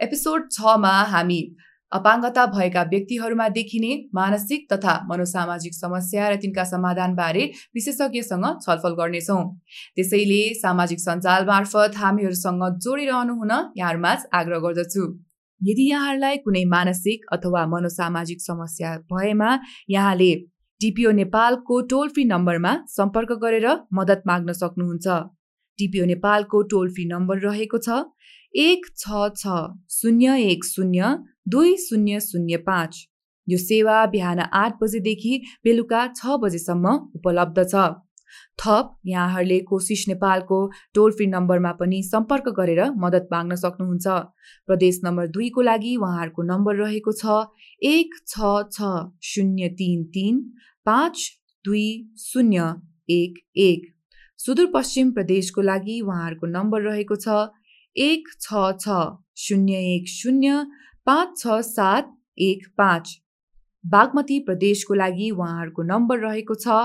एपिसोड 0.00 0.50
छमा 0.52 0.94
हामी 1.12 1.42
अपाङ्गता 1.92 2.44
भएका 2.46 2.82
व्यक्तिहरूमा 2.90 3.48
देखिने 3.48 3.90
मानसिक 4.14 4.66
तथा 4.72 4.94
मनोसामाजिक 5.08 5.74
समस्या 5.74 6.28
र 6.30 6.36
तिनका 6.42 6.64
समाधानबारे 6.64 7.42
विशेषज्ञसँग 7.74 8.46
छलफल 8.62 8.94
गर्नेछौँ। 9.00 9.42
त्यसैले 9.96 10.42
सामाजिक 10.54 11.00
सञ्जाल 11.00 11.44
मार्फत 11.46 11.96
हामीहरूसँग 11.96 12.64
जोडिरहनु 12.78 13.34
हुन 13.34 13.52
यहाँहरूमाझ 13.76 14.18
आग्रह 14.32 14.58
गर्दछु। 14.64 15.04
यदि 15.62 15.84
यहाँहरूलाई 15.90 16.36
कुनै 16.44 16.64
मानसिक 16.70 17.26
अथवा 17.32 17.66
मनोसामाजिक 17.66 18.40
समस्या 18.42 18.96
भएमा 19.12 19.50
यहाँले 19.90 20.32
डिपिओ 20.80 21.10
नेपालको 21.12 21.80
टोल 21.90 22.08
फ्री 22.08 22.24
नम्बरमा 22.26 22.72
सम्पर्क 22.88 23.32
गरेर 23.42 23.66
मद्दत 23.94 24.22
माग्न 24.26 24.52
सक्नुहुन्छ। 24.54 25.06
डिपिओ 25.78 26.04
नेपालको 26.06 26.62
टोल 26.70 26.88
फ्री 26.94 27.04
नम्बर 27.06 27.38
रहेको 27.40 27.78
छ 27.78 28.02
एक 28.54 28.86
छ 28.98 29.28
छ 29.36 29.58
शून्य 29.92 30.36
एक 30.46 30.64
शून्य 30.64 31.14
दुई 31.48 31.76
शून्य 31.84 32.20
शून्य 32.20 32.56
पाँच। 32.66 32.98
यो 33.48 33.58
सेवा 33.58 34.04
बिहान 34.06 34.40
आठ 34.54 34.82
बजेदेखि 34.82 35.40
बेलुका 35.64 36.06
छ 36.16 36.38
बजेसम्म 36.42 36.92
उपलब्ध 37.16 37.64
छ। 37.64 37.84
थप 38.58 38.96
यहाँहरूले 39.06 39.58
कोसिस 39.68 40.04
नेपालको 40.08 40.58
टोल 40.94 41.12
फ्री 41.12 41.26
नम्बरमा 41.28 41.72
पनि 41.80 42.02
सम्पर्क 42.04 42.48
गरेर 42.56 42.82
मद्दत 42.96 43.28
माग्न 43.32 43.56
सक्नुहुन्छ। 43.56 44.06
प्रदेश 44.68 45.00
नम्बर 45.04 45.26
दुईको 45.36 45.62
लागि 45.62 45.96
उहाँहरूको 45.96 46.42
नम्बर 46.44 46.76
रहेको 46.76 47.12
छ 47.14 47.38
एक 47.82 48.14
छ 48.26 48.52
छ 48.72 48.92
शून्य 49.24 49.68
तिन 49.78 50.04
तिन 50.14 50.44
पाँच 50.86 51.30
दुई 51.64 51.88
शून्य 52.20 52.74
एक 53.10 53.38
एक। 53.62 53.90
सुदूरपश्चिम 54.38 55.10
प्रदेशको 55.12 55.62
लागि 55.62 56.00
उहाँहरूको 56.02 56.46
नम्बर 56.50 56.80
रहेको 56.82 57.16
छ 57.16 57.40
एक 57.96 58.28
छ 58.40 58.62
छ 58.80 59.00
शून्य 59.38 59.82
एक 59.88 60.08
शून्य 60.10 60.64
पाँच 61.06 61.38
छ 61.38 61.60
सात 61.66 62.16
एक 62.40 62.66
पाँच। 62.78 63.18
बागमती 63.84 64.38
प्रदेशको 64.40 64.94
लागि 64.94 65.30
उहाँहरूको 65.30 65.82
नम्बर 65.82 66.18
रहेको 66.18 66.54
छ 66.54 66.76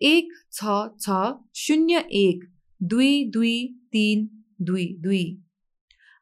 एक 0.00 0.32
छ 0.52 0.76
छ 1.00 1.18
शून्य 1.54 2.04
एक 2.12 2.44
दुई 2.80 3.24
दुई 3.30 3.56
तिन 3.92 4.28
दुई 4.62 4.86
दुई। 5.00 5.24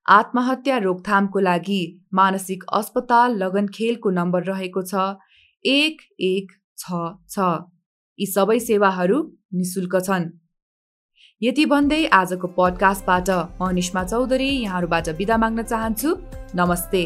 आत्महत्या 0.07 0.77
रोकथामको 0.79 1.41
लागि 1.41 1.83
मानसिक 2.15 2.65
अस्पताल 2.73 3.37
लगनखेलको 3.37 4.11
नम्बर 4.11 4.45
रहेको 4.45 4.83
छ। 4.83 4.95
एक 5.65 6.03
एक 6.21 6.53
छ 6.79 7.03
छ। 7.29 7.39
यी 8.19 8.27
सबै 8.27 8.59
सेवाहरू 8.61 9.19
निशुल्क 9.55 9.97
छन्। 10.01 10.31
यति 11.43 11.65
भन्दै 11.67 12.05
आजको 12.15 12.49
पडकास्टबाट 12.59 13.31
म 13.61 13.71
निष्मा 13.75 14.05
चौधरी 14.05 14.49
यहाँहरूबाट 14.49 15.09
बिदा 15.19 15.37
माग्न 15.37 15.63
चाहन्छु। 15.63 16.17
नमस्ते। 16.55 17.03